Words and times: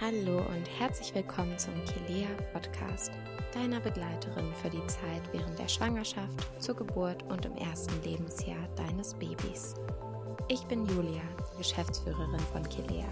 Hallo 0.00 0.38
und 0.38 0.66
herzlich 0.80 1.14
willkommen 1.14 1.56
zum 1.58 1.74
Kilea 1.84 2.26
Podcast, 2.52 3.12
deiner 3.54 3.78
Begleiterin 3.78 4.52
für 4.60 4.68
die 4.68 4.84
Zeit 4.88 5.22
während 5.30 5.56
der 5.58 5.68
Schwangerschaft, 5.68 6.48
zur 6.58 6.74
Geburt 6.74 7.22
und 7.30 7.46
im 7.46 7.56
ersten 7.56 8.02
Lebensjahr 8.02 8.68
deines 8.74 9.14
Babys. 9.14 9.74
Ich 10.48 10.62
bin 10.64 10.84
Julia, 10.86 11.22
Geschäftsführerin 11.56 12.40
von 12.52 12.68
Kilea. 12.68 13.06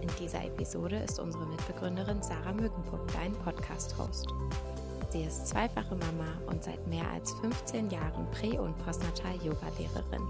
In 0.00 0.08
dieser 0.20 0.44
Episode 0.44 0.96
ist 0.96 1.18
unsere 1.18 1.44
Mitbegründerin 1.44 2.22
Sarah 2.22 2.52
Mückenburg 2.52 3.12
dein 3.12 3.32
Podcast-Host. 3.32 4.28
Sie 5.10 5.24
ist 5.24 5.48
zweifache 5.48 5.96
Mama 5.96 6.40
und 6.46 6.62
seit 6.62 6.86
mehr 6.86 7.10
als 7.12 7.32
15 7.40 7.90
Jahren 7.90 8.30
Prä- 8.30 8.58
und 8.58 8.76
Postnatal-Yoga-Lehrerin. 8.84 10.22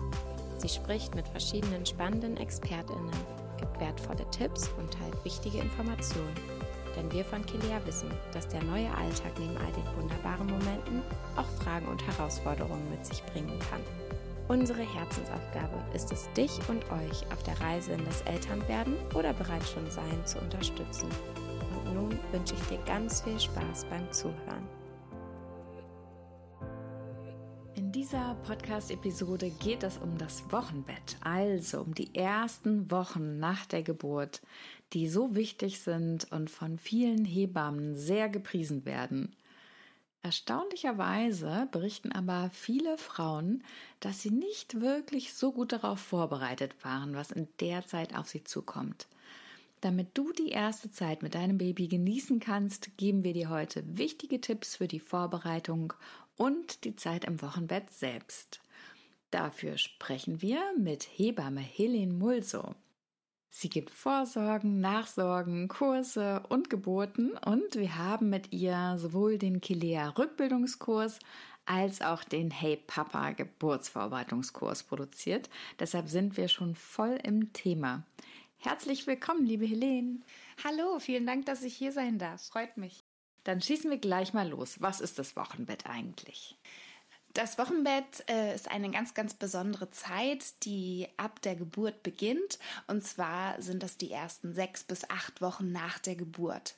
Sie 0.62 0.68
spricht 0.68 1.16
mit 1.16 1.26
verschiedenen 1.26 1.84
spannenden 1.84 2.36
ExpertInnen 2.36 3.10
gibt 3.58 3.80
wertvolle 3.80 4.24
Tipps 4.30 4.70
und 4.78 4.92
teilt 4.92 5.24
wichtige 5.24 5.58
Informationen. 5.58 6.36
Denn 6.96 7.10
wir 7.10 7.24
von 7.24 7.44
Kilea 7.44 7.80
wissen, 7.84 8.10
dass 8.32 8.46
der 8.46 8.62
neue 8.62 8.88
Alltag 8.94 9.32
neben 9.40 9.56
all 9.56 9.72
den 9.72 9.96
wunderbaren 9.96 10.46
Momenten 10.46 11.02
auch 11.34 11.48
Fragen 11.64 11.86
und 11.88 12.06
Herausforderungen 12.06 12.88
mit 12.90 13.04
sich 13.04 13.24
bringen 13.24 13.58
kann. 13.70 13.80
Unsere 14.46 14.82
Herzensaufgabe 14.82 15.82
ist 15.94 16.12
es, 16.12 16.30
dich 16.36 16.60
und 16.68 16.84
euch 16.92 17.26
auf 17.32 17.42
der 17.42 17.60
Reise 17.60 17.92
in 17.92 18.04
das 18.04 18.22
Elternwerden 18.22 18.94
oder 19.14 19.32
bereits 19.32 19.72
schon 19.72 19.90
Sein 19.90 20.24
zu 20.26 20.38
unterstützen. 20.38 21.08
Und 21.84 21.94
nun 21.94 22.18
wünsche 22.30 22.54
ich 22.54 22.62
dir 22.68 22.78
ganz 22.86 23.22
viel 23.22 23.40
Spaß 23.40 23.86
beim 23.90 24.12
Zuhören. 24.12 24.61
Dieser 28.12 28.34
Podcast-Episode 28.46 29.48
geht 29.48 29.82
es 29.82 29.96
um 29.96 30.18
das 30.18 30.44
Wochenbett, 30.52 31.16
also 31.22 31.80
um 31.80 31.94
die 31.94 32.14
ersten 32.14 32.90
Wochen 32.90 33.38
nach 33.38 33.64
der 33.64 33.82
Geburt, 33.82 34.42
die 34.92 35.08
so 35.08 35.34
wichtig 35.34 35.80
sind 35.80 36.30
und 36.30 36.50
von 36.50 36.78
vielen 36.78 37.24
Hebammen 37.24 37.96
sehr 37.96 38.28
gepriesen 38.28 38.84
werden. 38.84 39.34
Erstaunlicherweise 40.22 41.68
berichten 41.72 42.12
aber 42.12 42.50
viele 42.52 42.98
Frauen, 42.98 43.64
dass 44.00 44.20
sie 44.20 44.30
nicht 44.30 44.82
wirklich 44.82 45.32
so 45.32 45.50
gut 45.50 45.72
darauf 45.72 45.98
vorbereitet 45.98 46.84
waren, 46.84 47.14
was 47.14 47.30
in 47.30 47.48
der 47.60 47.86
Zeit 47.86 48.14
auf 48.14 48.28
sie 48.28 48.44
zukommt. 48.44 49.08
Damit 49.80 50.16
du 50.18 50.32
die 50.32 50.50
erste 50.50 50.90
Zeit 50.90 51.22
mit 51.22 51.34
deinem 51.34 51.56
Baby 51.56 51.88
genießen 51.88 52.40
kannst, 52.40 52.94
geben 52.98 53.24
wir 53.24 53.32
dir 53.32 53.48
heute 53.48 53.82
wichtige 53.86 54.38
Tipps 54.40 54.76
für 54.76 54.86
die 54.86 55.00
Vorbereitung 55.00 55.94
und 56.36 56.84
die 56.84 56.96
Zeit 56.96 57.24
im 57.24 57.40
Wochenbett 57.42 57.90
selbst. 57.90 58.60
Dafür 59.30 59.78
sprechen 59.78 60.42
wir 60.42 60.60
mit 60.76 61.04
Hebamme 61.04 61.60
Helene 61.60 62.12
Mulso. 62.12 62.74
Sie 63.48 63.68
gibt 63.68 63.90
Vorsorgen, 63.90 64.80
Nachsorgen, 64.80 65.68
Kurse 65.68 66.42
und 66.48 66.70
Geburten 66.70 67.32
und 67.38 67.74
wir 67.74 67.98
haben 67.98 68.30
mit 68.30 68.52
ihr 68.52 68.94
sowohl 68.96 69.36
den 69.36 69.60
Kilea 69.60 70.08
Rückbildungskurs 70.10 71.18
als 71.66 72.00
auch 72.00 72.24
den 72.24 72.50
Hey 72.50 72.76
Papa 72.76 73.32
Geburtsvorbereitungskurs 73.32 74.82
produziert. 74.84 75.50
Deshalb 75.78 76.08
sind 76.08 76.36
wir 76.36 76.48
schon 76.48 76.74
voll 76.74 77.18
im 77.22 77.52
Thema. 77.52 78.04
Herzlich 78.56 79.06
willkommen, 79.06 79.44
liebe 79.44 79.66
Helene. 79.66 80.20
Hallo, 80.64 80.98
vielen 80.98 81.26
Dank, 81.26 81.46
dass 81.46 81.62
ich 81.62 81.74
hier 81.74 81.92
sein 81.92 82.18
darf. 82.18 82.46
Freut 82.46 82.76
mich. 82.76 83.04
Dann 83.44 83.60
schießen 83.60 83.90
wir 83.90 83.98
gleich 83.98 84.32
mal 84.32 84.48
los. 84.48 84.80
Was 84.80 85.00
ist 85.00 85.18
das 85.18 85.36
Wochenbett 85.36 85.86
eigentlich? 85.86 86.56
Das 87.34 87.56
Wochenbett 87.56 88.28
äh, 88.28 88.54
ist 88.54 88.70
eine 88.70 88.90
ganz, 88.90 89.14
ganz 89.14 89.32
besondere 89.32 89.90
Zeit, 89.90 90.62
die 90.64 91.08
ab 91.16 91.40
der 91.40 91.56
Geburt 91.56 92.02
beginnt. 92.02 92.58
Und 92.88 93.02
zwar 93.02 93.60
sind 93.62 93.82
das 93.82 93.96
die 93.96 94.10
ersten 94.10 94.54
sechs 94.54 94.84
bis 94.84 95.08
acht 95.08 95.40
Wochen 95.40 95.72
nach 95.72 95.98
der 95.98 96.14
Geburt. 96.14 96.76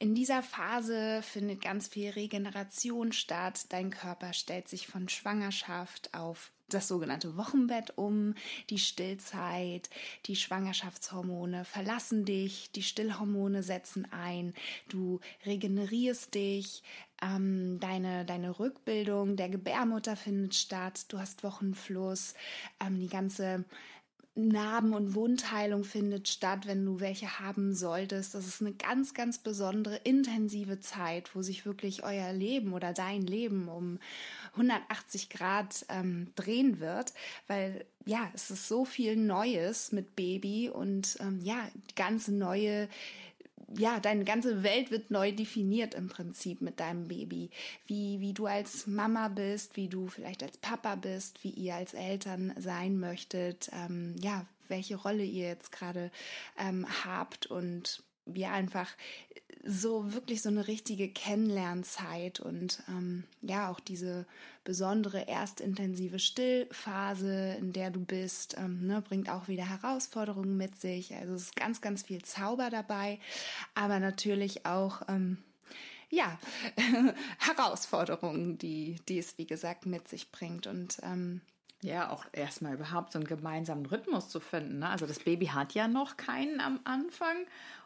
In 0.00 0.16
dieser 0.16 0.42
Phase 0.42 1.22
findet 1.22 1.62
ganz 1.62 1.86
viel 1.86 2.10
Regeneration 2.10 3.12
statt. 3.12 3.66
Dein 3.68 3.90
Körper 3.90 4.32
stellt 4.32 4.68
sich 4.68 4.88
von 4.88 5.08
Schwangerschaft 5.08 6.12
auf 6.12 6.50
das 6.68 6.88
sogenannte 6.88 7.36
Wochenbett 7.36 7.96
um, 7.96 8.34
die 8.70 8.78
Stillzeit, 8.78 9.90
die 10.26 10.36
Schwangerschaftshormone 10.36 11.64
verlassen 11.64 12.24
dich, 12.24 12.70
die 12.72 12.82
Stillhormone 12.82 13.62
setzen 13.62 14.06
ein, 14.10 14.54
du 14.88 15.20
regenerierst 15.46 16.34
dich, 16.34 16.82
ähm, 17.22 17.78
deine, 17.80 18.24
deine 18.24 18.58
Rückbildung 18.58 19.36
der 19.36 19.48
Gebärmutter 19.48 20.16
findet 20.16 20.54
statt, 20.54 21.06
du 21.08 21.18
hast 21.18 21.44
Wochenfluss, 21.44 22.34
ähm, 22.80 22.98
die 22.98 23.08
ganze 23.08 23.64
Narben- 24.36 24.94
und 24.94 25.14
Wundheilung 25.14 25.84
findet 25.84 26.28
statt, 26.28 26.66
wenn 26.66 26.84
du 26.84 26.98
welche 26.98 27.38
haben 27.38 27.74
solltest. 27.74 28.34
Das 28.34 28.46
ist 28.46 28.60
eine 28.60 28.72
ganz, 28.72 29.14
ganz 29.14 29.38
besondere, 29.38 29.96
intensive 30.02 30.80
Zeit, 30.80 31.34
wo 31.36 31.42
sich 31.42 31.64
wirklich 31.64 32.02
euer 32.02 32.32
Leben 32.32 32.72
oder 32.72 32.92
dein 32.92 33.22
Leben 33.22 33.68
um 33.68 34.00
180 34.52 35.30
Grad 35.30 35.86
ähm, 35.88 36.32
drehen 36.34 36.80
wird, 36.80 37.12
weil 37.46 37.84
ja, 38.06 38.28
es 38.34 38.50
ist 38.50 38.68
so 38.68 38.84
viel 38.84 39.16
Neues 39.16 39.92
mit 39.92 40.16
Baby 40.16 40.68
und 40.68 41.16
ähm, 41.20 41.40
ja, 41.42 41.68
ganz 41.96 42.28
neue 42.28 42.88
ja, 43.76 44.00
deine 44.00 44.24
ganze 44.24 44.62
Welt 44.62 44.90
wird 44.90 45.10
neu 45.10 45.32
definiert 45.32 45.94
im 45.94 46.08
Prinzip 46.08 46.60
mit 46.60 46.80
deinem 46.80 47.08
Baby. 47.08 47.50
Wie, 47.86 48.20
wie 48.20 48.32
du 48.32 48.46
als 48.46 48.86
Mama 48.86 49.28
bist, 49.28 49.76
wie 49.76 49.88
du 49.88 50.08
vielleicht 50.08 50.42
als 50.42 50.56
Papa 50.58 50.94
bist, 50.96 51.42
wie 51.44 51.50
ihr 51.50 51.74
als 51.74 51.94
Eltern 51.94 52.52
sein 52.58 52.98
möchtet, 52.98 53.70
ähm, 53.72 54.16
ja, 54.20 54.46
welche 54.68 54.96
Rolle 54.96 55.24
ihr 55.24 55.48
jetzt 55.48 55.72
gerade 55.72 56.10
ähm, 56.58 56.86
habt 57.04 57.46
und 57.46 58.02
ja 58.26 58.52
einfach 58.52 58.88
so 59.66 60.12
wirklich 60.12 60.42
so 60.42 60.50
eine 60.50 60.66
richtige 60.66 61.08
Kennenlernzeit 61.08 62.40
und 62.40 62.82
ähm, 62.88 63.24
ja 63.40 63.70
auch 63.70 63.80
diese 63.80 64.26
besondere 64.62 65.26
erstintensive 65.26 66.18
Stillphase, 66.18 67.56
in 67.58 67.72
der 67.72 67.90
du 67.90 68.00
bist, 68.00 68.56
ähm, 68.58 68.86
ne, 68.86 69.02
bringt 69.02 69.30
auch 69.30 69.48
wieder 69.48 69.68
Herausforderungen 69.68 70.56
mit 70.56 70.80
sich. 70.80 71.14
Also 71.14 71.34
es 71.34 71.42
ist 71.44 71.56
ganz, 71.56 71.80
ganz 71.80 72.02
viel 72.02 72.22
Zauber 72.22 72.70
dabei, 72.70 73.18
aber 73.74 74.00
natürlich 74.00 74.66
auch 74.66 75.02
ähm, 75.08 75.38
ja 76.10 76.38
Herausforderungen, 77.38 78.58
die 78.58 78.96
die 79.08 79.18
es 79.18 79.38
wie 79.38 79.46
gesagt 79.46 79.86
mit 79.86 80.08
sich 80.08 80.30
bringt 80.30 80.66
und 80.66 80.98
ähm, 81.02 81.40
ja, 81.84 82.10
auch 82.10 82.24
erstmal 82.32 82.74
überhaupt 82.74 83.12
so 83.12 83.18
einen 83.18 83.28
gemeinsamen 83.28 83.84
Rhythmus 83.84 84.30
zu 84.30 84.40
finden. 84.40 84.78
Ne? 84.78 84.88
Also 84.88 85.06
das 85.06 85.18
Baby 85.18 85.46
hat 85.46 85.74
ja 85.74 85.86
noch 85.86 86.16
keinen 86.16 86.60
am 86.60 86.80
Anfang 86.84 87.36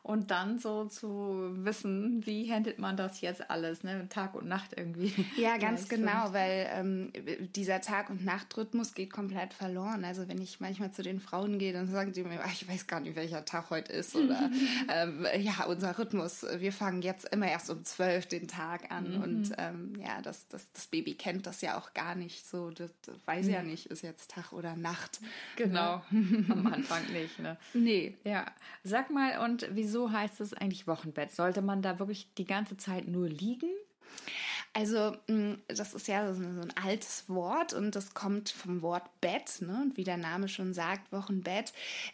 und 0.09 0.31
dann 0.31 0.59
so 0.59 0.87
zu 0.87 1.51
wissen, 1.65 2.25
wie 2.25 2.51
handelt 2.51 2.79
man 2.79 2.97
das 2.97 3.21
jetzt 3.21 3.51
alles, 3.51 3.85
ne? 3.85 4.09
Tag 4.09 4.35
und 4.35 4.49
Nacht 4.49 4.71
irgendwie. 4.75 5.13
Ja, 5.37 5.57
ganz 5.61 5.89
genau, 5.89 6.33
weil 6.33 6.67
ähm, 6.73 7.13
dieser 7.55 7.83
Tag- 7.83 8.09
und 8.09 8.25
Nachtrhythmus 8.25 8.95
geht 8.95 9.13
komplett 9.13 9.53
verloren. 9.53 10.07
Also 10.07 10.27
wenn 10.27 10.41
ich 10.41 10.61
manchmal 10.61 10.93
zu 10.93 11.03
den 11.03 11.21
Frauen 11.21 11.59
gehe, 11.59 11.75
dann 11.75 11.89
sagen 11.89 12.13
die 12.13 12.23
mir, 12.23 12.41
ach, 12.43 12.53
ich 12.53 12.67
weiß 12.67 12.87
gar 12.87 13.01
nicht, 13.01 13.17
welcher 13.17 13.45
Tag 13.45 13.69
heute 13.69 13.93
ist 13.93 14.17
oder 14.17 14.51
ähm, 14.89 15.27
ja, 15.39 15.65
unser 15.67 15.99
Rhythmus, 15.99 16.47
wir 16.59 16.73
fangen 16.73 17.03
jetzt 17.03 17.29
immer 17.31 17.49
erst 17.49 17.69
um 17.69 17.85
zwölf 17.85 18.27
den 18.27 18.49
Tag 18.49 18.91
an 18.91 19.17
mhm. 19.17 19.23
und 19.23 19.53
ähm, 19.59 19.93
ja, 20.01 20.23
das, 20.23 20.49
das, 20.49 20.73
das 20.73 20.87
Baby 20.87 21.17
kennt 21.17 21.47
das 21.47 21.61
ja 21.61 21.77
auch 21.77 21.93
gar 21.93 22.15
nicht 22.15 22.49
so, 22.49 22.71
das, 22.71 22.91
das 23.03 23.15
weiß 23.27 23.47
mhm. 23.47 23.53
ja 23.53 23.63
nicht 23.63 23.88
ist 23.91 24.03
jetzt 24.03 24.31
Tag 24.31 24.53
oder 24.53 24.77
Nacht. 24.77 25.21
Genau, 25.57 26.03
ne? 26.11 26.45
am 26.51 26.67
Anfang 26.67 27.05
nicht. 27.13 27.39
Ne? 27.39 27.57
Nee. 27.75 28.17
Ja, 28.25 28.47
sag 28.85 29.11
mal, 29.11 29.39
und 29.45 29.69
wieso 29.73 30.13
heißt 30.13 30.41
es 30.41 30.55
eigentlich 30.55 30.87
Wochenbett? 30.87 31.33
Sollte 31.33 31.63
man 31.63 31.83
da 31.83 31.99
wirklich 31.99 32.33
die 32.37 32.45
ganze 32.45 32.77
Zeit 32.77 33.09
nur 33.09 33.29
liegen? 33.29 33.71
Also, 34.75 35.17
mm, 35.29 35.55
das 35.69 35.95
ist 35.95 36.09
ja 36.09 36.33
so 36.33 36.43
ein 36.43 36.73
altes 36.83 37.29
Wort 37.29 37.73
und 37.73 37.97
das 37.97 38.15
kommt 38.15 38.51
vom 38.51 38.83
Wort 38.83 39.21
Bett. 39.21 39.61
Ne? 39.61 39.81
Und 39.83 39.97
wie 39.97 40.05
der 40.05 40.17
Name 40.19 40.49
schon 40.49 40.75
sagt, 40.75 41.11
Wochenbett 41.13 41.73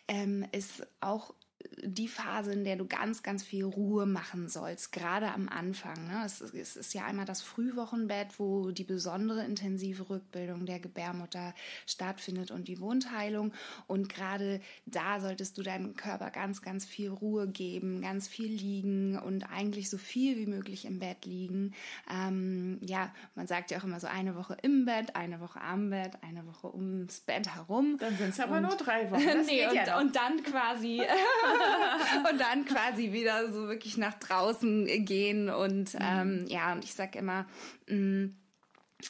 ähm, 0.08 0.46
ist 0.52 0.87
auch 1.00 1.34
die 1.82 2.09
Phase, 2.09 2.53
in 2.53 2.65
der 2.65 2.76
du 2.76 2.87
ganz, 2.87 3.23
ganz 3.23 3.43
viel 3.43 3.65
Ruhe 3.65 4.06
machen 4.06 4.49
sollst, 4.49 4.93
gerade 4.93 5.32
am 5.32 5.49
Anfang. 5.49 6.06
Ne? 6.06 6.23
Es, 6.25 6.41
es, 6.41 6.76
ist 6.76 6.94
ja 6.94 7.05
einmal 7.05 7.25
das 7.25 7.43
Frühwochenbett, 7.43 8.38
wo 8.38 8.71
die 8.71 8.85
besondere 8.85 9.44
intensive 9.44 10.09
Rückbildung 10.09 10.67
der 10.67 10.81
Gebärmutter 10.81 11.55
stattfindet 11.87 12.50
und 12.50 12.69
die 12.69 12.81
Wundheilung. 12.81 13.53
Und 13.87 14.09
gerade 14.09 14.61
da 14.87 15.21
solltest 15.21 15.59
du 15.59 15.62
deinem 15.62 15.97
Körper 15.97 16.31
ganz, 16.31 16.62
ganz 16.62 16.85
viel 16.85 17.11
Ruhe 17.11 17.49
geben, 17.49 18.00
ganz 18.00 18.29
viel 18.29 18.50
liegen 18.50 19.19
und 19.19 19.44
eigentlich 19.44 19.91
so 19.91 19.99
viel 19.99 20.37
wie 20.37 20.47
möglich 20.47 20.85
im 20.85 20.99
Bett 20.99 21.25
liegen. 21.25 21.75
Ähm, 22.11 22.79
ja, 22.82 23.12
man 23.35 23.47
sagt 23.47 23.71
ja 23.71 23.79
auch 23.79 23.85
immer 23.85 24.00
so 24.00 24.06
eine 24.06 24.37
Woche 24.37 24.56
im 24.62 24.85
Bett, 24.85 25.17
eine 25.17 25.41
Woche 25.41 25.61
am 25.61 25.91
Bett, 25.91 26.12
eine 26.23 26.47
Woche 26.47 26.75
ums 26.75 27.21
Bett 27.21 27.55
herum. 27.55 27.97
Dann 27.99 28.17
sind 28.17 28.31
es 28.31 28.41
aber 28.41 28.61
nur 28.61 28.76
drei 28.76 29.11
Wochen. 29.11 29.25
Das 29.35 29.47
nee, 29.47 29.67
und, 29.67 29.75
ja 29.75 29.99
und 29.99 30.15
dann 30.15 30.43
quasi 30.43 31.03
und 32.31 32.40
dann 32.40 32.64
quasi 32.64 33.12
wieder 33.12 33.52
so 33.52 33.69
wirklich 33.69 33.96
nach 33.96 34.14
draußen 34.14 34.87
gehen 35.05 35.49
und 35.50 35.94
mhm. 35.94 36.00
ähm, 36.00 36.44
ja, 36.49 36.72
und 36.72 36.84
ich 36.84 36.94
sag 36.94 37.16
immer, 37.16 37.46
mh, 37.88 37.96
mm, 37.96 38.37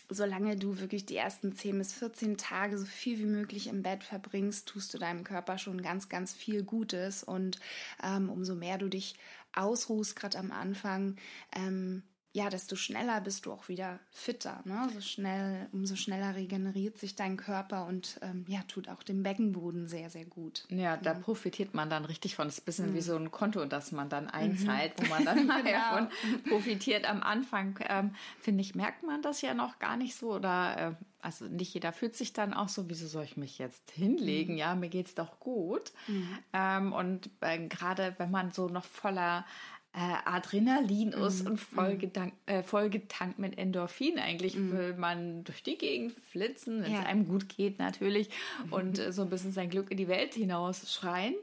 solange 0.09 0.57
du 0.57 0.79
wirklich 0.81 1.07
die 1.07 1.17
ersten 1.17 1.55
10 1.55 1.79
bis 1.79 1.93
14 1.93 2.37
Tage 2.37 2.79
so 2.79 2.87
viel 2.87 3.19
wie 3.19 3.27
möglich 3.27 3.69
im 3.69 3.83
Bett 3.83 4.03
verbringst, 4.03 4.69
tust 4.69 4.93
du 4.95 4.99
deinem 4.99 5.25
Körper 5.25 5.59
schon 5.59 5.83
ganz, 5.83 6.09
ganz 6.09 6.33
viel 6.33 6.63
Gutes. 6.65 7.23
Und 7.23 7.59
ähm, 8.03 8.29
umso 8.29 8.55
mehr 8.55 8.79
du 8.79 8.89
dich 8.89 9.15
ausruhst, 9.53 10.17
gerade 10.17 10.39
am 10.39 10.51
Anfang, 10.51 11.17
ähm, 11.55 12.03
ja, 12.35 12.51
desto 12.51 12.75
schneller 12.75 13.21
bist 13.21 13.47
du 13.47 13.53
auch 13.53 13.69
wieder 13.69 14.01
fitter. 14.11 14.61
Ne? 14.65 14.91
So 14.93 15.01
schnell, 15.01 15.69
umso 15.71 15.95
schneller 15.95 16.35
regeneriert 16.35 16.99
sich 16.99 17.15
dein 17.15 17.37
Körper 17.37 17.87
und 17.87 18.19
ähm, 18.23 18.45
ja, 18.49 18.61
tut 18.67 18.89
auch 18.89 19.05
dem 19.05 19.23
Beckenboden 19.23 19.87
sehr, 19.87 20.11
sehr 20.11 20.25
gut. 20.25 20.67
Ja, 20.69 20.97
da 20.97 21.15
profitiert 21.15 21.75
man 21.75 21.89
dann 21.89 22.05
richtig 22.05 22.35
von. 22.35 22.49
Das 22.49 22.59
ist 22.59 22.63
ein 22.63 22.65
bisschen 22.65 22.91
mhm. 22.91 22.95
wie 22.97 23.01
so 23.03 23.15
ein 23.15 23.31
Konto, 23.31 23.65
das 23.67 23.93
man 23.93 24.09
dann 24.09 24.29
einzahlt, 24.29 24.99
mhm. 24.99 25.05
wo 25.05 25.09
man 25.11 25.25
dann 25.25 25.37
genau. 25.47 25.63
davon 25.63 26.09
profitiert. 26.49 27.09
Am 27.09 27.23
Anfang, 27.23 27.79
ähm, 27.89 28.17
finde 28.41 28.63
ich, 28.63 28.75
merkt 28.75 29.05
man 29.05 29.23
das 29.23 29.41
ja 29.41 29.55
noch 29.55 29.79
gar 29.79 29.97
nicht 29.97 30.17
so 30.17 30.33
oder 30.33 30.97
äh, 30.99 31.05
also 31.25 31.47
nicht 31.47 31.73
jeder 31.73 31.93
fühlt 31.93 32.15
sich 32.15 32.35
dann 32.35 32.53
auch 32.53 32.69
so, 32.69 32.91
wieso 32.91 33.07
soll 33.07 33.25
ich 33.25 33.39
mich 33.39 33.59
jetzt 33.59 33.91
hinlegen? 33.93 34.55
Mhm. 34.55 34.59
Ja, 34.59 34.75
mir 34.75 34.91
geht 34.91 35.07
es 35.07 35.15
doch 35.15 35.41
gut. 35.41 35.93
Mhm. 36.07 36.39
Ähm, 36.53 36.93
und 36.93 37.31
äh, 37.41 37.67
gerade 37.67 38.15
wenn 38.19 38.31
man 38.31 38.51
so 38.51 38.69
noch 38.69 38.85
voller 38.85 39.47
Adrenalin 39.97 41.13
ist 41.13 41.45
mm, 41.45 41.47
und 41.47 41.57
vollgetankt, 41.59 42.35
mm. 42.47 42.51
äh, 42.51 42.63
vollgetankt 42.65 43.39
mit 43.39 43.57
Endorphin. 43.57 44.19
Eigentlich 44.19 44.57
mm. 44.57 44.73
will 44.73 44.95
man 44.95 45.45
durch 45.45 45.63
die 45.63 45.79
Gegend 45.79 46.13
flitzen, 46.33 46.83
wenn 46.83 46.93
es 46.93 46.99
ja. 46.99 47.07
einem 47.07 47.29
gut 47.29 47.49
geht 47.49 47.79
natürlich 47.79 48.29
und 48.71 48.99
äh, 48.99 49.13
so 49.13 49.23
ein 49.23 49.31
bisschen 49.31 49.53
sein 49.53 49.71
Glück 49.71 49.93
in 49.93 49.97
die 49.97 50.09
Welt 50.09 50.35
hinaus 50.35 50.93
schreien 50.93 51.35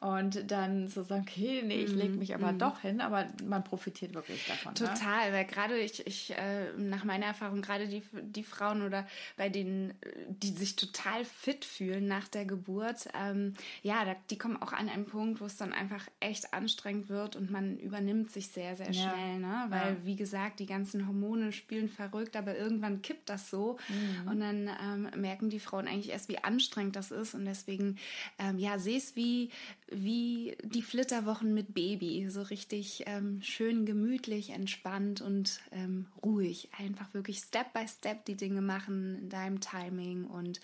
und 0.00 0.50
dann 0.50 0.86
so 0.86 1.02
sagen, 1.02 1.24
okay, 1.28 1.62
nee, 1.64 1.82
ich 1.82 1.92
lege 1.92 2.14
mich 2.14 2.34
aber 2.34 2.52
doch 2.52 2.80
hin, 2.80 3.00
aber 3.00 3.26
man 3.44 3.64
profitiert 3.64 4.14
wirklich 4.14 4.46
davon. 4.46 4.72
Ne? 4.74 4.78
Total, 4.78 5.30
ne? 5.30 5.36
weil 5.36 5.44
gerade 5.44 5.76
ich, 5.78 6.06
ich 6.06 6.32
äh, 6.36 6.72
nach 6.76 7.02
meiner 7.02 7.26
Erfahrung, 7.26 7.60
gerade 7.60 7.88
die, 7.88 8.02
die 8.22 8.44
Frauen 8.44 8.82
oder 8.82 9.06
bei 9.36 9.48
denen, 9.48 9.94
die 10.28 10.50
sich 10.50 10.76
total 10.76 11.24
fit 11.24 11.64
fühlen 11.64 12.06
nach 12.06 12.28
der 12.28 12.44
Geburt, 12.44 13.08
ähm, 13.20 13.54
ja, 13.82 14.04
da, 14.04 14.14
die 14.30 14.38
kommen 14.38 14.62
auch 14.62 14.72
an 14.72 14.88
einen 14.88 15.06
Punkt, 15.06 15.40
wo 15.40 15.46
es 15.46 15.56
dann 15.56 15.72
einfach 15.72 16.06
echt 16.20 16.54
anstrengend 16.54 17.08
wird 17.08 17.34
und 17.34 17.50
man 17.50 17.78
über 17.78 17.95
übernimmt 17.96 18.30
sich 18.30 18.48
sehr, 18.48 18.76
sehr 18.76 18.92
schnell, 18.92 19.40
ja. 19.40 19.64
ne? 19.64 19.66
Weil, 19.68 19.94
ja. 19.94 20.04
wie 20.04 20.16
gesagt, 20.16 20.60
die 20.60 20.66
ganzen 20.66 21.06
Hormone 21.06 21.52
spielen 21.52 21.88
verrückt, 21.88 22.36
aber 22.36 22.56
irgendwann 22.56 23.00
kippt 23.02 23.28
das 23.28 23.50
so. 23.50 23.78
Mhm. 23.88 24.30
Und 24.30 24.40
dann 24.40 24.70
ähm, 24.82 25.20
merken 25.20 25.48
die 25.48 25.60
Frauen 25.60 25.88
eigentlich 25.88 26.10
erst, 26.10 26.28
wie 26.28 26.38
anstrengend 26.38 26.96
das 26.96 27.10
ist. 27.10 27.34
Und 27.34 27.46
deswegen, 27.46 27.96
ähm, 28.38 28.58
ja, 28.58 28.78
sehe 28.78 28.98
es 28.98 29.16
wie, 29.16 29.50
wie 29.90 30.56
die 30.62 30.82
Flitterwochen 30.82 31.54
mit 31.54 31.72
Baby. 31.74 32.28
So 32.28 32.42
richtig 32.42 33.04
ähm, 33.06 33.40
schön 33.42 33.86
gemütlich, 33.86 34.50
entspannt 34.50 35.22
und 35.22 35.60
ähm, 35.72 36.06
ruhig. 36.22 36.68
Einfach 36.78 37.14
wirklich 37.14 37.38
Step 37.38 37.72
by 37.72 37.86
Step 37.88 38.26
die 38.26 38.36
Dinge 38.36 38.60
machen 38.60 39.18
in 39.22 39.28
deinem 39.30 39.60
Timing 39.60 40.24
und 40.24 40.60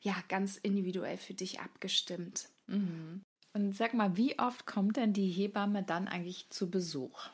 ja, 0.00 0.16
ganz 0.28 0.56
individuell 0.56 1.16
für 1.16 1.34
dich 1.34 1.60
abgestimmt. 1.60 2.48
Mhm. 2.66 3.22
Und 3.54 3.74
sag 3.74 3.94
mal, 3.94 4.16
wie 4.18 4.38
oft 4.38 4.66
kommt 4.66 4.98
denn 4.98 5.14
die 5.14 5.30
Hebamme 5.30 5.82
dann 5.82 6.06
eigentlich 6.08 6.50
zu 6.50 6.70
Besuch? 6.70 7.30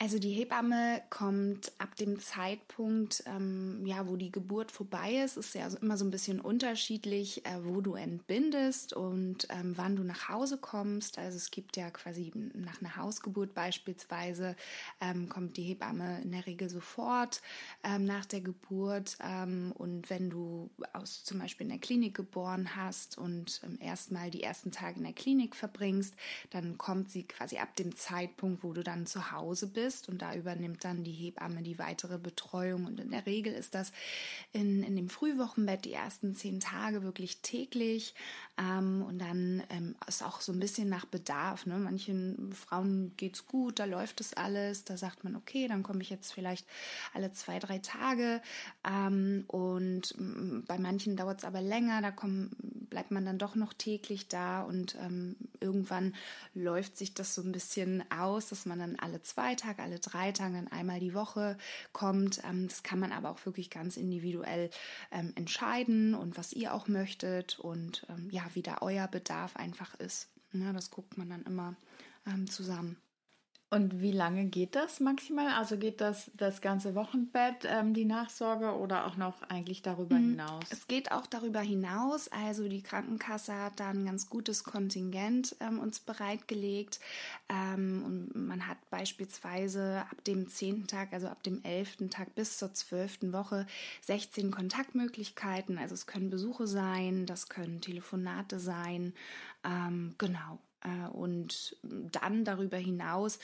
Also 0.00 0.20
die 0.20 0.30
Hebamme 0.30 1.02
kommt 1.10 1.72
ab 1.78 1.96
dem 1.96 2.20
Zeitpunkt, 2.20 3.24
ähm, 3.26 3.84
ja, 3.84 4.06
wo 4.06 4.14
die 4.14 4.30
Geburt 4.30 4.70
vorbei 4.70 5.24
ist, 5.24 5.36
ist 5.36 5.56
ja 5.56 5.66
immer 5.80 5.96
so 5.96 6.04
ein 6.04 6.12
bisschen 6.12 6.40
unterschiedlich, 6.40 7.44
äh, 7.44 7.64
wo 7.64 7.80
du 7.80 7.96
entbindest 7.96 8.92
und 8.92 9.48
ähm, 9.50 9.72
wann 9.74 9.96
du 9.96 10.04
nach 10.04 10.28
Hause 10.28 10.56
kommst. 10.56 11.18
Also 11.18 11.36
es 11.36 11.50
gibt 11.50 11.76
ja 11.76 11.90
quasi 11.90 12.30
nach 12.54 12.80
einer 12.80 12.94
Hausgeburt 12.94 13.54
beispielsweise 13.54 14.54
ähm, 15.00 15.28
kommt 15.28 15.56
die 15.56 15.64
Hebamme 15.64 16.20
in 16.22 16.30
der 16.30 16.46
Regel 16.46 16.70
sofort 16.70 17.42
ähm, 17.82 18.04
nach 18.04 18.24
der 18.24 18.40
Geburt. 18.40 19.18
Ähm, 19.20 19.72
und 19.76 20.10
wenn 20.10 20.30
du 20.30 20.70
aus 20.92 21.24
zum 21.24 21.40
Beispiel 21.40 21.64
in 21.64 21.72
der 21.72 21.80
Klinik 21.80 22.14
geboren 22.14 22.76
hast 22.76 23.18
und 23.18 23.60
ähm, 23.64 23.78
erstmal 23.80 24.30
die 24.30 24.44
ersten 24.44 24.70
Tage 24.70 24.98
in 24.98 25.04
der 25.04 25.12
Klinik 25.12 25.56
verbringst, 25.56 26.14
dann 26.50 26.78
kommt 26.78 27.10
sie 27.10 27.24
quasi 27.24 27.58
ab 27.58 27.74
dem 27.74 27.96
Zeitpunkt, 27.96 28.62
wo 28.62 28.72
du 28.72 28.84
dann 28.84 29.04
zu 29.04 29.32
Hause 29.32 29.66
bist 29.66 29.87
ist 29.88 30.08
und 30.08 30.22
da 30.22 30.34
übernimmt 30.34 30.84
dann 30.84 31.02
die 31.02 31.12
Hebamme 31.12 31.62
die 31.62 31.78
weitere 31.78 32.18
Betreuung. 32.18 32.84
Und 32.84 33.00
in 33.00 33.10
der 33.10 33.26
Regel 33.26 33.52
ist 33.52 33.74
das 33.74 33.92
in, 34.52 34.82
in 34.82 34.94
dem 34.94 35.08
Frühwochenbett 35.08 35.84
die 35.84 35.92
ersten 35.92 36.34
zehn 36.34 36.60
Tage 36.60 37.02
wirklich 37.02 37.40
täglich. 37.40 38.14
Ähm, 38.58 39.02
und 39.02 39.18
dann 39.18 39.62
ähm, 39.70 39.96
ist 40.06 40.22
auch 40.22 40.40
so 40.40 40.52
ein 40.52 40.60
bisschen 40.60 40.88
nach 40.88 41.06
Bedarf. 41.06 41.66
Ne? 41.66 41.78
Manchen 41.78 42.52
Frauen 42.52 43.12
geht 43.16 43.36
es 43.36 43.46
gut, 43.46 43.78
da 43.78 43.86
läuft 43.86 44.20
es 44.20 44.34
alles. 44.34 44.84
Da 44.84 44.96
sagt 44.96 45.24
man, 45.24 45.34
okay, 45.36 45.66
dann 45.68 45.82
komme 45.82 46.02
ich 46.02 46.10
jetzt 46.10 46.32
vielleicht 46.32 46.66
alle 47.14 47.32
zwei, 47.32 47.58
drei 47.58 47.78
Tage. 47.78 48.42
Ähm, 48.84 49.44
und 49.46 50.14
mm, 50.18 50.64
bei 50.66 50.78
manchen 50.78 51.16
dauert 51.16 51.38
es 51.38 51.44
aber 51.44 51.62
länger, 51.62 52.02
da 52.02 52.10
kommen, 52.10 52.50
bleibt 52.90 53.10
man 53.10 53.24
dann 53.24 53.38
doch 53.38 53.54
noch 53.54 53.72
täglich 53.72 54.28
da 54.28 54.62
und 54.62 54.96
ähm, 55.00 55.36
irgendwann 55.60 56.14
läuft 56.54 56.96
sich 56.96 57.14
das 57.14 57.34
so 57.34 57.42
ein 57.42 57.52
bisschen 57.52 58.04
aus, 58.10 58.48
dass 58.48 58.66
man 58.66 58.78
dann 58.78 58.96
alle 58.96 59.22
zwei 59.22 59.54
Tage 59.54 59.77
Alle 59.80 59.98
drei 59.98 60.32
Tage, 60.32 60.54
dann 60.54 60.68
einmal 60.68 61.00
die 61.00 61.14
Woche 61.14 61.56
kommt. 61.92 62.40
Ähm, 62.44 62.68
das 62.68 62.82
kann 62.82 62.98
man 62.98 63.12
aber 63.12 63.30
auch 63.30 63.44
wirklich 63.46 63.70
ganz 63.70 63.96
individuell 63.96 64.70
ähm, 65.10 65.32
entscheiden 65.36 66.14
und 66.14 66.36
was 66.36 66.52
ihr 66.52 66.74
auch 66.74 66.88
möchtet 66.88 67.58
und 67.58 68.06
ähm, 68.08 68.28
ja, 68.30 68.42
wie 68.54 68.62
da 68.62 68.78
euer 68.80 69.08
Bedarf 69.08 69.56
einfach 69.56 69.94
ist. 69.96 70.28
Ja, 70.52 70.72
das 70.72 70.90
guckt 70.90 71.18
man 71.18 71.28
dann 71.28 71.42
immer 71.42 71.76
zusammen. 72.46 72.98
Und 73.70 74.00
wie 74.00 74.12
lange 74.12 74.46
geht 74.46 74.74
das 74.74 74.98
maximal? 74.98 75.48
Also 75.48 75.76
geht 75.76 76.00
das 76.00 76.30
das 76.34 76.62
ganze 76.62 76.94
Wochenbett, 76.94 77.66
ähm, 77.66 77.92
die 77.92 78.06
Nachsorge 78.06 78.74
oder 78.74 79.06
auch 79.06 79.16
noch 79.16 79.42
eigentlich 79.42 79.82
darüber 79.82 80.16
mhm. 80.16 80.30
hinaus? 80.30 80.64
Es 80.70 80.86
geht 80.86 81.12
auch 81.12 81.26
darüber 81.26 81.60
hinaus. 81.60 82.28
Also 82.28 82.66
die 82.66 82.82
Krankenkasse 82.82 83.54
hat 83.54 83.78
da 83.78 83.90
ein 83.90 84.06
ganz 84.06 84.30
gutes 84.30 84.64
Kontingent 84.64 85.54
ähm, 85.60 85.80
uns 85.80 86.00
bereitgelegt. 86.00 86.98
Ähm, 87.50 88.02
und 88.06 88.46
man 88.46 88.66
hat 88.66 88.78
beispielsweise 88.88 90.02
ab 90.10 90.24
dem 90.24 90.48
zehnten 90.48 90.86
Tag, 90.86 91.12
also 91.12 91.28
ab 91.28 91.42
dem 91.42 91.62
elften 91.62 92.08
Tag 92.08 92.34
bis 92.34 92.56
zur 92.56 92.72
zwölften 92.72 93.34
Woche 93.34 93.66
16 94.00 94.50
Kontaktmöglichkeiten. 94.50 95.76
Also 95.76 95.92
es 95.92 96.06
können 96.06 96.30
Besuche 96.30 96.66
sein, 96.66 97.26
das 97.26 97.50
können 97.50 97.82
Telefonate 97.82 98.60
sein. 98.60 99.12
Ähm, 99.62 100.14
genau. 100.16 100.58
Äh, 100.82 101.08
und 101.08 101.76
dann 101.82 102.44
darüber 102.44 102.76
hinaus 102.76 103.38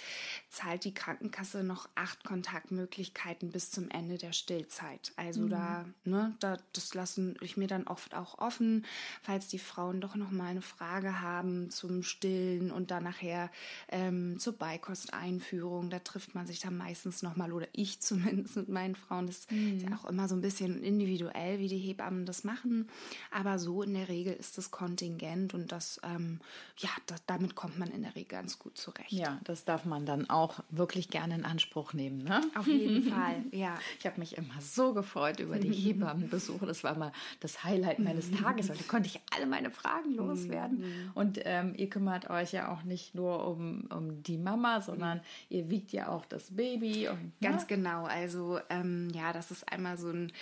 zahlt 0.49 0.85
die 0.85 0.95
Krankenkasse 0.95 1.65
noch 1.65 1.89
acht 1.95 2.25
Kontaktmöglichkeiten 2.25 3.51
bis 3.51 3.71
zum 3.71 3.91
Ende 3.91 4.19
der 4.19 4.33
Stillzeit. 4.33 5.13
Also 5.17 5.43
mhm. 5.43 5.51
da, 5.51 5.85
ne, 6.05 6.35
da, 6.41 6.59
das 6.73 6.95
lassen 6.95 7.37
ich 7.41 7.57
mir 7.57 7.67
dann 7.67 7.87
oft 7.87 8.15
auch 8.15 8.39
offen, 8.39 8.85
falls 9.23 9.49
die 9.49 9.59
Frauen 9.59 10.01
doch 10.01 10.15
noch 10.15 10.31
mal 10.31 10.47
eine 10.47 10.63
Frage 10.63 11.21
haben 11.21 11.71
zum 11.71 12.03
Stillen 12.03 12.71
und 12.71 12.91
dann 12.91 13.05
nachher 13.05 13.51
ähm, 13.89 14.39
zur 14.39 14.55
Beikosteinführung. 14.55 15.91
Da 15.91 15.99
trifft 15.99 16.35
man 16.35 16.47
sich 16.47 16.61
dann 16.61 16.77
meistens 16.77 17.23
noch 17.23 17.37
mal 17.37 17.53
oder 17.53 17.67
ich 17.73 18.01
zumindest 18.01 18.57
mit 18.57 18.69
meinen 18.69 18.95
Frauen. 18.95 19.27
Das 19.27 19.51
mhm. 19.51 19.77
ist 19.77 19.89
ja 19.89 19.97
auch 19.97 20.09
immer 20.09 20.29
so 20.29 20.37
ein 20.37 20.41
bisschen 20.41 20.83
individuell, 20.83 21.59
wie 21.59 21.69
die 21.69 21.79
Hebammen 21.79 22.27
das 22.27 22.45
machen. 22.45 22.89
Aber 23.33 23.59
so 23.59 23.83
in 23.83 23.95
der 23.95 24.09
Regel 24.09 24.35
ist 24.35 24.57
das 24.57 24.71
Kontingent 24.71 25.53
und 25.55 25.73
das, 25.73 26.01
ähm, 26.05 26.41
ja, 26.79 26.91
das 27.07 27.24
damit 27.27 27.55
kommt 27.55 27.79
man 27.79 27.91
in 27.91 28.03
der 28.03 28.15
Regel 28.15 28.29
ganz 28.29 28.59
gut 28.59 28.77
zurecht. 28.77 29.11
Ja, 29.11 29.41
das 29.45 29.65
darf 29.65 29.87
man 29.87 30.05
dann 30.05 30.29
auch 30.29 30.61
wirklich 30.69 31.09
gerne 31.09 31.35
in 31.35 31.45
Anspruch 31.45 31.95
nehmen. 31.95 32.23
Ne? 32.23 32.43
Auf 32.55 32.67
jeden 32.67 33.03
Fall, 33.03 33.45
ja. 33.51 33.79
Ich 33.99 34.07
habe 34.07 34.19
mich 34.19 34.37
immer 34.37 34.61
so 34.61 34.93
gefreut 34.93 35.41
über 35.41 35.59
die 35.59 35.73
Hebammenbesuche. 35.73 36.67
Das 36.67 36.85
war 36.85 36.97
mal 36.97 37.13
das 37.41 37.65
Highlight 37.65 37.99
meines 37.99 38.31
Tages, 38.31 38.69
weil 38.69 38.77
da 38.77 38.83
konnte 38.85 39.09
ich 39.09 39.21
alle 39.35 39.47
meine 39.47 39.71
Fragen 39.71 40.15
loswerden. 40.15 40.79
Mhm. 40.81 41.11
Und 41.15 41.41
ähm, 41.45 41.75
ihr 41.77 41.89
kümmert 41.89 42.29
euch 42.29 42.53
ja 42.53 42.73
auch 42.73 42.83
nicht 42.83 43.15
nur 43.15 43.47
um, 43.47 43.87
um 43.91 44.23
die 44.23 44.37
Mama, 44.37 44.81
sondern 44.81 45.21
ihr 45.49 45.71
wiegt 45.71 45.93
ja 45.93 46.09
auch 46.09 46.27
das 46.27 46.55
Baby. 46.55 47.09
Und, 47.09 47.23
ne? 47.23 47.33
Ganz 47.41 47.67
genau. 47.67 48.05
Also 48.05 48.59
ähm, 48.69 49.09
ja, 49.15 49.33
das 49.33 49.51
ist 49.51 49.71
einmal 49.73 49.97
so 49.97 50.11
ein, 50.11 50.33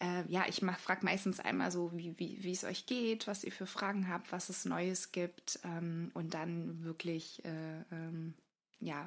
äh, 0.00 0.22
ja, 0.28 0.44
ich 0.48 0.60
frage 0.60 1.04
meistens 1.04 1.40
einmal 1.40 1.72
so, 1.72 1.90
wie, 1.94 2.14
wie, 2.18 2.38
wie 2.42 2.52
es 2.52 2.64
euch 2.64 2.86
geht, 2.86 3.26
was 3.26 3.42
ihr 3.42 3.52
für 3.52 3.66
Fragen 3.66 4.08
habt, 4.08 4.30
was 4.30 4.48
es 4.48 4.64
Neues 4.64 5.12
gibt. 5.12 5.58
Ähm, 5.64 6.10
und 6.14 6.27
und 6.28 6.34
dann 6.34 6.84
wirklich 6.84 7.42
äh, 7.46 7.80
ähm, 7.90 8.34
ja 8.80 9.06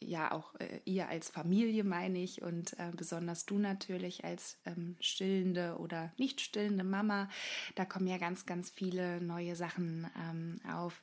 ja 0.00 0.32
auch 0.32 0.54
äh, 0.60 0.80
ihr 0.84 1.08
als 1.08 1.28
Familie 1.28 1.84
meine 1.84 2.18
ich 2.18 2.42
und 2.42 2.78
äh, 2.78 2.90
besonders 2.96 3.46
du 3.46 3.58
natürlich 3.58 4.24
als 4.24 4.58
ähm, 4.64 4.96
stillende 5.00 5.76
oder 5.78 6.12
nicht 6.18 6.40
stillende 6.40 6.84
Mama. 6.84 7.28
Da 7.74 7.84
kommen 7.84 8.06
ja 8.06 8.18
ganz, 8.18 8.46
ganz 8.46 8.70
viele 8.70 9.20
neue 9.20 9.56
Sachen 9.56 10.08
ähm, 10.30 10.60
auf 10.72 11.02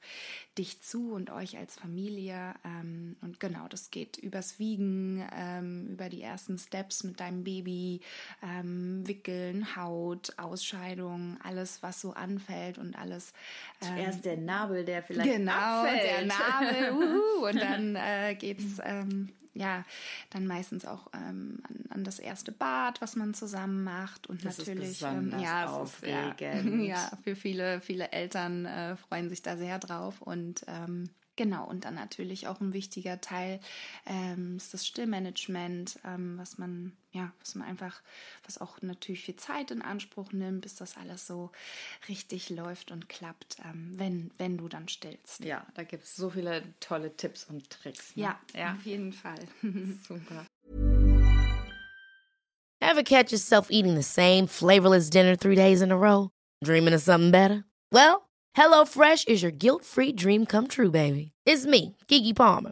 dich 0.58 0.82
zu 0.82 1.14
und 1.14 1.30
euch 1.30 1.58
als 1.58 1.76
Familie. 1.76 2.54
Ähm, 2.64 3.18
und 3.22 3.40
genau, 3.40 3.68
das 3.68 3.92
geht 3.92 4.18
übers 4.18 4.60
Wiegen, 4.60 5.28
ähm, 5.36 5.88
über 5.92 6.10
die 6.10 6.22
ersten 6.22 6.58
Steps 6.58 7.04
mit 7.04 7.20
deinem 7.20 7.44
Baby, 7.44 8.02
ähm, 8.42 9.06
Wickeln, 9.06 9.76
Haut, 9.76 10.34
Ausscheidung, 10.38 11.38
alles, 11.44 11.84
was 11.84 12.02
so 12.02 12.14
anfällt 12.14 12.78
und 12.78 12.98
alles. 12.98 13.34
Zuerst 13.82 14.26
der 14.26 14.38
Nabel, 14.38 14.86
der 14.86 15.04
vielleicht 15.04 15.32
genau, 15.32 15.52
abfällt. 15.52 16.04
der 16.04 16.26
Nabel, 16.26 16.92
uhu, 16.94 17.48
und 17.48 17.56
dann 17.62 17.96
äh, 17.96 18.36
geht's 18.36 18.69
ähm, 18.84 19.30
ja, 19.54 19.84
dann 20.30 20.48
meistens 20.48 20.86
auch 20.86 21.08
ähm, 21.14 21.60
an, 21.64 21.86
an, 21.90 22.04
das 22.04 22.20
erste 22.20 22.52
Bad, 22.52 23.02
was 23.02 23.16
man 23.16 23.34
zusammen 23.34 23.84
macht. 23.84 24.28
Und 24.28 24.46
das 24.46 24.58
natürlich, 24.60 25.02
ähm, 25.02 25.34
ja, 25.40 25.68
aufregend. 25.68 26.40
Ist, 26.40 26.42
ja, 26.42 26.64
ja, 26.64 27.12
für 27.24 27.36
viele, 27.36 27.82
viele 27.82 28.12
Eltern 28.12 28.66
äh, 28.66 28.96
freuen 28.96 29.30
sich 29.30 29.42
da 29.42 29.58
sehr 29.58 29.80
drauf. 29.80 30.22
Und 30.22 30.64
ähm, 30.68 31.10
Genau, 31.40 31.66
und 31.66 31.86
dann 31.86 31.96
natürlich 31.96 32.50
auch 32.50 32.60
ein 32.60 32.74
wichtiger 32.74 33.22
Teil 33.22 33.62
ähm, 34.06 34.58
ist 34.58 34.74
das 34.74 34.86
Stillmanagement, 34.86 35.98
ähm, 36.04 36.38
was 36.38 36.58
man, 36.58 36.92
ja, 37.12 37.32
was 37.40 37.56
man 37.56 37.68
einfach, 37.68 38.02
was 38.44 38.60
auch 38.60 38.82
natürlich 38.82 39.24
viel 39.24 39.36
Zeit 39.36 39.72
in 39.72 39.82
Anspruch 39.82 40.32
nimmt, 40.32 40.62
bis 40.62 40.76
das 40.76 40.96
alles 40.98 41.26
so 41.26 41.52
richtig 42.08 42.50
läuft 42.50 42.92
und 42.92 43.10
klappt, 43.10 43.58
ähm, 43.66 43.94
wenn, 43.96 44.32
wenn 44.38 44.58
du 44.58 44.68
dann 44.68 44.88
stillst. 44.88 45.44
Ja, 45.44 45.66
da 45.74 45.84
gibt 45.84 46.04
es 46.04 46.16
so 46.16 46.30
viele 46.30 46.64
tolle 46.80 47.16
Tipps 47.16 47.46
und 47.46 47.70
Tricks. 47.70 48.16
Ne? 48.16 48.24
Ja, 48.24 48.40
ja, 48.54 48.74
auf 48.74 48.86
jeden 48.86 49.14
Fall. 49.14 49.40
Super. 50.08 50.46
Ever 52.82 53.04
catch 53.04 53.32
yourself 53.32 53.68
eating 53.70 53.96
the 53.96 54.04
same 54.04 54.48
flavorless 54.48 55.10
dinner 55.10 55.36
three 55.36 55.56
days 55.56 55.82
in 55.82 55.92
a 55.92 55.98
row? 55.98 56.32
Dreaming 56.64 56.94
of 56.94 57.02
something 57.02 57.32
better? 57.32 57.66
Well, 57.92 58.30
HelloFresh 58.56 59.28
is 59.28 59.42
your 59.42 59.52
guilt-free 59.52 60.14
dream 60.14 60.46
come 60.46 60.68
true, 60.68 60.92
baby. 60.92 61.34
It's 61.46 61.66
me, 61.66 61.96
Kiki 62.08 62.34
Palmer. 62.34 62.72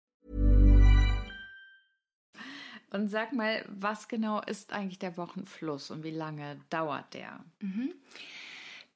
Und 2.91 3.07
sag 3.07 3.33
mal, 3.33 3.65
was 3.67 4.07
genau 4.07 4.41
ist 4.41 4.73
eigentlich 4.73 4.99
der 4.99 5.17
Wochenfluss 5.17 5.91
und 5.91 6.03
wie 6.03 6.11
lange 6.11 6.59
dauert 6.69 7.13
der? 7.13 7.43
Mhm. 7.59 7.93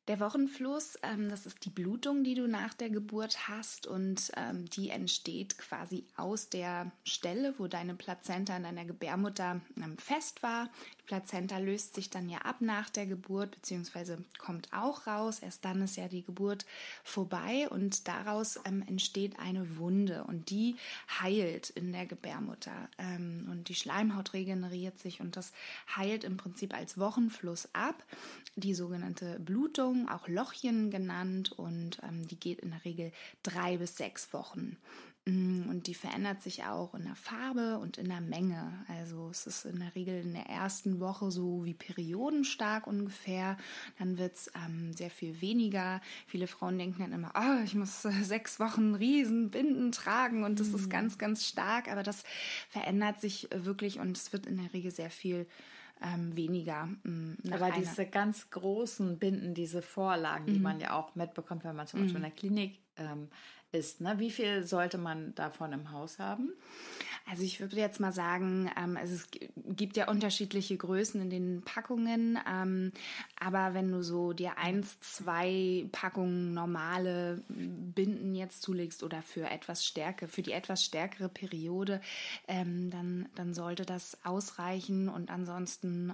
Der 0.07 0.19
Wochenfluss, 0.19 0.99
ähm, 1.01 1.29
das 1.29 1.47
ist 1.47 1.65
die 1.65 1.71
Blutung, 1.71 2.23
die 2.23 2.35
du 2.35 2.47
nach 2.47 2.75
der 2.75 2.91
Geburt 2.91 3.47
hast 3.47 3.87
und 3.87 4.31
ähm, 4.37 4.65
die 4.69 4.89
entsteht 4.89 5.57
quasi 5.57 6.05
aus 6.15 6.49
der 6.49 6.91
Stelle, 7.03 7.55
wo 7.57 7.67
deine 7.67 7.95
Plazenta 7.95 8.55
in 8.55 8.63
deiner 8.63 8.85
Gebärmutter 8.85 9.61
ähm, 9.77 9.97
fest 9.97 10.43
war. 10.43 10.69
Plazenta 11.05 11.57
löst 11.57 11.95
sich 11.95 12.09
dann 12.09 12.29
ja 12.29 12.39
ab 12.39 12.57
nach 12.59 12.89
der 12.89 13.05
Geburt, 13.05 13.51
beziehungsweise 13.51 14.23
kommt 14.37 14.71
auch 14.71 15.07
raus. 15.07 15.39
Erst 15.39 15.65
dann 15.65 15.81
ist 15.81 15.97
ja 15.97 16.07
die 16.07 16.23
Geburt 16.23 16.65
vorbei 17.03 17.67
und 17.69 18.07
daraus 18.07 18.59
ähm, 18.65 18.83
entsteht 18.87 19.39
eine 19.39 19.77
Wunde 19.77 20.23
und 20.23 20.49
die 20.49 20.75
heilt 21.21 21.69
in 21.71 21.91
der 21.91 22.05
Gebärmutter. 22.05 22.89
Ähm, 22.97 23.47
und 23.51 23.69
die 23.69 23.75
Schleimhaut 23.75 24.33
regeneriert 24.33 24.99
sich 24.99 25.21
und 25.21 25.35
das 25.35 25.51
heilt 25.95 26.23
im 26.23 26.37
Prinzip 26.37 26.73
als 26.73 26.97
Wochenfluss 26.97 27.69
ab. 27.73 28.03
Die 28.55 28.73
sogenannte 28.73 29.39
Blutung 29.39 29.65
Blutung, 29.75 30.09
auch 30.09 30.27
Lochchen 30.27 30.91
genannt, 30.91 31.51
und 31.53 31.99
ähm, 32.03 32.27
die 32.27 32.39
geht 32.39 32.59
in 32.59 32.71
der 32.71 32.85
Regel 32.85 33.11
drei 33.43 33.77
bis 33.77 33.97
sechs 33.97 34.31
Wochen. 34.33 34.77
Mm, 35.25 35.69
und 35.69 35.87
die 35.87 35.95
verändert 35.95 36.43
sich 36.43 36.65
auch 36.65 36.93
in 36.93 37.05
der 37.05 37.15
Farbe 37.15 37.79
und 37.79 37.97
in 37.97 38.09
der 38.09 38.21
Menge. 38.21 38.85
Also 38.87 39.29
es 39.29 39.47
ist 39.47 39.65
in 39.65 39.79
der 39.79 39.95
Regel 39.95 40.21
in 40.21 40.33
der 40.33 40.45
ersten 40.45 40.99
Woche 40.99 41.31
so 41.31 41.65
wie 41.65 41.73
periodenstark 41.73 42.85
ungefähr. 42.85 43.57
Dann 43.97 44.19
wird 44.19 44.35
es 44.35 44.51
ähm, 44.55 44.93
sehr 44.93 45.09
viel 45.09 45.41
weniger. 45.41 45.99
Viele 46.27 46.45
Frauen 46.45 46.77
denken 46.77 46.99
dann 46.99 47.11
immer, 47.11 47.31
oh, 47.35 47.63
ich 47.63 47.73
muss 47.73 48.05
äh, 48.05 48.11
sechs 48.23 48.59
Wochen 48.59 48.93
Riesenbinden 48.93 49.91
tragen 49.91 50.43
und 50.43 50.59
das 50.59 50.69
mhm. 50.69 50.75
ist 50.75 50.89
ganz, 50.91 51.17
ganz 51.17 51.45
stark. 51.45 51.91
Aber 51.91 52.03
das 52.03 52.23
verändert 52.69 53.19
sich 53.19 53.49
wirklich 53.51 53.99
und 53.99 54.15
es 54.15 54.31
wird 54.31 54.45
in 54.45 54.57
der 54.57 54.73
Regel 54.73 54.91
sehr 54.91 55.09
viel 55.09 55.47
ähm, 56.03 56.35
weniger. 56.35 56.85
Mm, 57.03 57.35
Aber 57.51 57.71
diese 57.71 58.05
ganz 58.05 58.49
großen 58.51 59.17
Binden, 59.17 59.53
diese 59.55 59.81
Vorlagen, 59.81 60.45
die 60.45 60.53
mhm. 60.53 60.61
man 60.61 60.79
ja 60.79 60.93
auch 60.93 61.15
mitbekommt, 61.15 61.63
wenn 61.63 61.75
man 61.75 61.87
zum 61.87 62.01
Beispiel 62.01 62.19
mhm. 62.19 62.25
in 62.25 62.29
der 62.31 62.39
Klinik 62.39 62.79
ähm, 62.97 63.29
ist, 63.75 64.01
ne? 64.01 64.15
wie 64.17 64.31
viel 64.31 64.63
sollte 64.63 64.97
man 64.97 65.35
davon 65.35 65.73
im 65.73 65.91
Haus 65.91 66.19
haben? 66.19 66.51
Also 67.27 67.41
ich 67.41 67.59
würde 67.59 67.77
jetzt 67.77 67.99
mal 67.99 68.11
sagen, 68.11 68.69
ähm, 68.79 68.97
also 68.97 69.15
es 69.15 69.27
gibt 69.55 69.97
ja 69.97 70.07
unterschiedliche 70.07 70.77
Größen 70.77 71.19
in 71.21 71.31
den 71.31 71.61
Packungen, 71.63 72.37
ähm, 72.47 72.91
aber 73.39 73.73
wenn 73.73 73.91
du 73.91 74.03
so 74.03 74.33
dir 74.33 74.59
eins, 74.59 74.99
zwei 74.99 75.87
Packungen 75.91 76.53
normale 76.53 77.41
Binden 77.47 78.35
jetzt 78.35 78.61
zulegst 78.61 79.01
oder 79.01 79.23
für 79.23 79.49
etwas 79.49 79.83
Stärke, 79.83 80.27
für 80.27 80.43
die 80.43 80.51
etwas 80.51 80.83
stärkere 80.83 81.27
Periode, 81.27 81.99
ähm, 82.47 82.91
dann, 82.91 83.27
dann 83.33 83.55
sollte 83.55 83.87
das 83.87 84.19
ausreichen 84.23 85.09
und 85.09 85.31
ansonsten 85.31 86.13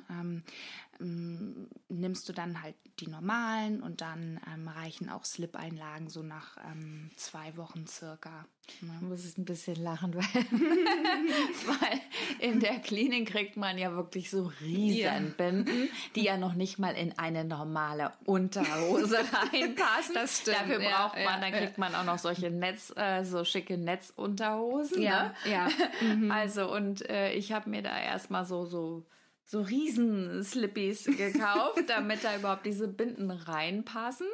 ähm, 1.01 1.67
nimmst 1.89 2.29
du 2.29 2.34
dann 2.34 2.62
halt 2.62 2.75
die 3.00 3.08
normalen 3.08 3.81
und 3.81 4.01
dann 4.01 4.39
ähm, 4.53 4.67
reichen 4.67 5.10
auch 5.10 5.25
Slip-Einlagen 5.25 6.10
so 6.10 6.22
nach 6.22 6.58
ähm, 6.72 7.10
zwei 7.15 7.55
Wochen 7.58 7.88
circa. 7.88 8.46
Ne? 8.81 8.91
Ich 8.96 9.08
muss 9.08 9.38
ein 9.38 9.46
bisschen 9.46 9.75
lachen, 9.75 10.15
weil, 10.15 10.24
weil 10.24 12.01
in 12.39 12.60
der 12.60 12.79
Klinik 12.79 13.29
kriegt 13.29 13.58
man 13.58 13.77
ja 13.77 13.96
wirklich 13.96 14.29
so 14.29 14.51
Riesenbinden, 14.62 15.86
ja. 15.86 15.89
die 16.15 16.24
ja 16.24 16.38
noch 16.38 16.53
nicht 16.53 16.79
mal 16.79 16.96
in 16.96 17.17
eine 17.17 17.43
normale 17.43 18.13
Unterhose 18.25 19.17
reinpassen. 19.51 20.13
Das 20.13 20.39
stimmt. 20.39 20.58
Dafür 20.62 20.79
braucht 20.79 21.17
ja, 21.17 21.25
man, 21.25 21.41
dann 21.41 21.51
kriegt 21.51 21.77
man 21.77 21.96
auch 21.96 22.05
noch 22.05 22.20
solche 22.20 22.50
Netz, 22.50 22.93
äh, 22.96 23.24
so 23.24 23.43
schicke 23.43 23.77
Netzunterhosen. 23.77 25.01
Ja, 25.01 25.34
ne? 25.46 25.51
ja. 25.51 25.70
Mhm. 26.01 26.31
Also 26.31 26.74
und 26.74 27.08
äh, 27.10 27.34
ich 27.34 27.51
habe 27.51 27.70
mir 27.70 27.81
da 27.81 28.00
erstmal 28.00 28.46
so 28.46 28.65
so 28.65 29.05
so 29.45 29.62
riesen 29.62 30.43
Slippies 30.43 31.05
gekauft, 31.05 31.83
damit 31.88 32.24
da 32.24 32.36
überhaupt 32.36 32.65
diese 32.65 32.88
Binden 32.88 33.31
reinpassen. 33.31 34.27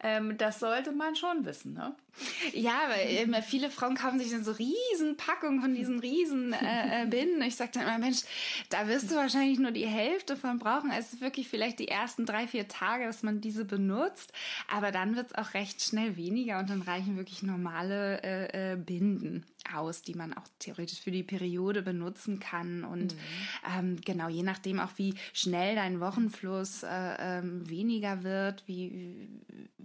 Ähm, 0.00 0.36
das 0.38 0.60
sollte 0.60 0.92
man 0.92 1.14
schon 1.16 1.44
wissen, 1.44 1.74
ne? 1.74 1.94
Ja, 2.54 2.88
weil 2.88 3.24
immer 3.24 3.42
viele 3.42 3.70
Frauen 3.70 3.94
kaufen 3.94 4.18
sich 4.18 4.30
dann 4.30 4.42
so 4.42 4.52
riesen 4.52 5.16
Packungen 5.18 5.60
von 5.60 5.74
diesen 5.74 5.98
riesen 5.98 6.54
äh, 6.54 7.02
äh, 7.02 7.06
Binden. 7.06 7.42
Ich 7.42 7.56
sage 7.56 7.72
dann 7.74 7.82
immer, 7.82 7.98
Mensch, 7.98 8.22
da 8.70 8.88
wirst 8.88 9.10
du 9.10 9.16
wahrscheinlich 9.16 9.58
nur 9.58 9.70
die 9.70 9.86
Hälfte 9.86 10.36
von 10.36 10.58
brauchen. 10.58 10.90
Es 10.90 11.12
ist 11.12 11.20
wirklich 11.20 11.48
vielleicht 11.48 11.78
die 11.78 11.88
ersten 11.88 12.24
drei, 12.24 12.46
vier 12.46 12.68
Tage, 12.68 13.04
dass 13.04 13.22
man 13.22 13.42
diese 13.42 13.66
benutzt. 13.66 14.32
Aber 14.72 14.92
dann 14.92 15.14
wird 15.14 15.26
es 15.26 15.34
auch 15.34 15.52
recht 15.52 15.82
schnell 15.82 16.16
weniger 16.16 16.58
und 16.58 16.70
dann 16.70 16.80
reichen 16.80 17.18
wirklich 17.18 17.42
normale 17.42 18.22
äh, 18.22 18.72
äh, 18.72 18.76
Binden 18.76 19.44
aus, 19.74 20.02
die 20.02 20.14
man 20.14 20.32
auch 20.32 20.46
theoretisch 20.58 21.00
für 21.00 21.10
die 21.10 21.22
Periode 21.22 21.82
benutzen 21.82 22.40
kann. 22.40 22.84
Und 22.84 23.14
mhm. 23.14 23.18
ähm, 23.78 23.96
genau, 24.04 24.28
je 24.28 24.42
nachdem 24.46 24.80
auch, 24.80 24.92
wie 24.96 25.14
schnell 25.34 25.74
dein 25.74 26.00
Wochenfluss 26.00 26.82
äh, 26.82 26.88
ähm, 27.18 27.68
weniger 27.68 28.22
wird, 28.22 28.66
wie 28.66 29.28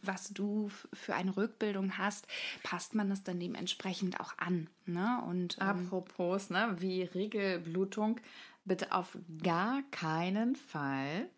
was 0.04 0.34
du 0.34 0.72
für 0.94 1.14
eine 1.14 1.36
Rückbildung 1.38 1.98
hast, 1.98 2.28
passt 2.64 2.96
man 2.96 3.10
das 3.10 3.24
dann 3.24 3.40
dementsprechend 3.40 4.20
auch 4.20 4.34
an. 4.38 4.68
Ne? 4.86 5.22
Und 5.28 5.58
ähm, 5.62 5.68
apropos, 5.68 6.50
ne, 6.50 6.76
wie 6.80 7.04
Regelblutung, 7.04 8.20
bitte 8.66 8.92
auf 8.92 9.18
gar 9.44 9.82
keinen 9.92 10.56
Fall 10.56 11.30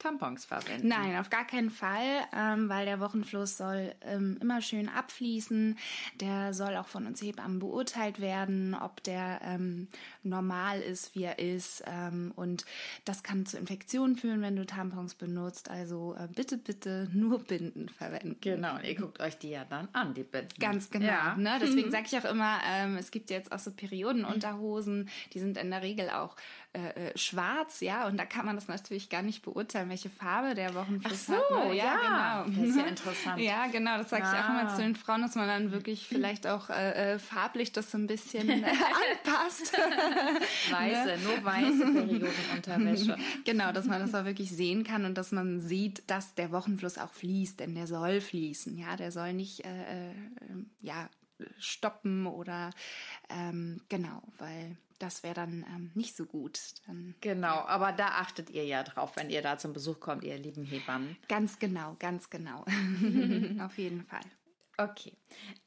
Tampons 0.00 0.46
verwenden. 0.46 0.88
Nein, 0.88 1.16
auf 1.16 1.30
gar 1.30 1.46
keinen 1.46 1.70
Fall, 1.70 2.24
ähm, 2.34 2.68
weil 2.68 2.86
der 2.86 3.00
Wochenfluss 3.00 3.56
soll 3.56 3.94
ähm, 4.02 4.38
immer 4.40 4.62
schön 4.62 4.88
abfließen. 4.88 5.78
Der 6.20 6.52
soll 6.54 6.76
auch 6.76 6.88
von 6.88 7.06
uns 7.06 7.22
Hebammen 7.22 7.58
beurteilt 7.58 8.20
werden, 8.20 8.74
ob 8.74 9.02
der 9.02 9.40
ähm, 9.44 9.88
normal 10.22 10.80
ist, 10.80 11.14
wie 11.14 11.24
er 11.24 11.38
ist. 11.38 11.84
Ähm, 11.86 12.32
und 12.34 12.64
das 13.04 13.22
kann 13.22 13.46
zu 13.46 13.58
Infektionen 13.58 14.16
führen, 14.16 14.40
wenn 14.40 14.56
du 14.56 14.64
Tampons 14.64 15.14
benutzt. 15.14 15.70
Also 15.70 16.16
äh, 16.18 16.28
bitte, 16.34 16.56
bitte 16.56 17.08
nur 17.12 17.38
Binden 17.38 17.88
verwenden. 17.88 18.36
Genau, 18.40 18.76
und 18.76 18.84
ihr 18.84 18.94
guckt 18.94 19.20
euch 19.20 19.38
die 19.38 19.50
ja 19.50 19.64
dann 19.64 19.88
an, 19.92 20.14
die 20.14 20.24
Binden. 20.24 20.58
Ganz 20.58 20.90
genau. 20.90 21.06
Ja. 21.06 21.36
Ne? 21.36 21.58
Deswegen 21.60 21.90
sage 21.92 22.06
ich 22.10 22.16
auch 22.18 22.30
immer, 22.30 22.58
ähm, 22.66 22.96
es 22.96 23.10
gibt 23.10 23.28
jetzt 23.28 23.52
auch 23.52 23.58
so 23.58 23.70
Periodenunterhosen, 23.70 25.10
die 25.34 25.38
sind 25.38 25.58
in 25.58 25.70
der 25.70 25.82
Regel 25.82 26.08
auch 26.08 26.36
äh, 26.72 27.08
äh, 27.08 27.18
schwarz, 27.18 27.80
ja, 27.80 28.06
und 28.06 28.16
da 28.16 28.24
kann 28.24 28.46
man 28.46 28.54
das 28.54 28.68
natürlich 28.68 29.08
gar 29.08 29.22
nicht 29.22 29.42
beurteilen 29.42 29.88
welche 29.88 30.08
Farbe 30.08 30.54
der 30.54 30.72
Wochenfluss 30.74 31.26
Ach 31.28 31.34
so, 31.50 31.56
hat. 31.58 31.68
Ne? 31.68 31.74
ja, 31.76 32.44
genau. 32.44 32.60
das 32.60 32.68
ist 32.68 32.76
ja 32.76 32.84
interessant. 32.86 33.40
Ja, 33.40 33.66
genau, 33.66 33.98
das 33.98 34.10
sage 34.10 34.22
ich 34.22 34.28
auch 34.28 34.48
Ah. 34.48 34.60
immer 34.60 34.74
zu 34.76 34.82
den 34.82 34.94
Frauen, 34.94 35.22
dass 35.22 35.34
man 35.34 35.48
dann 35.48 35.72
wirklich 35.72 36.06
vielleicht 36.08 36.46
auch 36.46 36.70
äh, 36.70 37.14
äh, 37.14 37.18
farblich 37.18 37.72
das 37.72 37.90
so 37.90 37.98
ein 37.98 38.06
bisschen 38.06 38.48
äh, 38.48 38.62
anpasst. 38.64 39.72
Weiße, 40.70 41.18
nur 41.24 41.44
weiße 41.44 41.92
Periodenunterwäsche. 41.92 43.16
Genau, 43.44 43.72
dass 43.72 43.86
man 43.86 44.00
das 44.00 44.14
auch 44.14 44.24
wirklich 44.24 44.50
sehen 44.50 44.84
kann 44.84 45.04
und 45.04 45.16
dass 45.16 45.32
man 45.32 45.60
sieht, 45.60 46.08
dass 46.08 46.34
der 46.34 46.52
Wochenfluss 46.52 46.98
auch 46.98 47.12
fließt, 47.12 47.58
denn 47.60 47.74
der 47.74 47.86
soll 47.86 48.20
fließen. 48.20 48.76
Ja, 48.78 48.96
der 48.96 49.10
soll 49.12 49.32
nicht 49.32 49.64
äh, 49.64 50.10
äh, 50.10 50.14
ja, 50.82 51.08
stoppen 51.58 52.26
oder 52.26 52.70
ähm, 53.28 53.80
genau, 53.88 54.22
weil 54.38 54.76
das 55.00 55.22
wäre 55.22 55.34
dann 55.34 55.64
ähm, 55.68 55.90
nicht 55.94 56.16
so 56.16 56.26
gut. 56.26 56.60
Dann 56.86 57.14
Genau, 57.20 57.64
aber 57.66 57.92
da 57.92 58.08
achtet 58.08 58.50
ihr 58.50 58.64
ja 58.64 58.82
drauf, 58.82 59.16
wenn 59.16 59.30
ihr 59.30 59.42
da 59.42 59.58
zum 59.58 59.72
Besuch 59.72 59.98
kommt, 59.98 60.24
ihr 60.24 60.38
lieben 60.38 60.64
Hebammen. 60.64 61.16
ganz 61.28 61.58
genau, 61.58 61.96
ganz 61.98 62.30
genau. 62.30 62.64
Auf 63.64 63.78
jeden 63.78 64.04
Fall. 64.04 64.20
Okay, 64.82 65.12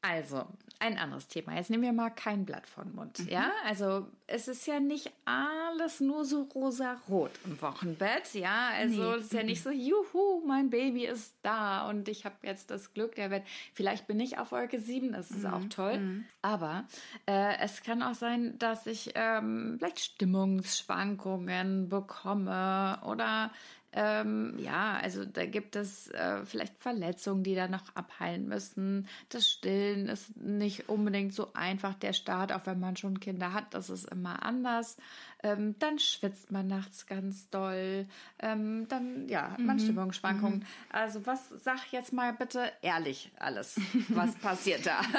also 0.02 0.48
ein 0.80 0.98
anderes 0.98 1.28
Thema. 1.28 1.56
Jetzt 1.56 1.70
nehmen 1.70 1.84
wir 1.84 1.94
mal 1.94 2.10
kein 2.10 2.46
Blatt 2.46 2.68
von 2.68 2.94
Mund. 2.94 3.20
Ja, 3.30 3.52
also 3.66 4.08
es 4.28 4.50
ist 4.50 4.68
ja 4.68 4.82
nicht 4.82 5.12
alles 5.24 6.02
nur 6.02 6.26
so 6.26 6.44
rosa-rot 6.54 7.32
im 7.46 7.62
Wochenbett. 7.62 8.34
Ja, 8.34 8.70
also 8.76 9.14
es 9.14 9.26
ist 9.26 9.34
ja 9.34 9.44
nicht 9.44 9.64
so, 9.64 9.70
juhu, 9.70 10.46
mein 10.46 10.70
Baby 10.70 11.06
ist 11.06 11.36
da 11.42 11.88
und 11.88 12.10
ich 12.10 12.26
habe 12.26 12.36
jetzt 12.42 12.70
das 12.70 12.94
Glück 12.94 13.16
der 13.16 13.32
Welt. 13.32 13.44
Vielleicht 13.74 14.08
bin 14.08 14.20
ich 14.20 14.38
auf 14.40 14.52
Wolke 14.52 14.80
7, 14.80 15.14
das 15.14 15.32
ist 15.32 15.46
auch 15.46 15.64
toll. 15.70 16.26
Aber 16.42 16.86
äh, 17.28 17.58
es 17.60 17.82
kann 17.84 18.04
auch 18.04 18.16
sein, 18.16 18.58
dass 18.60 18.86
ich 18.86 19.12
ähm, 19.16 19.76
vielleicht 19.78 20.00
Stimmungsschwankungen 20.02 21.88
bekomme 21.88 23.00
oder 23.06 23.52
ähm, 23.96 24.58
ja, 24.58 24.98
also 25.02 25.24
da 25.24 25.46
gibt 25.46 25.76
es 25.76 26.10
äh, 26.10 26.46
vielleicht 26.46 26.78
Verletzungen, 26.78 27.44
die 27.44 27.54
da 27.54 27.68
noch 27.68 27.96
abheilen 27.96 28.48
müssen. 28.48 29.08
Das 29.30 29.50
Stillen 29.50 30.10
ist 30.10 30.36
nicht 30.36 30.90
unbedingt 30.90 31.34
so 31.34 31.54
einfach. 31.54 31.94
Der 31.94 32.14
Start, 32.14 32.52
auch 32.52 32.66
wenn 32.66 32.80
man 32.80 32.98
schon 32.98 33.20
Kinder 33.20 33.54
hat, 33.54 33.74
das 33.74 33.90
ist 33.90 34.06
immer 34.06 34.44
anders. 34.44 34.98
Ähm, 35.44 35.76
dann 35.80 36.00
schwitzt 36.00 36.52
man 36.52 36.68
nachts 36.68 37.06
ganz 37.06 37.50
doll. 37.50 38.08
Ähm, 38.40 38.88
dann, 38.88 39.28
ja, 39.28 39.52
hat 39.52 39.60
man 39.60 39.78
Stimmungsschwankungen. 39.78 40.66
Also 40.90 41.26
was, 41.26 41.50
sag 41.64 41.92
jetzt 41.92 42.14
mal 42.14 42.34
bitte 42.34 42.72
ehrlich 42.82 43.32
alles. 43.38 43.76
Was 44.10 44.34
passiert 44.40 44.86
da? 44.86 45.02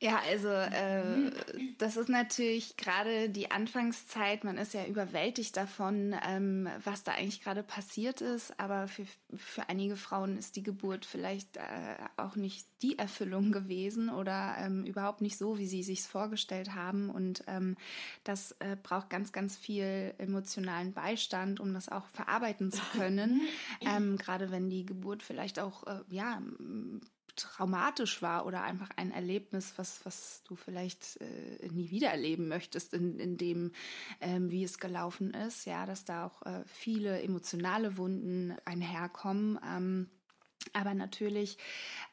Ja, 0.00 0.20
also 0.30 0.48
äh, 0.48 1.32
das 1.78 1.96
ist 1.96 2.08
natürlich 2.08 2.76
gerade 2.76 3.28
die 3.28 3.50
Anfangszeit. 3.50 4.44
Man 4.44 4.56
ist 4.56 4.72
ja 4.72 4.84
überwältigt 4.84 5.56
davon, 5.56 6.14
ähm, 6.24 6.68
was 6.84 7.02
da 7.02 7.12
eigentlich 7.12 7.37
gerade 7.42 7.62
passiert 7.62 8.20
ist. 8.20 8.58
Aber 8.58 8.88
für, 8.88 9.06
für 9.34 9.68
einige 9.68 9.96
Frauen 9.96 10.36
ist 10.36 10.56
die 10.56 10.62
Geburt 10.62 11.04
vielleicht 11.04 11.56
äh, 11.56 11.96
auch 12.16 12.36
nicht 12.36 12.66
die 12.82 12.98
Erfüllung 12.98 13.52
gewesen 13.52 14.08
oder 14.08 14.56
ähm, 14.58 14.84
überhaupt 14.84 15.20
nicht 15.20 15.36
so, 15.36 15.58
wie 15.58 15.66
sie 15.66 15.82
sich 15.82 16.02
vorgestellt 16.02 16.74
haben. 16.74 17.10
Und 17.10 17.42
ähm, 17.46 17.76
das 18.24 18.52
äh, 18.60 18.76
braucht 18.82 19.10
ganz, 19.10 19.32
ganz 19.32 19.56
viel 19.56 20.14
emotionalen 20.18 20.92
Beistand, 20.92 21.60
um 21.60 21.74
das 21.74 21.88
auch 21.88 22.06
verarbeiten 22.06 22.70
zu 22.72 22.82
können. 22.92 23.40
ähm, 23.80 24.16
gerade 24.16 24.50
wenn 24.50 24.70
die 24.70 24.86
Geburt 24.86 25.22
vielleicht 25.22 25.58
auch 25.58 25.86
äh, 25.86 26.00
ja 26.08 26.40
traumatisch 27.38 28.20
war 28.22 28.46
oder 28.46 28.62
einfach 28.62 28.90
ein 28.96 29.10
Erlebnis, 29.10 29.74
was, 29.76 30.04
was 30.04 30.42
du 30.44 30.56
vielleicht 30.56 31.18
äh, 31.20 31.68
nie 31.68 31.90
wieder 31.90 32.10
erleben 32.10 32.48
möchtest, 32.48 32.92
in, 32.94 33.18
in 33.18 33.36
dem, 33.36 33.72
ähm, 34.20 34.50
wie 34.50 34.64
es 34.64 34.78
gelaufen 34.78 35.32
ist, 35.32 35.64
ja, 35.64 35.86
dass 35.86 36.04
da 36.04 36.26
auch 36.26 36.42
äh, 36.42 36.62
viele 36.66 37.22
emotionale 37.22 37.96
Wunden 37.96 38.56
einherkommen. 38.64 39.58
Ähm, 39.64 40.10
aber 40.72 40.94
natürlich 40.94 41.56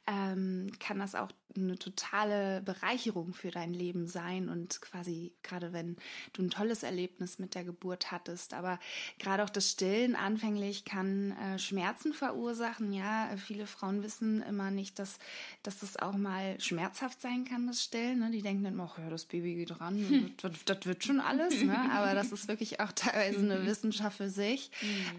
ähm, 0.07 0.71
kann 0.79 0.99
das 0.99 1.15
auch 1.15 1.31
eine 1.57 1.77
totale 1.77 2.61
Bereicherung 2.61 3.33
für 3.33 3.51
dein 3.51 3.73
Leben 3.73 4.07
sein 4.07 4.49
und 4.49 4.81
quasi 4.81 5.33
gerade 5.43 5.73
wenn 5.73 5.95
du 6.33 6.43
ein 6.43 6.49
tolles 6.49 6.83
Erlebnis 6.83 7.39
mit 7.39 7.55
der 7.55 7.63
Geburt 7.63 8.11
hattest, 8.11 8.53
aber 8.53 8.79
gerade 9.19 9.43
auch 9.43 9.49
das 9.49 9.71
Stillen 9.71 10.15
anfänglich 10.15 10.85
kann 10.85 11.31
äh, 11.31 11.59
Schmerzen 11.59 12.13
verursachen. 12.13 12.93
Ja, 12.93 13.29
viele 13.37 13.67
Frauen 13.67 14.03
wissen 14.03 14.41
immer 14.43 14.71
nicht, 14.71 14.99
dass, 14.99 15.19
dass 15.63 15.79
das 15.79 15.97
auch 15.97 16.15
mal 16.15 16.59
schmerzhaft 16.59 17.21
sein 17.21 17.45
kann, 17.45 17.67
das 17.67 17.83
Stillen. 17.83 18.19
Ne? 18.19 18.31
Die 18.31 18.41
denken 18.41 18.63
dann, 18.63 18.79
ach 18.79 18.97
ja, 18.97 19.09
das 19.09 19.25
Baby 19.25 19.55
geht 19.55 19.79
ran, 19.79 20.35
das, 20.41 20.51
das, 20.51 20.65
das 20.65 20.85
wird 20.85 21.03
schon 21.03 21.19
alles. 21.19 21.61
Ne? 21.61 21.77
Aber 21.91 22.13
das 22.13 22.31
ist 22.31 22.47
wirklich 22.47 22.79
auch 22.79 22.91
teilweise 22.91 23.39
eine 23.39 23.65
Wissenschaft 23.65 24.17
für 24.17 24.29
sich. 24.29 24.71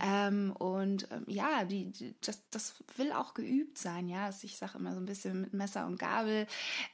Ähm, 0.04 0.52
und 0.52 1.08
ähm, 1.10 1.24
ja, 1.26 1.64
die, 1.64 1.90
die, 1.90 2.14
das, 2.20 2.42
das 2.50 2.74
will 2.96 3.12
auch 3.12 3.34
geübt 3.34 3.78
sein. 3.78 4.08
Ja, 4.08 4.26
also 4.26 4.44
ich 4.44 4.56
sage 4.56 4.78
immer 4.78 4.94
so 4.94 5.00
ein 5.00 5.06
bisschen 5.06 5.40
mit 5.40 5.54
Messer 5.54 5.86
und 5.86 5.98
Gabel 5.98 6.25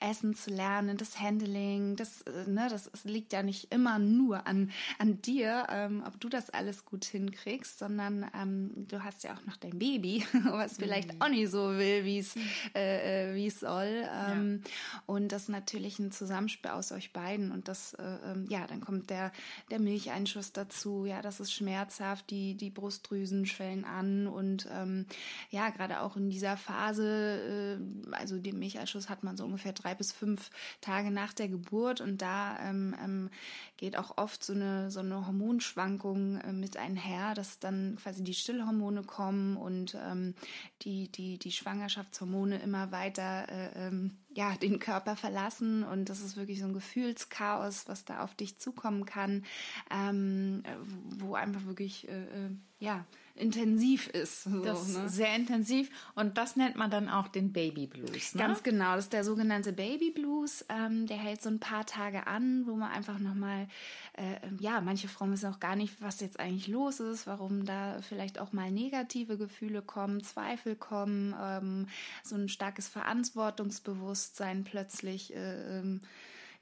essen 0.01 0.35
zu 0.35 0.51
lernen, 0.51 0.97
das 0.97 1.21
Handling, 1.21 1.97
das, 1.97 2.23
äh, 2.23 2.49
ne, 2.49 2.68
das 2.71 2.90
es 2.92 3.05
liegt 3.05 3.33
ja 3.33 3.42
nicht 3.42 3.73
immer 3.73 3.99
nur 3.99 4.47
an, 4.47 4.71
an 4.99 5.21
dir, 5.23 5.66
ähm, 5.71 6.03
ob 6.07 6.21
du 6.21 6.29
das 6.29 6.51
alles 6.51 6.85
gut 6.85 7.05
hinkriegst, 7.05 7.79
sondern 7.79 8.31
ähm, 8.38 8.71
du 8.88 9.03
hast 9.03 9.25
ja 9.25 9.35
auch 9.35 9.45
noch 9.47 9.57
dein 9.57 9.79
Baby, 9.79 10.25
was 10.45 10.77
vielleicht 10.77 11.21
auch 11.21 11.29
nicht 11.29 11.51
so 11.51 11.71
will, 11.77 12.05
wie 12.05 12.18
es 12.18 12.35
äh, 12.75 13.31
äh, 13.31 13.35
wie 13.35 13.47
es 13.47 13.61
soll. 13.61 14.05
Ähm, 14.11 14.62
Und 15.07 15.33
das 15.33 15.42
ist 15.42 15.49
natürlich 15.49 15.99
ein 15.99 16.12
Zusammenspiel 16.12 16.71
aus 16.71 16.92
euch 16.92 17.12
beiden. 17.12 17.53
Und 17.53 17.68
das, 17.68 17.95
äh, 17.95 18.03
ähm, 18.03 18.47
ja, 18.49 18.66
dann 18.66 18.81
kommt 18.81 19.11
der, 19.11 19.33
der 19.71 19.81
Milcheinschuss 19.81 20.53
dazu. 20.53 21.05
Ja, 21.07 21.23
das 21.23 21.40
ist 21.40 21.53
schmerzhaft. 21.53 22.31
Die, 22.31 22.55
die 22.55 22.71
Brustdrüsen 22.71 23.47
schwellen 23.47 23.85
an. 23.85 24.27
Und 24.27 24.68
ähm, 24.73 25.07
ja, 25.51 25.71
gerade 25.71 26.01
auch 26.01 26.16
in 26.16 26.31
dieser 26.31 26.57
Phase, 26.57 27.79
äh, 27.79 28.14
also 28.14 28.38
den 28.38 28.59
Milcheinschuss 28.59 29.09
hat 29.09 29.22
man 29.25 29.37
so 29.37 29.45
ungefähr 29.45 29.73
drei 29.73 29.95
bis 29.95 30.13
fünf 30.13 30.51
Tage 30.81 31.11
nach 31.11 31.33
der 31.33 31.49
Geburt. 31.49 32.01
Und 32.01 32.23
da 32.23 32.59
ähm, 32.61 32.95
ähm, 33.03 33.31
geht 33.77 33.97
auch 33.97 34.17
oft 34.19 34.43
so 34.45 34.53
eine, 34.53 34.91
so 34.91 35.01
eine 35.01 35.27
Hormonschwankung 35.27 36.39
äh, 36.41 36.53
mit 36.53 36.77
einher, 36.77 37.35
dass 37.35 37.59
dann 37.59 37.97
quasi 38.01 38.23
die 38.23 38.35
Stillhormone 38.35 39.03
kommen 39.03 39.57
und 39.57 39.97
ähm, 40.01 40.35
die, 40.83 41.11
die, 41.11 41.39
die 41.39 41.53
Schwangerschaftshormone 41.53 42.59
immer 42.59 42.93
weiter 42.93 43.49
äh, 43.49 43.87
ähm, 43.87 44.19
ja, 44.35 44.57
den 44.57 44.79
Körper 44.79 45.17
verlassen 45.17 45.85
und 45.85 46.09
das 46.09 46.21
ist 46.21 46.37
wirklich 46.37 46.61
so 46.61 46.67
ein 46.67 46.73
Gefühlschaos, 46.73 47.89
was 47.89 48.05
da 48.05 48.21
auf 48.23 48.35
dich 48.35 48.59
zukommen 48.59 49.05
kann, 49.05 49.45
ähm, 49.91 50.63
wo 51.19 51.35
einfach 51.35 51.65
wirklich 51.67 52.09
äh, 52.09 52.23
äh, 52.23 52.51
ja 52.79 53.05
intensiv 53.35 54.09
ist. 54.09 54.45
So, 54.45 54.62
Das 54.62 54.88
ist 54.88 54.99
ne? 54.99 55.09
sehr 55.09 55.35
intensiv 55.35 55.90
und 56.14 56.38
das 56.38 56.57
nennt 56.57 56.77
man 56.77 56.90
dann 56.90 57.09
auch 57.09 57.29
den 57.29 57.53
Baby 57.53 57.87
Blues. 57.87 58.35
Ne? 58.35 58.42
Ganz 58.42 58.62
genau, 58.62 58.95
das 58.95 59.05
ist 59.05 59.12
der 59.12 59.25
sogenannte 59.25 59.73
Baby 59.73 60.11
Blues. 60.11 60.64
Ähm, 60.68 61.07
der 61.07 61.16
hält 61.16 61.42
so 61.42 61.49
ein 61.49 61.61
paar 61.61 61.87
Tage 61.87 62.27
an, 62.27 62.66
wo 62.66 62.75
man 62.75 62.90
einfach 62.90 63.18
nochmal, 63.18 63.68
äh, 64.14 64.37
ja, 64.61 64.81
manche 64.81 65.09
Frauen 65.09 65.33
wissen 65.33 65.53
auch 65.53 65.61
gar 65.61 65.77
nicht, 65.77 66.01
was 66.01 66.21
jetzt 66.21 66.38
eigentlich 66.38 66.68
los 66.68 67.01
ist, 67.01 67.27
warum 67.27 67.64
da 67.64 68.01
vielleicht 68.03 68.38
auch 68.38 68.53
mal 68.53 68.71
negative 68.71 69.38
Gefühle 69.38 69.83
kommen, 69.83 70.23
Zweifel 70.23 70.77
kommen, 70.77 71.35
ähm, 71.40 71.88
so 72.23 72.37
ein 72.37 72.49
starkes 72.49 72.88
Verantwortungsbewusstsein 72.88 74.64
plötzlich. 74.64 75.35
Äh, 75.35 75.79
ähm, 75.79 76.01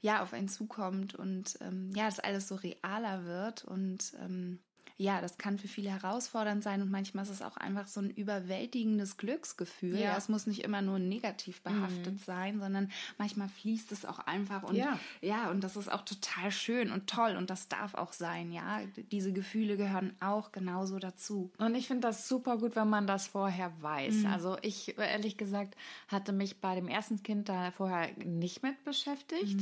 ja, 0.01 0.23
auf 0.23 0.33
einen 0.33 0.49
zukommt 0.49 1.13
und 1.13 1.59
ähm, 1.61 1.91
ja, 1.95 2.05
das 2.05 2.19
alles 2.19 2.47
so 2.47 2.55
realer 2.55 3.25
wird 3.25 3.63
und 3.63 4.13
ähm, 4.19 4.59
ja, 5.01 5.19
das 5.19 5.37
kann 5.37 5.57
für 5.57 5.67
viele 5.67 5.89
herausfordernd 5.89 6.63
sein 6.63 6.81
und 6.81 6.91
manchmal 6.91 7.23
ist 7.23 7.31
es 7.31 7.41
auch 7.41 7.57
einfach 7.57 7.87
so 7.87 7.99
ein 8.01 8.11
überwältigendes 8.11 9.17
Glücksgefühl. 9.17 9.95
Ja. 9.95 10.11
Ja, 10.11 10.17
es 10.17 10.29
muss 10.29 10.45
nicht 10.45 10.63
immer 10.63 10.81
nur 10.81 10.99
negativ 10.99 11.61
behaftet 11.61 12.19
sein, 12.23 12.59
sondern 12.59 12.91
manchmal 13.17 13.49
fließt 13.49 13.91
es 13.91 14.05
auch 14.05 14.19
einfach 14.19 14.63
und 14.63 14.75
Ja. 14.75 14.99
ja, 15.21 15.49
und 15.49 15.63
das 15.63 15.75
ist 15.75 15.91
auch 15.91 16.01
total 16.05 16.51
schön 16.51 16.91
und 16.91 17.07
toll 17.07 17.35
und 17.35 17.49
das 17.49 17.67
darf 17.67 17.95
auch 17.95 18.13
sein, 18.13 18.51
ja. 18.51 18.81
Diese 19.11 19.33
Gefühle 19.33 19.75
gehören 19.77 20.15
auch 20.19 20.51
genauso 20.51 20.99
dazu. 20.99 21.51
Und 21.57 21.73
ich 21.75 21.87
finde 21.87 22.07
das 22.07 22.27
super 22.27 22.57
gut, 22.57 22.75
wenn 22.75 22.89
man 22.89 23.07
das 23.07 23.27
vorher 23.27 23.71
weiß. 23.81 24.25
Also 24.25 24.57
ich, 24.61 24.97
ehrlich 24.97 25.37
gesagt, 25.37 25.75
hatte 26.09 26.31
mich 26.31 26.59
bei 26.61 26.75
dem 26.75 26.87
ersten 26.87 27.23
Kind 27.23 27.49
da 27.49 27.71
vorher 27.71 28.09
nicht 28.23 28.61
mit 28.61 28.83
beschäftigt. 28.83 29.61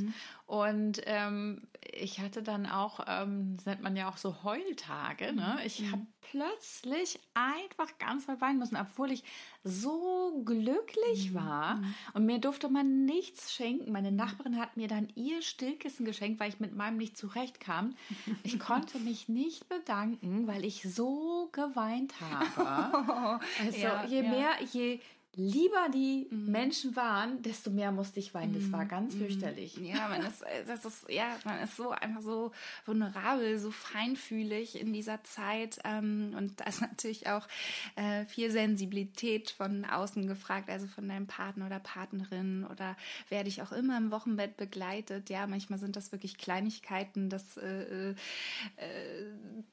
Und 0.49 1.03
ähm, 1.05 1.61
ich 1.93 2.19
hatte 2.19 2.41
dann 2.41 2.65
auch, 2.65 3.01
ähm, 3.07 3.55
das 3.57 3.67
nennt 3.67 3.83
man 3.83 3.95
ja 3.95 4.09
auch 4.09 4.17
so 4.17 4.41
Heultage. 4.43 5.31
Ne? 5.31 5.59
Ich 5.63 5.91
habe 5.91 6.07
plötzlich 6.21 7.19
einfach 7.35 7.99
ganz 7.99 8.27
weit 8.27 8.41
weinen 8.41 8.57
müssen, 8.57 8.75
obwohl 8.75 9.11
ich 9.11 9.23
so 9.63 10.41
glücklich 10.43 11.35
war. 11.35 11.79
Und 12.15 12.25
mir 12.25 12.39
durfte 12.39 12.67
man 12.67 13.05
nichts 13.05 13.53
schenken. 13.53 13.91
Meine 13.91 14.11
Nachbarin 14.11 14.59
hat 14.59 14.75
mir 14.75 14.87
dann 14.87 15.09
ihr 15.13 15.43
Stillkissen 15.43 16.03
geschenkt, 16.03 16.39
weil 16.39 16.49
ich 16.49 16.59
mit 16.59 16.75
meinem 16.75 16.97
nicht 16.97 17.15
zurechtkam. 17.15 17.95
Ich 18.43 18.57
konnte 18.57 18.97
mich 18.97 19.29
nicht 19.29 19.69
bedanken, 19.69 20.47
weil 20.47 20.65
ich 20.65 20.81
so 20.81 21.49
geweint 21.51 22.15
habe. 22.21 23.39
Also 23.63 23.77
Ja, 23.77 24.03
je 24.05 24.23
ja. 24.23 24.29
mehr, 24.29 24.49
je 24.71 24.99
lieber 25.35 25.89
die 25.93 26.27
mhm. 26.29 26.51
Menschen 26.51 26.95
waren, 26.95 27.41
desto 27.43 27.69
mehr 27.69 27.91
musste 27.91 28.19
ich 28.19 28.33
weinen. 28.33 28.53
Das 28.53 28.71
war 28.71 28.85
ganz 28.85 29.13
mhm. 29.13 29.19
fürchterlich. 29.19 29.77
Ja, 29.77 30.09
man 30.09 30.25
ist, 30.25 30.41
äh, 30.41 30.65
das 30.65 30.85
ist, 30.85 31.09
ja, 31.09 31.37
man 31.45 31.59
ist 31.61 31.75
so 31.75 31.91
einfach 31.91 32.21
so 32.21 32.51
vulnerabel, 32.85 33.59
so 33.59 33.69
feinfühlig 33.69 34.79
in 34.79 34.91
dieser 34.91 35.23
Zeit. 35.23 35.79
Ähm, 35.83 36.33
und 36.35 36.59
da 36.59 36.65
ist 36.65 36.81
natürlich 36.81 37.27
auch 37.27 37.47
äh, 37.95 38.25
viel 38.25 38.49
Sensibilität 38.49 39.51
von 39.51 39.85
außen 39.85 40.27
gefragt, 40.27 40.69
also 40.69 40.87
von 40.87 41.07
deinem 41.07 41.27
Partner 41.27 41.67
oder 41.67 41.79
Partnerin 41.79 42.65
oder 42.65 42.97
werde 43.29 43.49
ich 43.49 43.61
auch 43.61 43.71
immer 43.71 43.97
im 43.97 44.11
Wochenbett 44.11 44.57
begleitet. 44.57 45.29
Ja, 45.29 45.45
manchmal 45.45 45.77
sind 45.77 45.95
das 45.95 46.11
wirklich 46.11 46.37
Kleinigkeiten, 46.37 47.29
dass 47.29 47.55
äh, 47.57 48.09
äh, 48.11 48.15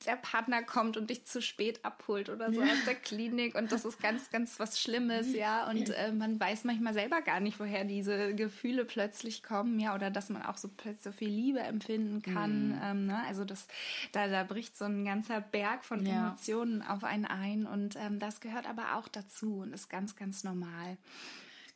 der 0.05 0.16
Partner 0.16 0.62
kommt 0.62 0.99
und 0.99 1.09
dich 1.09 1.25
zu 1.25 1.40
spät 1.40 1.85
abholt 1.85 2.29
oder 2.29 2.53
so 2.53 2.61
ja. 2.61 2.66
aus 2.66 2.85
der 2.85 2.95
Klinik. 2.95 3.55
Und 3.55 3.73
das 3.73 3.87
ist 3.87 4.01
ganz, 4.01 4.31
ganz 4.31 4.61
was 4.61 4.81
Schlimmes, 4.81 5.33
ja 5.35 5.45
ja, 5.46 5.70
und 5.70 5.90
äh, 5.90 6.11
man 6.11 6.40
weiß 6.40 6.64
manchmal 6.64 6.92
selber 6.92 7.22
gar 7.22 7.38
nicht, 7.38 7.61
woher 7.61 7.85
diese 7.85 8.35
Gefühle 8.35 8.85
plötzlich 8.85 9.44
kommen, 9.44 9.78
ja, 9.78 9.94
oder 9.94 10.11
dass 10.11 10.28
man 10.28 10.42
auch 10.42 10.56
so 10.56 10.68
plötzlich 10.68 11.04
so 11.04 11.12
viel 11.12 11.28
Liebe 11.28 11.61
empfinden 11.61 12.20
kann. 12.20 12.70
Mhm. 12.70 12.80
Ähm, 12.82 13.06
ne? 13.06 13.22
Also 13.28 13.44
das, 13.44 13.68
da, 14.11 14.26
da 14.26 14.42
bricht 14.42 14.76
so 14.76 14.87
ein 14.87 15.04
ganzer 15.04 15.40
Berg 15.40 15.85
von 15.85 16.04
ja. 16.04 16.26
Emotionen 16.26 16.82
auf 16.82 17.04
einen 17.04 17.26
ein 17.26 17.64
und 17.66 17.94
ähm, 17.94 18.18
das 18.18 18.40
gehört 18.40 18.68
aber 18.68 18.96
auch 18.96 19.06
dazu 19.06 19.59
und 19.61 19.72
ist 19.72 19.88
ganz, 19.88 20.16
ganz 20.16 20.42
normal. 20.42 20.96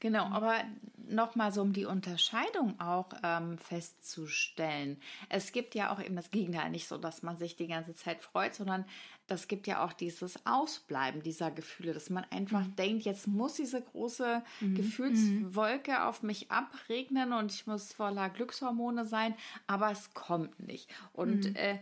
Genau, 0.00 0.24
aber 0.24 0.56
nochmal 0.96 1.52
so, 1.52 1.60
um 1.60 1.74
die 1.74 1.84
Unterscheidung 1.84 2.80
auch 2.80 3.10
ähm, 3.22 3.58
festzustellen. 3.58 4.98
Es 5.28 5.52
gibt 5.52 5.74
ja 5.74 5.92
auch 5.92 6.00
eben 6.00 6.16
das 6.16 6.30
Gegenteil, 6.30 6.70
nicht 6.70 6.88
so, 6.88 6.96
dass 6.96 7.22
man 7.22 7.36
sich 7.36 7.54
die 7.54 7.66
ganze 7.66 7.94
Zeit 7.94 8.22
freut, 8.22 8.54
sondern 8.54 8.86
das 9.30 9.46
gibt 9.46 9.68
ja 9.68 9.84
auch 9.84 9.92
dieses 9.92 10.44
Ausbleiben 10.44 11.22
dieser 11.22 11.52
Gefühle, 11.52 11.94
dass 11.94 12.10
man 12.10 12.24
einfach 12.30 12.66
mhm. 12.66 12.76
denkt, 12.76 13.04
jetzt 13.04 13.28
muss 13.28 13.54
diese 13.54 13.80
große 13.80 14.42
mhm. 14.60 14.74
Gefühlswolke 14.74 15.92
mhm. 15.92 15.98
auf 15.98 16.24
mich 16.24 16.50
abregnen 16.50 17.32
und 17.32 17.52
ich 17.52 17.64
muss 17.66 17.92
voller 17.92 18.28
Glückshormone 18.28 19.06
sein, 19.06 19.34
aber 19.68 19.92
es 19.92 20.12
kommt 20.14 20.58
nicht. 20.66 20.90
Und 21.12 21.48
mhm. 21.48 21.54
äh, 21.54 21.78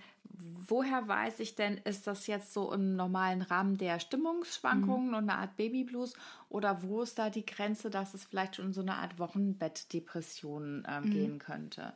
woher 0.66 1.08
weiß 1.08 1.40
ich 1.40 1.54
denn, 1.54 1.78
ist 1.78 2.06
das 2.06 2.26
jetzt 2.26 2.52
so 2.52 2.70
im 2.70 2.96
normalen 2.96 3.40
Rahmen 3.40 3.78
der 3.78 3.98
Stimmungsschwankungen 3.98 5.08
mhm. 5.08 5.14
und 5.14 5.30
eine 5.30 5.38
Art 5.38 5.56
Babyblues 5.56 6.12
oder 6.50 6.82
wo 6.82 7.00
ist 7.00 7.18
da 7.18 7.30
die 7.30 7.46
Grenze, 7.46 7.88
dass 7.88 8.12
es 8.12 8.24
vielleicht 8.24 8.56
schon 8.56 8.66
in 8.66 8.72
so 8.74 8.82
eine 8.82 8.96
Art 8.96 9.18
Wochenbettdepression 9.18 10.84
äh, 10.86 11.08
gehen 11.08 11.38
könnte? 11.38 11.94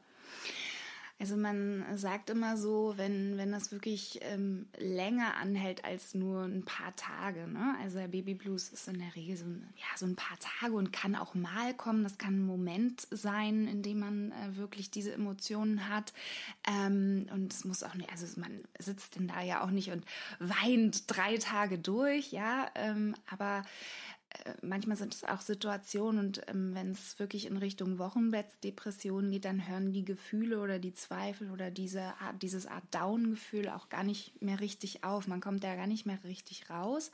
Also 1.23 1.37
man 1.37 1.85
sagt 1.95 2.31
immer 2.31 2.57
so, 2.57 2.95
wenn, 2.97 3.39
wenn 3.39 3.53
das 3.53 3.71
wirklich 3.71 4.19
ähm, 4.23 4.67
länger 4.77 5.37
anhält 5.37 5.85
als 5.85 6.15
nur 6.15 6.43
ein 6.43 6.65
paar 6.65 6.97
Tage. 6.97 7.47
Ne? 7.47 7.77
Also 7.81 8.01
der 8.01 8.09
Babyblues 8.09 8.71
ist 8.71 8.89
in 8.89 8.99
der 8.99 9.15
Regel 9.15 9.37
so 9.37 9.45
ein, 9.45 9.73
ja, 9.77 9.97
so 9.97 10.05
ein 10.05 10.17
paar 10.17 10.37
Tage 10.41 10.75
und 10.75 10.93
kann 10.93 11.15
auch 11.15 11.35
mal 11.35 11.75
kommen. 11.75 12.03
Das 12.03 12.19
kann 12.19 12.41
ein 12.41 12.47
Moment 12.47 13.07
sein, 13.13 13.69
in 13.69 13.85
dem 13.85 14.01
man 14.01 14.33
äh, 14.33 14.57
wirklich 14.57 14.91
diese 14.91 15.13
Emotionen 15.13 15.89
hat. 15.89 16.13
Ähm, 16.69 17.29
und 17.33 17.53
es 17.53 17.65
muss 17.65 17.85
auch 17.85 17.95
nicht, 17.95 18.11
also 18.11 18.27
man 18.41 18.65
sitzt 18.81 19.15
denn 19.15 19.29
da 19.29 19.43
ja 19.43 19.63
auch 19.63 19.71
nicht 19.71 19.93
und 19.93 20.05
weint 20.41 21.05
drei 21.07 21.37
Tage 21.37 21.79
durch, 21.79 22.33
ja. 22.33 22.67
Ähm, 22.75 23.15
aber 23.31 23.63
manchmal 24.63 24.97
sind 24.97 25.15
es 25.15 25.25
auch 25.25 25.41
Situationen 25.41 26.27
und 26.27 26.43
ähm, 26.49 26.75
wenn 26.75 26.91
es 26.91 27.19
wirklich 27.19 27.47
in 27.47 27.57
Richtung 27.57 27.99
Wochenbettsdepression 27.99 29.31
geht, 29.31 29.45
dann 29.45 29.69
hören 29.69 29.93
die 29.93 30.05
Gefühle 30.05 30.61
oder 30.61 30.79
die 30.79 30.95
Zweifel 30.95 31.51
oder 31.51 31.71
diese 31.71 32.03
Art, 32.21 32.43
dieses 32.43 32.67
Art 32.67 32.85
Down-Gefühl 32.91 33.69
auch 33.69 33.89
gar 33.89 34.05
nicht 34.05 34.41
mehr 34.43 34.61
richtig 34.61 35.05
auf. 35.05 35.27
Man 35.29 35.41
kommt 35.41 35.65
da 35.65 35.75
gar 35.75 35.87
nicht 35.87 36.07
mehr 36.07 36.19
richtig 36.25 36.71
raus. 36.71 37.11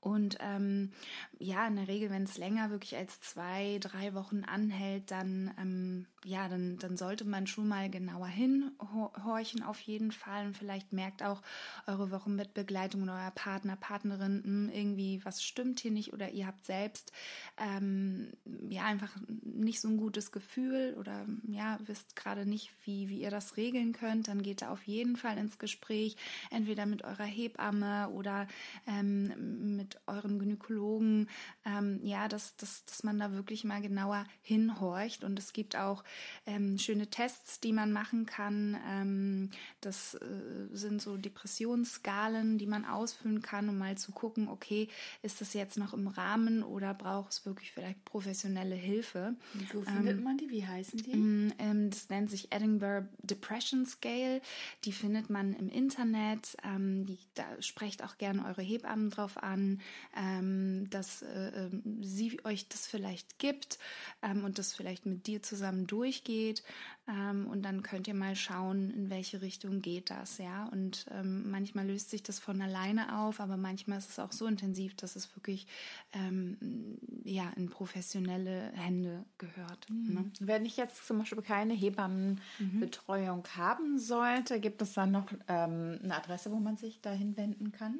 Und 0.00 0.38
ähm, 0.40 0.92
ja, 1.38 1.66
in 1.66 1.76
der 1.76 1.88
Regel, 1.88 2.10
wenn 2.10 2.22
es 2.22 2.38
länger 2.38 2.70
wirklich 2.70 2.96
als 2.96 3.20
zwei, 3.20 3.78
drei 3.80 4.14
Wochen 4.14 4.44
anhält, 4.44 5.10
dann 5.10 5.52
ähm, 5.58 6.06
ja, 6.24 6.48
dann, 6.48 6.78
dann 6.78 6.96
sollte 6.96 7.24
man 7.24 7.46
schon 7.46 7.68
mal 7.68 7.88
genauer 7.88 8.26
hinhorchen 8.26 9.62
auf 9.62 9.80
jeden 9.80 10.12
Fall. 10.12 10.46
Und 10.46 10.56
vielleicht 10.56 10.92
merkt 10.92 11.22
auch 11.22 11.40
eure 11.86 12.10
Wochenbettbegleitung 12.10 13.02
oder 13.02 13.14
euer 13.14 13.30
Partner, 13.30 13.76
Partnerin, 13.76 14.42
mh, 14.44 14.44
hm, 14.44 14.70
irgendwie 14.70 15.24
was 15.24 15.42
stimmt 15.42 15.80
hier 15.80 15.90
nicht 15.90 16.12
oder 16.12 16.30
ihr 16.30 16.46
habt 16.46 16.64
selbst 16.64 17.12
ähm, 17.56 18.32
ja 18.68 18.84
einfach 18.84 19.16
nicht 19.42 19.80
so 19.80 19.88
ein 19.88 19.96
gutes 19.96 20.32
Gefühl 20.32 20.96
oder 20.98 21.24
ja, 21.46 21.78
wisst 21.86 22.16
gerade 22.16 22.46
nicht, 22.46 22.70
wie, 22.84 23.08
wie 23.08 23.20
ihr 23.20 23.30
das 23.30 23.56
regeln 23.56 23.92
könnt, 23.92 24.28
dann 24.28 24.42
geht 24.42 24.62
da 24.62 24.70
auf 24.70 24.82
jeden 24.84 25.16
Fall 25.16 25.38
ins 25.38 25.58
Gespräch, 25.58 26.16
entweder 26.50 26.86
mit 26.86 27.04
eurer 27.04 27.24
Hebamme 27.24 28.10
oder 28.10 28.48
ähm, 28.86 29.76
mit 29.76 29.87
euren 30.06 30.38
Gynäkologen, 30.38 31.28
ähm, 31.64 32.00
ja, 32.02 32.28
dass, 32.28 32.56
dass, 32.56 32.84
dass 32.84 33.02
man 33.02 33.18
da 33.18 33.32
wirklich 33.32 33.64
mal 33.64 33.80
genauer 33.80 34.24
hinhorcht 34.42 35.24
und 35.24 35.38
es 35.38 35.52
gibt 35.52 35.76
auch 35.76 36.04
ähm, 36.46 36.78
schöne 36.78 37.08
Tests, 37.08 37.60
die 37.60 37.72
man 37.72 37.92
machen 37.92 38.26
kann. 38.26 38.78
Ähm, 38.88 39.50
das 39.80 40.14
äh, 40.14 40.26
sind 40.72 41.00
so 41.00 41.16
Depressionsskalen, 41.16 42.58
die 42.58 42.66
man 42.66 42.84
ausfüllen 42.84 43.42
kann, 43.42 43.68
um 43.68 43.78
mal 43.78 43.96
zu 43.96 44.12
gucken, 44.12 44.48
okay, 44.48 44.88
ist 45.22 45.40
das 45.40 45.54
jetzt 45.54 45.78
noch 45.78 45.94
im 45.94 46.08
Rahmen 46.08 46.62
oder 46.62 46.94
braucht 46.94 47.32
es 47.32 47.46
wirklich 47.46 47.72
vielleicht 47.72 48.04
professionelle 48.04 48.74
Hilfe? 48.74 49.36
Wo 49.72 49.82
findet 49.82 50.18
ähm, 50.18 50.24
man 50.24 50.38
die? 50.38 50.50
Wie 50.50 50.66
heißen 50.66 51.02
die? 51.02 51.16
Mm, 51.16 51.52
ähm, 51.58 51.90
das 51.90 52.08
nennt 52.08 52.30
sich 52.30 52.52
Edinburgh 52.52 53.08
Depression 53.22 53.86
Scale. 53.86 54.40
Die 54.84 54.92
findet 54.92 55.30
man 55.30 55.54
im 55.54 55.68
Internet. 55.68 56.56
Ähm, 56.64 57.06
die, 57.06 57.18
da 57.34 57.44
sprecht 57.60 58.02
auch 58.02 58.18
gerne 58.18 58.44
eure 58.46 58.62
Hebammen 58.62 59.10
drauf 59.10 59.36
an, 59.42 59.77
ähm, 60.16 60.88
dass 60.90 61.22
äh, 61.22 61.66
ähm, 61.66 61.82
sie 62.02 62.38
euch 62.44 62.68
das 62.68 62.86
vielleicht 62.86 63.38
gibt 63.38 63.78
und 64.22 64.58
das 64.58 64.74
vielleicht 64.74 65.06
mit 65.06 65.26
dir 65.26 65.42
zusammen 65.42 65.86
durch 65.86 65.98
durchgeht 66.08 66.62
ähm, 67.08 67.46
und 67.46 67.62
dann 67.62 67.82
könnt 67.82 68.06
ihr 68.08 68.14
mal 68.14 68.36
schauen, 68.36 68.90
in 68.90 69.10
welche 69.10 69.40
Richtung 69.40 69.80
geht 69.80 70.10
das, 70.10 70.38
ja. 70.38 70.66
Und 70.66 71.06
ähm, 71.10 71.50
manchmal 71.50 71.86
löst 71.86 72.10
sich 72.10 72.22
das 72.22 72.38
von 72.38 72.60
alleine 72.60 73.18
auf, 73.18 73.40
aber 73.40 73.56
manchmal 73.56 73.98
ist 73.98 74.10
es 74.10 74.18
auch 74.18 74.32
so 74.32 74.46
intensiv, 74.46 74.94
dass 74.96 75.16
es 75.16 75.34
wirklich 75.36 75.66
ähm, 76.12 76.98
ja 77.24 77.50
in 77.56 77.68
professionelle 77.68 78.72
Hände 78.74 79.24
gehört. 79.38 79.88
Mhm. 79.90 80.14
Ne? 80.14 80.30
Wenn 80.40 80.66
ich 80.66 80.76
jetzt 80.76 81.06
zum 81.06 81.18
Beispiel 81.18 81.42
keine 81.42 81.74
Hebammenbetreuung 81.74 83.38
mhm. 83.38 83.56
haben 83.56 83.98
sollte, 83.98 84.60
gibt 84.60 84.82
es 84.82 84.94
dann 84.94 85.10
noch 85.10 85.30
ähm, 85.48 85.98
eine 86.02 86.16
Adresse, 86.16 86.50
wo 86.50 86.56
man 86.56 86.76
sich 86.76 87.00
dahin 87.00 87.36
wenden 87.36 87.72
kann? 87.72 87.98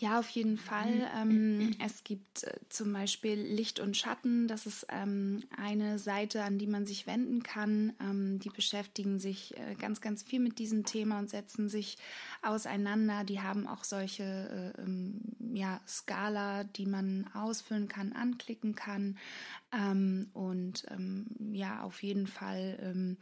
Ja, 0.00 0.20
auf 0.20 0.28
jeden 0.30 0.58
Fall. 0.58 1.08
Mhm. 1.24 1.30
Ähm, 1.30 1.76
es 1.84 2.04
gibt 2.04 2.44
äh, 2.44 2.54
zum 2.68 2.92
Beispiel 2.92 3.34
Licht 3.34 3.80
und 3.80 3.96
Schatten. 3.96 4.46
Das 4.46 4.64
ist 4.64 4.86
ähm, 4.90 5.42
eine 5.56 5.98
Seite, 5.98 6.44
an 6.44 6.56
die 6.56 6.68
man 6.68 6.86
sich 6.86 7.08
wenden 7.08 7.42
kann. 7.42 7.92
Ähm, 8.00 8.38
die 8.38 8.50
beschäftigen 8.50 9.18
sich 9.18 9.56
äh, 9.58 9.74
ganz, 9.74 10.00
ganz 10.00 10.22
viel 10.22 10.38
mit 10.38 10.60
diesem 10.60 10.84
Thema 10.84 11.18
und 11.18 11.28
setzen 11.28 11.68
sich 11.68 11.98
auseinander. 12.42 13.24
Die 13.24 13.40
haben 13.40 13.66
auch 13.66 13.82
solche 13.82 14.74
äh, 14.78 14.82
ähm, 14.82 15.20
ja, 15.52 15.80
Skala, 15.88 16.62
die 16.62 16.86
man 16.86 17.28
ausfüllen 17.34 17.88
kann, 17.88 18.12
anklicken 18.12 18.76
kann. 18.76 19.18
Ähm, 19.72 20.30
und 20.32 20.84
ähm, 20.92 21.26
ja, 21.50 21.82
auf 21.82 22.04
jeden 22.04 22.28
Fall 22.28 23.16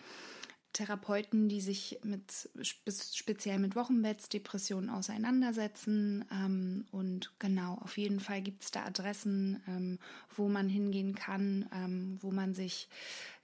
Therapeuten, 0.76 1.48
die 1.48 1.62
sich 1.62 1.98
mit 2.02 2.50
speziell 2.60 3.58
mit 3.58 3.76
Wochenbettsdepressionen 3.76 4.90
auseinandersetzen. 4.90 6.22
Ähm, 6.30 6.84
und 6.90 7.32
genau, 7.38 7.78
auf 7.80 7.96
jeden 7.96 8.20
Fall 8.20 8.42
gibt 8.42 8.62
es 8.62 8.72
da 8.72 8.84
Adressen, 8.84 9.62
ähm, 9.66 9.98
wo 10.36 10.48
man 10.48 10.68
hingehen 10.68 11.14
kann, 11.14 11.66
ähm, 11.72 12.18
wo 12.20 12.30
man 12.30 12.52
sich 12.52 12.88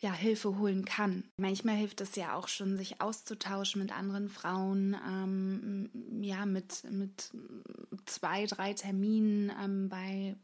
ja 0.00 0.12
Hilfe 0.12 0.58
holen 0.58 0.84
kann. 0.84 1.24
Manchmal 1.38 1.76
hilft 1.76 2.02
es 2.02 2.14
ja 2.16 2.34
auch 2.34 2.48
schon, 2.48 2.76
sich 2.76 3.00
auszutauschen 3.00 3.80
mit 3.80 3.96
anderen 3.96 4.28
Frauen, 4.28 4.94
ähm, 5.08 5.90
ja, 6.22 6.44
mit, 6.44 6.84
mit 6.90 7.30
zwei, 8.04 8.44
drei 8.44 8.74
Terminen 8.74 9.50
ähm, 9.58 9.88
bei 9.88 10.36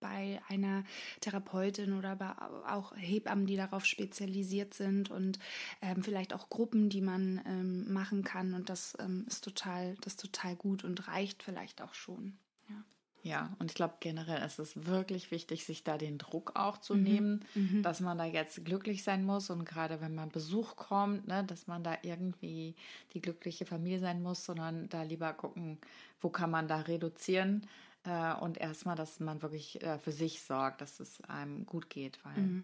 bei 0.00 0.40
einer 0.48 0.84
Therapeutin 1.20 1.94
oder 1.94 2.16
bei 2.16 2.32
auch 2.68 2.92
Hebammen, 2.96 3.46
die 3.46 3.56
darauf 3.56 3.84
spezialisiert 3.84 4.74
sind 4.74 5.10
und 5.10 5.38
ähm, 5.82 6.02
vielleicht 6.02 6.34
auch 6.34 6.48
Gruppen, 6.48 6.88
die 6.88 7.00
man 7.00 7.40
ähm, 7.46 7.92
machen 7.92 8.24
kann. 8.24 8.54
Und 8.54 8.68
das 8.68 8.96
ähm, 9.00 9.24
ist 9.26 9.44
total, 9.44 9.94
das 10.00 10.14
ist 10.14 10.20
total 10.20 10.56
gut 10.56 10.84
und 10.84 11.08
reicht 11.08 11.42
vielleicht 11.42 11.82
auch 11.82 11.94
schon. 11.94 12.38
Ja. 12.68 12.84
Ja, 13.22 13.56
und 13.58 13.70
ich 13.70 13.74
glaube 13.74 13.94
generell 14.00 14.44
ist 14.46 14.58
es 14.58 14.86
wirklich 14.86 15.30
wichtig, 15.30 15.64
sich 15.64 15.82
da 15.82 15.98
den 15.98 16.18
Druck 16.18 16.52
auch 16.54 16.78
zu 16.78 16.94
mhm. 16.94 17.02
nehmen, 17.02 17.44
mhm. 17.54 17.82
dass 17.82 18.00
man 18.00 18.16
da 18.16 18.24
jetzt 18.24 18.64
glücklich 18.64 19.02
sein 19.02 19.24
muss 19.24 19.50
und 19.50 19.64
gerade 19.64 20.00
wenn 20.00 20.14
man 20.14 20.30
Besuch 20.30 20.76
kommt, 20.76 21.26
ne, 21.26 21.44
dass 21.44 21.66
man 21.66 21.82
da 21.82 21.98
irgendwie 22.02 22.76
die 23.12 23.20
glückliche 23.20 23.66
Familie 23.66 23.98
sein 23.98 24.22
muss, 24.22 24.44
sondern 24.44 24.88
da 24.88 25.02
lieber 25.02 25.32
gucken, 25.32 25.78
wo 26.20 26.30
kann 26.30 26.50
man 26.50 26.68
da 26.68 26.78
reduzieren 26.80 27.66
äh, 28.04 28.34
und 28.34 28.58
erstmal, 28.58 28.96
dass 28.96 29.20
man 29.20 29.42
wirklich 29.42 29.82
äh, 29.82 29.98
für 29.98 30.12
sich 30.12 30.42
sorgt, 30.42 30.80
dass 30.80 31.00
es 31.00 31.20
einem 31.22 31.66
gut 31.66 31.90
geht, 31.90 32.18
weil 32.24 32.42
mhm. 32.42 32.62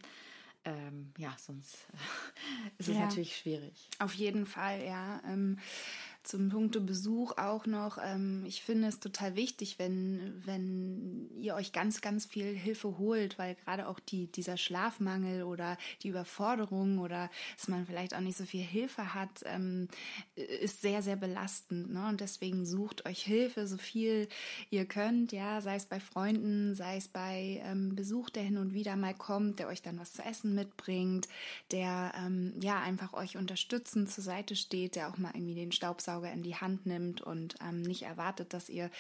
ähm, 0.64 1.12
ja, 1.18 1.34
sonst 1.38 1.86
ist 2.78 2.88
es 2.88 2.96
ja. 2.96 3.04
natürlich 3.04 3.36
schwierig. 3.36 3.88
Auf 3.98 4.14
jeden 4.14 4.46
Fall, 4.46 4.82
ja. 4.84 5.20
Ähm, 5.26 5.58
zum 6.24 6.48
Punkte 6.48 6.80
Besuch 6.80 7.36
auch 7.36 7.66
noch, 7.66 7.98
ähm, 8.02 8.44
ich 8.46 8.62
finde 8.62 8.88
es 8.88 8.98
total 8.98 9.36
wichtig, 9.36 9.78
wenn, 9.78 10.42
wenn 10.44 11.30
ihr 11.38 11.54
euch 11.54 11.72
ganz, 11.72 12.00
ganz 12.00 12.24
viel 12.24 12.54
Hilfe 12.54 12.98
holt, 12.98 13.38
weil 13.38 13.54
gerade 13.54 13.86
auch 13.86 14.00
die, 14.00 14.26
dieser 14.26 14.56
Schlafmangel 14.56 15.42
oder 15.42 15.76
die 16.02 16.08
Überforderung 16.08 16.98
oder 16.98 17.30
dass 17.56 17.68
man 17.68 17.86
vielleicht 17.86 18.14
auch 18.14 18.20
nicht 18.20 18.38
so 18.38 18.44
viel 18.44 18.62
Hilfe 18.62 19.14
hat, 19.14 19.42
ähm, 19.44 19.88
ist 20.34 20.80
sehr, 20.80 21.02
sehr 21.02 21.16
belastend. 21.16 21.92
Ne? 21.92 22.08
Und 22.08 22.20
deswegen 22.20 22.64
sucht 22.64 23.04
euch 23.06 23.22
Hilfe, 23.22 23.66
so 23.66 23.76
viel 23.76 24.28
ihr 24.70 24.86
könnt, 24.86 25.32
ja, 25.32 25.60
sei 25.60 25.76
es 25.76 25.84
bei 25.84 26.00
Freunden, 26.00 26.74
sei 26.74 26.96
es 26.96 27.08
bei 27.08 27.60
ähm, 27.64 27.94
Besuch, 27.94 28.30
der 28.30 28.42
hin 28.42 28.56
und 28.56 28.72
wieder 28.72 28.96
mal 28.96 29.14
kommt, 29.14 29.58
der 29.58 29.68
euch 29.68 29.82
dann 29.82 29.98
was 29.98 30.14
zu 30.14 30.22
essen 30.22 30.54
mitbringt, 30.54 31.28
der 31.70 32.12
ähm, 32.16 32.54
ja 32.60 32.80
einfach 32.80 33.12
euch 33.12 33.36
unterstützend 33.36 34.10
zur 34.10 34.24
Seite 34.24 34.56
steht, 34.56 34.96
der 34.96 35.10
auch 35.10 35.18
mal 35.18 35.32
irgendwie 35.34 35.54
den 35.54 35.72
Staubsauger 36.14 36.32
in 36.32 36.42
die 36.42 36.56
Hand 36.56 36.86
nimmt 36.86 37.20
und 37.20 37.56
ähm, 37.60 37.82
nicht 37.82 38.02
erwartet, 38.02 38.52
dass 38.52 38.68
ihr 38.68 38.90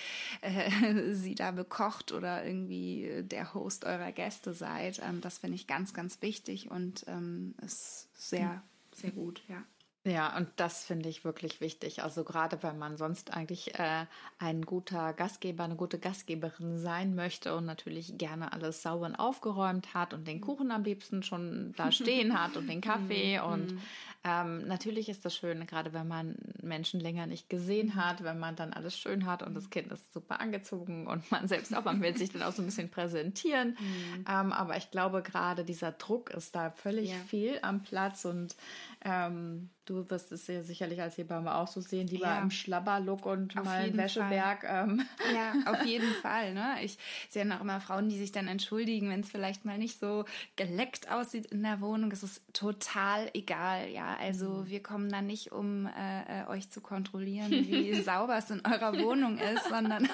äh, 0.40 1.12
sie 1.12 1.34
da 1.34 1.50
bekocht 1.50 2.12
oder 2.12 2.44
irgendwie 2.44 3.22
der 3.22 3.54
Host 3.54 3.84
eurer 3.84 4.12
Gäste 4.12 4.52
seid. 4.54 5.00
Ähm, 5.02 5.20
das 5.20 5.38
finde 5.38 5.56
ich 5.56 5.66
ganz, 5.66 5.94
ganz 5.94 6.20
wichtig 6.22 6.70
und 6.70 7.04
ähm, 7.06 7.54
ist 7.62 8.08
sehr, 8.14 8.62
sehr 8.92 9.10
gut, 9.10 9.42
ja. 9.48 9.62
Ja, 10.06 10.36
und 10.36 10.48
das 10.56 10.84
finde 10.84 11.08
ich 11.08 11.24
wirklich 11.24 11.62
wichtig. 11.62 12.02
Also 12.02 12.24
gerade 12.24 12.62
wenn 12.62 12.76
man 12.76 12.98
sonst 12.98 13.32
eigentlich 13.32 13.78
äh, 13.78 14.04
ein 14.38 14.60
guter 14.60 15.14
Gastgeber, 15.14 15.64
eine 15.64 15.76
gute 15.76 15.98
Gastgeberin 15.98 16.78
sein 16.78 17.14
möchte 17.14 17.56
und 17.56 17.64
natürlich 17.64 18.18
gerne 18.18 18.52
alles 18.52 18.82
sauber 18.82 19.06
und 19.06 19.14
aufgeräumt 19.14 19.94
hat 19.94 20.12
und 20.12 20.28
den 20.28 20.42
Kuchen 20.42 20.72
am 20.72 20.84
liebsten 20.84 21.22
schon 21.22 21.72
da 21.78 21.90
stehen 21.92 22.38
hat 22.38 22.58
und 22.58 22.66
den 22.66 22.82
Kaffee 22.82 23.38
mhm. 23.38 23.46
und 23.46 23.80
ähm, 24.24 24.66
natürlich 24.66 25.10
ist 25.10 25.24
das 25.26 25.36
schön, 25.36 25.66
gerade 25.66 25.92
wenn 25.92 26.08
man 26.08 26.36
Menschen 26.62 26.98
länger 26.98 27.26
nicht 27.26 27.50
gesehen 27.50 27.94
hat, 27.94 28.24
wenn 28.24 28.38
man 28.38 28.56
dann 28.56 28.72
alles 28.72 28.98
schön 28.98 29.26
hat 29.26 29.42
und 29.42 29.54
das 29.54 29.68
Kind 29.68 29.92
ist 29.92 30.14
super 30.14 30.40
angezogen 30.40 31.06
und 31.06 31.30
man 31.30 31.46
selbst 31.46 31.76
auch, 31.76 31.84
man 31.84 32.00
will 32.00 32.16
sich 32.16 32.30
dann 32.32 32.42
auch 32.42 32.52
so 32.52 32.62
ein 32.62 32.66
bisschen 32.66 32.90
präsentieren. 32.90 33.76
Mhm. 33.78 34.24
Ähm, 34.26 34.52
aber 34.52 34.78
ich 34.78 34.90
glaube, 34.90 35.22
gerade 35.22 35.64
dieser 35.64 35.92
Druck 35.92 36.30
ist 36.30 36.56
da 36.56 36.70
völlig 36.70 37.10
ja. 37.10 37.16
viel 37.26 37.58
am 37.60 37.82
Platz 37.82 38.24
und 38.24 38.56
ähm, 39.04 39.68
Du 39.86 40.08
wirst 40.08 40.32
es 40.32 40.46
ja 40.46 40.62
sicherlich 40.62 41.02
als 41.02 41.18
Hebamme 41.18 41.54
auch 41.54 41.68
so 41.68 41.82
sehen, 41.82 42.08
lieber 42.08 42.26
ja. 42.26 42.40
im 42.40 42.50
Schlabberlook 42.50 43.26
und 43.26 43.54
auf 43.58 43.66
mal 43.66 43.82
einen 43.82 43.96
Wäscheberg. 43.98 44.64
Ähm. 44.66 45.02
Ja, 45.34 45.70
auf 45.70 45.84
jeden 45.84 46.10
Fall. 46.22 46.54
Ne? 46.54 46.76
Ich 46.82 46.96
sehe 47.28 47.44
auch 47.54 47.60
immer 47.60 47.82
Frauen, 47.82 48.08
die 48.08 48.16
sich 48.16 48.32
dann 48.32 48.48
entschuldigen, 48.48 49.10
wenn 49.10 49.20
es 49.20 49.28
vielleicht 49.28 49.66
mal 49.66 49.76
nicht 49.76 50.00
so 50.00 50.24
geleckt 50.56 51.10
aussieht 51.10 51.46
in 51.46 51.62
der 51.62 51.82
Wohnung. 51.82 52.10
Es 52.12 52.22
ist 52.22 52.42
total 52.54 53.28
egal. 53.34 53.90
Ja, 53.90 54.13
also 54.20 54.48
mhm. 54.48 54.68
wir 54.68 54.82
kommen 54.82 55.10
da 55.10 55.22
nicht, 55.22 55.52
um 55.52 55.86
äh, 55.86 56.42
äh 56.42 56.46
euch 56.48 56.70
zu 56.70 56.80
kontrollieren, 56.80 57.50
wie 57.50 57.94
sauber 58.00 58.38
es 58.38 58.50
in 58.50 58.62
eurer 58.64 58.98
Wohnung 58.98 59.38
ist, 59.38 59.68
sondern 59.68 60.08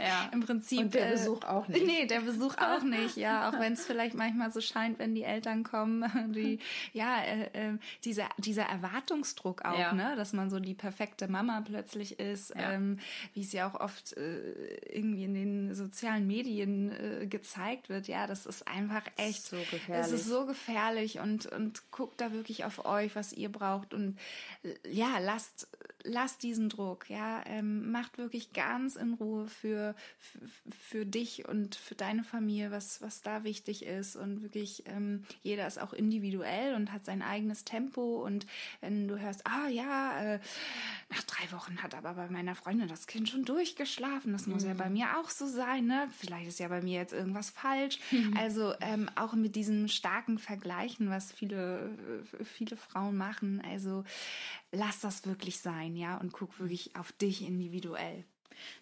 ja. 0.00 0.28
im 0.32 0.40
Prinzip. 0.40 0.80
Und 0.80 0.94
der 0.94 1.08
äh, 1.08 1.12
Besuch 1.12 1.44
auch 1.44 1.68
nicht. 1.68 1.86
Nee, 1.86 2.06
der 2.06 2.20
Besuch 2.20 2.56
auch 2.58 2.82
nicht. 2.82 3.16
Ja, 3.16 3.48
auch 3.48 3.58
wenn 3.58 3.72
es 3.72 3.86
vielleicht 3.86 4.14
manchmal 4.14 4.52
so 4.52 4.60
scheint, 4.60 4.98
wenn 4.98 5.14
die 5.14 5.24
Eltern 5.24 5.64
kommen, 5.64 6.04
die, 6.34 6.58
ja, 6.92 7.22
äh, 7.22 7.44
äh 7.52 7.78
diese, 8.04 8.24
diese 8.38 8.62
Erwartungsdruck 8.62 9.64
auch, 9.64 9.78
ja. 9.78 9.92
ne, 9.92 10.14
dass 10.16 10.32
man 10.32 10.50
so 10.50 10.60
die 10.60 10.74
perfekte 10.74 11.28
Mama 11.28 11.62
plötzlich 11.64 12.18
ist, 12.18 12.50
ja. 12.50 12.72
ähm, 12.72 12.98
wie 13.34 13.42
es 13.42 13.52
ja 13.52 13.68
auch 13.68 13.80
oft 13.80 14.16
äh, 14.16 14.76
irgendwie 14.92 15.24
in 15.24 15.34
den 15.34 15.74
sozialen 15.74 16.26
Medien 16.26 16.92
äh, 16.92 17.26
gezeigt 17.26 17.88
wird. 17.88 18.08
Ja, 18.08 18.26
das 18.26 18.46
ist 18.46 18.66
einfach 18.68 19.02
echt 19.16 19.46
so 19.46 19.56
gefährlich. 19.56 20.06
Es 20.06 20.12
ist 20.12 20.26
so 20.26 20.46
gefährlich 20.46 21.18
und 21.18 21.46
und 21.46 21.90
guckt 21.90 22.20
da 22.20 22.32
wirklich 22.32 22.64
auf 22.64 22.84
euch, 22.84 22.95
was 23.14 23.32
ihr 23.32 23.50
braucht. 23.50 23.94
Und 23.94 24.18
äh, 24.62 24.74
ja, 24.90 25.18
lasst 25.18 25.68
lasst 26.06 26.42
diesen 26.42 26.68
Druck, 26.68 27.10
ja, 27.10 27.42
ähm, 27.46 27.90
macht 27.90 28.18
wirklich 28.18 28.52
ganz 28.52 28.96
in 28.96 29.14
Ruhe 29.14 29.46
für, 29.46 29.94
für, 30.18 30.38
für 30.70 31.06
dich 31.06 31.48
und 31.48 31.74
für 31.74 31.94
deine 31.94 32.24
Familie, 32.24 32.70
was, 32.70 33.02
was 33.02 33.22
da 33.22 33.44
wichtig 33.44 33.84
ist 33.84 34.16
und 34.16 34.42
wirklich 34.42 34.84
ähm, 34.86 35.24
jeder 35.42 35.66
ist 35.66 35.80
auch 35.80 35.92
individuell 35.92 36.74
und 36.74 36.92
hat 36.92 37.04
sein 37.04 37.22
eigenes 37.22 37.64
Tempo 37.64 38.24
und 38.24 38.46
wenn 38.80 39.08
du 39.08 39.18
hörst, 39.18 39.46
ah 39.46 39.68
ja, 39.68 40.34
äh, 40.34 40.40
nach 41.10 41.22
drei 41.22 41.50
Wochen 41.52 41.82
hat 41.82 41.94
aber 41.94 42.14
bei 42.14 42.28
meiner 42.28 42.54
Freundin 42.54 42.88
das 42.88 43.06
Kind 43.06 43.28
schon 43.28 43.44
durchgeschlafen, 43.44 44.32
das 44.32 44.46
muss 44.46 44.62
mhm. 44.62 44.68
ja 44.68 44.74
bei 44.74 44.90
mir 44.90 45.18
auch 45.18 45.30
so 45.30 45.46
sein, 45.46 45.86
ne? 45.86 46.08
Vielleicht 46.16 46.48
ist 46.48 46.60
ja 46.60 46.68
bei 46.68 46.82
mir 46.82 47.00
jetzt 47.00 47.12
irgendwas 47.12 47.50
falsch. 47.50 47.98
Mhm. 48.10 48.36
Also 48.36 48.74
ähm, 48.80 49.10
auch 49.16 49.34
mit 49.34 49.56
diesem 49.56 49.88
starken 49.88 50.38
Vergleichen, 50.38 51.10
was 51.10 51.32
viele, 51.32 51.90
viele 52.44 52.76
Frauen 52.76 53.16
machen, 53.16 53.62
also 53.68 54.04
lass 54.72 55.00
das 55.00 55.26
wirklich 55.26 55.58
sein, 55.58 55.95
ja, 55.96 56.18
und 56.18 56.32
guck 56.32 56.58
wirklich 56.60 56.94
auf 56.96 57.12
dich 57.12 57.42
individuell. 57.42 58.24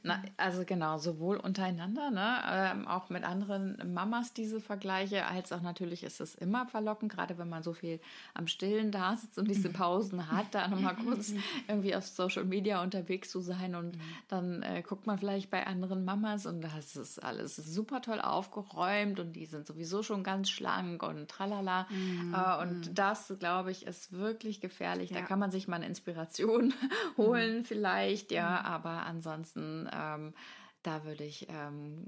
Na, 0.03 0.23
also 0.37 0.65
genau, 0.65 0.99
sowohl 0.99 1.37
untereinander, 1.37 2.11
ne, 2.11 2.43
ähm, 2.51 2.89
auch 2.89 3.11
mit 3.11 3.25
anderen 3.25 3.77
Mamas 3.93 4.33
diese 4.33 4.61
Vergleiche, 4.61 5.27
als 5.27 5.53
auch 5.53 5.63
natürlich 5.63 6.05
ist 6.05 6.21
es 6.21 6.35
immer 6.35 6.67
verlockend, 6.67 7.13
gerade 7.13 7.39
wenn 7.39 7.49
man 7.49 7.63
so 7.63 7.73
viel 7.73 8.01
am 8.35 8.47
Stillen 8.47 8.91
da 8.91 9.17
sitzt 9.17 9.39
und 9.39 9.49
diese 9.49 9.71
Pausen 9.71 10.31
hat, 10.31 10.47
da 10.53 10.69
nochmal 10.69 10.97
kurz 10.97 11.33
irgendwie 11.69 11.95
auf 11.95 12.07
Social 12.07 12.45
Media 12.45 12.83
unterwegs 12.83 13.31
zu 13.31 13.41
sein 13.41 13.75
und 13.75 13.99
dann 14.29 14.63
äh, 14.63 14.83
guckt 14.83 15.07
man 15.07 15.19
vielleicht 15.19 15.51
bei 15.51 15.67
anderen 15.67 16.05
Mamas 16.05 16.47
und 16.47 16.61
das 16.61 16.97
ist 16.97 17.23
alles 17.23 17.57
super 17.57 18.01
toll 18.03 18.21
aufgeräumt 18.21 19.21
und 19.21 19.35
die 19.35 19.47
sind 19.47 19.67
sowieso 19.67 20.03
schon 20.03 20.23
ganz 20.23 20.51
schlank 20.51 21.03
und 21.03 21.29
tralala. 21.29 21.87
Mhm. 21.91 22.35
Äh, 22.35 22.63
und 22.63 22.99
das, 22.99 23.33
glaube 23.39 23.71
ich, 23.71 23.87
ist 23.87 24.13
wirklich 24.13 24.61
gefährlich. 24.61 25.11
Ja. 25.11 25.21
Da 25.21 25.27
kann 25.27 25.39
man 25.39 25.51
sich 25.51 25.69
mal 25.69 25.77
eine 25.77 25.87
Inspiration 25.87 26.75
holen 27.17 27.59
mhm. 27.59 27.65
vielleicht, 27.65 28.33
ja, 28.33 28.61
mhm. 28.61 28.67
aber 28.67 29.07
ansonsten 29.07 29.64
ähm, 29.93 30.35
da 30.83 31.05
würde 31.05 31.25
ich 31.25 31.49
ähm, 31.49 32.07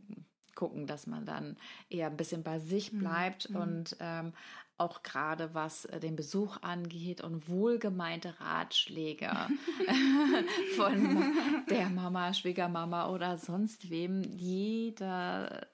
gucken, 0.55 0.87
dass 0.87 1.07
man 1.07 1.25
dann 1.25 1.57
eher 1.89 2.09
ein 2.09 2.17
bisschen 2.17 2.43
bei 2.43 2.59
sich 2.59 2.93
mhm, 2.93 2.99
bleibt 2.99 3.51
mhm. 3.51 3.57
und 3.57 3.97
ähm, 4.01 4.33
auch 4.79 5.03
gerade 5.03 5.55
was 5.55 5.87
äh, 5.87 6.01
den 6.01 6.17
Besuch 6.17 6.59
angeht 6.63 7.23
und 7.23 7.49
wohlgemeinte 7.49 8.35
Ratschläge 8.41 9.31
von 10.77 11.35
der 11.71 11.89
Mama, 11.91 12.35
Schwiegermama 12.35 13.11
oder 13.11 13.39
sonst 13.39 13.91
wem. 13.91 14.23
Jeder 14.23 15.67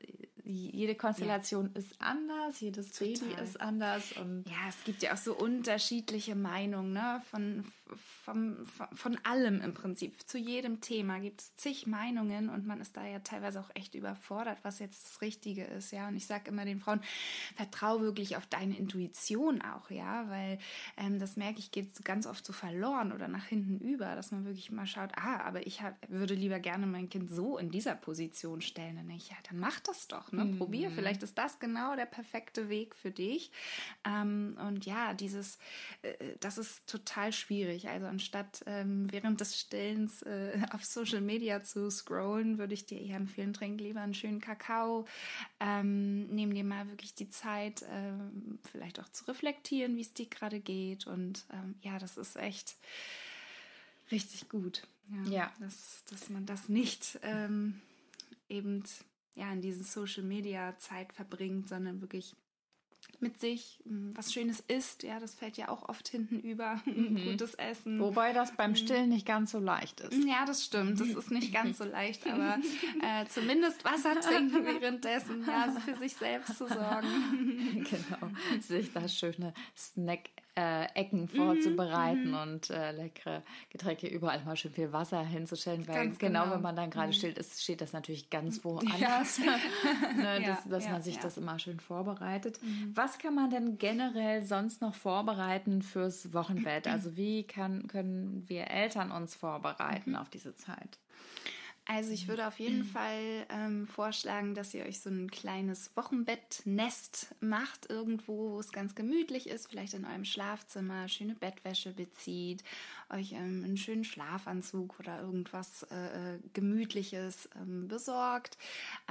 jede 0.44 0.94
Konstellation 0.96 1.70
ja. 1.72 1.80
ist 1.80 2.00
anders, 2.00 2.60
jedes 2.60 2.92
Total. 2.92 3.14
Baby 3.14 3.42
ist 3.42 3.60
anders. 3.60 4.12
Und 4.12 4.44
ja, 4.48 4.68
es 4.68 4.82
gibt 4.84 5.02
ja 5.02 5.12
auch 5.12 5.18
so 5.18 5.34
unterschiedliche 5.34 6.34
Meinungen 6.34 6.92
ne? 6.92 7.22
von, 7.30 7.64
von, 8.24 8.66
von 8.92 9.18
allem 9.24 9.60
im 9.60 9.74
Prinzip. 9.74 10.14
Zu 10.26 10.38
jedem 10.38 10.80
Thema 10.80 11.20
gibt 11.20 11.40
es 11.40 11.56
zig 11.56 11.86
Meinungen 11.86 12.48
und 12.48 12.66
man 12.66 12.80
ist 12.80 12.96
da 12.96 13.06
ja 13.06 13.20
teilweise 13.20 13.60
auch 13.60 13.70
echt 13.74 13.94
überfordert, 13.94 14.58
was 14.62 14.78
jetzt 14.78 15.06
das 15.06 15.20
Richtige 15.20 15.64
ist. 15.64 15.92
Ja, 15.92 16.08
und 16.08 16.16
ich 16.16 16.26
sage 16.26 16.50
immer 16.50 16.64
den 16.64 16.78
Frauen, 16.78 17.00
vertrau 17.56 18.00
wirklich 18.00 18.36
auf 18.36 18.46
deine 18.46 18.76
Intuition 18.76 19.62
auch, 19.62 19.90
ja, 19.90 20.28
weil 20.28 20.58
ähm, 20.96 21.18
das 21.18 21.36
merke 21.36 21.58
ich, 21.58 21.70
geht 21.70 22.04
ganz 22.04 22.26
oft 22.26 22.44
so 22.44 22.52
verloren 22.52 23.12
oder 23.12 23.28
nach 23.28 23.44
hinten 23.44 23.78
über, 23.78 24.14
dass 24.14 24.32
man 24.32 24.44
wirklich 24.44 24.70
mal 24.70 24.86
schaut, 24.86 25.10
ah, 25.16 25.40
aber 25.44 25.66
ich 25.66 25.82
hab, 25.82 25.96
würde 26.08 26.34
lieber 26.34 26.60
gerne 26.60 26.86
mein 26.86 27.08
Kind 27.08 27.30
so 27.30 27.58
in 27.58 27.70
dieser 27.70 27.94
Position 27.94 28.60
stellen. 28.60 28.96
Dann 28.96 29.08
denke 29.08 29.22
ich, 29.22 29.30
ja, 29.30 29.36
dann 29.48 29.58
mach 29.58 29.80
das 29.80 30.08
doch. 30.08 30.32
Ne? 30.32 30.44
Mhm. 30.44 30.58
Probier, 30.58 30.90
vielleicht 30.90 31.22
ist 31.22 31.38
das 31.38 31.58
genau 31.58 31.96
der 31.96 32.06
perfekte 32.06 32.68
Weg 32.68 32.94
für 32.94 33.10
dich. 33.10 33.50
Ähm, 34.04 34.56
und 34.66 34.86
ja, 34.86 35.14
dieses, 35.14 35.58
äh, 36.02 36.14
das 36.40 36.58
ist 36.58 36.86
total 36.86 37.32
schwierig. 37.32 37.81
Also 37.88 38.06
anstatt 38.06 38.62
ähm, 38.66 39.10
während 39.10 39.40
des 39.40 39.58
Stillens 39.58 40.22
äh, 40.22 40.60
auf 40.72 40.84
Social 40.84 41.20
Media 41.20 41.62
zu 41.62 41.90
scrollen, 41.90 42.58
würde 42.58 42.74
ich 42.74 42.86
dir 42.86 43.00
eher 43.00 43.16
empfehlen, 43.16 43.52
trink 43.52 43.80
lieber 43.80 44.00
einen 44.00 44.14
schönen 44.14 44.40
Kakao. 44.40 45.06
Ähm, 45.60 46.26
nimm 46.28 46.54
dir 46.54 46.64
mal 46.64 46.88
wirklich 46.88 47.14
die 47.14 47.30
Zeit, 47.30 47.84
ähm, 47.90 48.58
vielleicht 48.70 49.00
auch 49.00 49.08
zu 49.08 49.24
reflektieren, 49.24 49.96
wie 49.96 50.02
es 50.02 50.12
dir 50.12 50.26
gerade 50.26 50.60
geht. 50.60 51.06
Und 51.06 51.44
ähm, 51.52 51.74
ja, 51.82 51.98
das 51.98 52.16
ist 52.16 52.36
echt 52.36 52.76
richtig 54.10 54.48
gut. 54.48 54.82
Ja, 55.08 55.30
ja. 55.30 55.52
Dass, 55.60 56.04
dass 56.10 56.28
man 56.30 56.46
das 56.46 56.68
nicht 56.68 57.18
ähm, 57.22 57.80
eben 58.48 58.84
ja, 59.34 59.52
in 59.52 59.62
diesen 59.62 59.84
Social 59.84 60.22
Media 60.22 60.76
Zeit 60.78 61.12
verbringt, 61.12 61.68
sondern 61.68 62.00
wirklich 62.00 62.34
mit 63.22 63.40
sich 63.40 63.80
hm, 63.84 64.12
was 64.16 64.32
Schönes 64.32 64.62
isst. 64.68 65.02
Ja, 65.02 65.20
das 65.20 65.34
fällt 65.34 65.56
ja 65.56 65.68
auch 65.68 65.88
oft 65.88 66.08
hinten 66.08 66.40
über. 66.40 66.80
Mhm. 66.92 67.24
Gutes 67.24 67.54
Essen. 67.54 68.00
Wobei 68.00 68.32
das 68.32 68.54
beim 68.54 68.72
mhm. 68.72 68.76
Stillen 68.76 69.08
nicht 69.08 69.26
ganz 69.26 69.52
so 69.52 69.58
leicht 69.58 70.00
ist. 70.00 70.24
Ja, 70.24 70.44
das 70.44 70.64
stimmt. 70.64 71.00
Das 71.00 71.08
ist 71.08 71.30
nicht 71.30 71.52
ganz 71.52 71.78
so 71.78 71.84
leicht, 71.90 72.26
aber 72.26 72.58
äh, 73.00 73.26
zumindest 73.28 73.84
Wasser 73.84 74.20
trinken 74.20 74.64
währenddessen, 74.64 75.44
ja, 75.46 75.70
für 75.80 75.96
sich 75.96 76.14
selbst 76.14 76.58
zu 76.58 76.66
sorgen. 76.66 77.86
genau. 77.88 78.32
Sich 78.60 78.92
das 78.92 79.16
schöne 79.16 79.54
Snack 79.76 80.30
äh, 80.54 80.84
Ecken 80.94 81.28
vorzubereiten 81.28 82.30
mhm. 82.30 82.36
und 82.36 82.70
äh, 82.70 82.92
leckere 82.92 83.42
Getränke 83.70 84.06
überall 84.06 84.44
mal 84.44 84.56
schön 84.56 84.72
viel 84.72 84.92
Wasser 84.92 85.24
hinzustellen, 85.24 85.86
weil 85.88 86.10
genau, 86.10 86.44
genau, 86.44 86.54
wenn 86.54 86.60
man 86.60 86.76
dann 86.76 86.90
gerade 86.90 87.08
mhm. 87.08 87.12
steht, 87.14 87.38
ist, 87.38 87.62
steht 87.62 87.80
das 87.80 87.92
natürlich 87.92 88.28
ganz 88.28 88.62
woanders, 88.62 89.38
ja. 89.44 89.56
ne, 90.14 90.42
dass, 90.44 90.68
dass 90.68 90.84
ja, 90.84 90.92
man 90.92 91.02
sich 91.02 91.16
ja. 91.16 91.22
das 91.22 91.38
immer 91.38 91.58
schön 91.58 91.80
vorbereitet. 91.80 92.60
Mhm. 92.62 92.92
Was 92.94 93.18
kann 93.18 93.34
man 93.34 93.48
denn 93.48 93.78
generell 93.78 94.44
sonst 94.44 94.82
noch 94.82 94.94
vorbereiten 94.94 95.80
fürs 95.80 96.34
Wochenbett? 96.34 96.86
Also 96.86 97.16
wie 97.16 97.44
kann, 97.44 97.86
können 97.86 98.44
wir 98.46 98.70
Eltern 98.70 99.10
uns 99.10 99.34
vorbereiten 99.34 100.10
mhm. 100.10 100.16
auf 100.16 100.28
diese 100.28 100.54
Zeit? 100.54 100.98
Also 101.84 102.12
ich 102.12 102.28
würde 102.28 102.46
auf 102.46 102.60
jeden 102.60 102.80
mhm. 102.80 102.84
Fall 102.84 103.46
ähm, 103.48 103.86
vorschlagen, 103.88 104.54
dass 104.54 104.72
ihr 104.72 104.84
euch 104.84 105.00
so 105.00 105.10
ein 105.10 105.30
kleines 105.30 105.90
Wochenbettnest 105.96 107.34
macht, 107.40 107.90
irgendwo, 107.90 108.52
wo 108.52 108.60
es 108.60 108.70
ganz 108.70 108.94
gemütlich 108.94 109.48
ist, 109.48 109.68
vielleicht 109.68 109.94
in 109.94 110.04
eurem 110.04 110.24
Schlafzimmer, 110.24 111.08
schöne 111.08 111.34
Bettwäsche 111.34 111.92
bezieht, 111.92 112.62
euch 113.10 113.32
ähm, 113.32 113.64
einen 113.64 113.76
schönen 113.76 114.04
Schlafanzug 114.04 115.00
oder 115.00 115.20
irgendwas 115.20 115.82
äh, 115.90 116.34
äh 116.34 116.38
Gemütliches 116.52 117.48
ähm, 117.56 117.88
besorgt, 117.88 118.58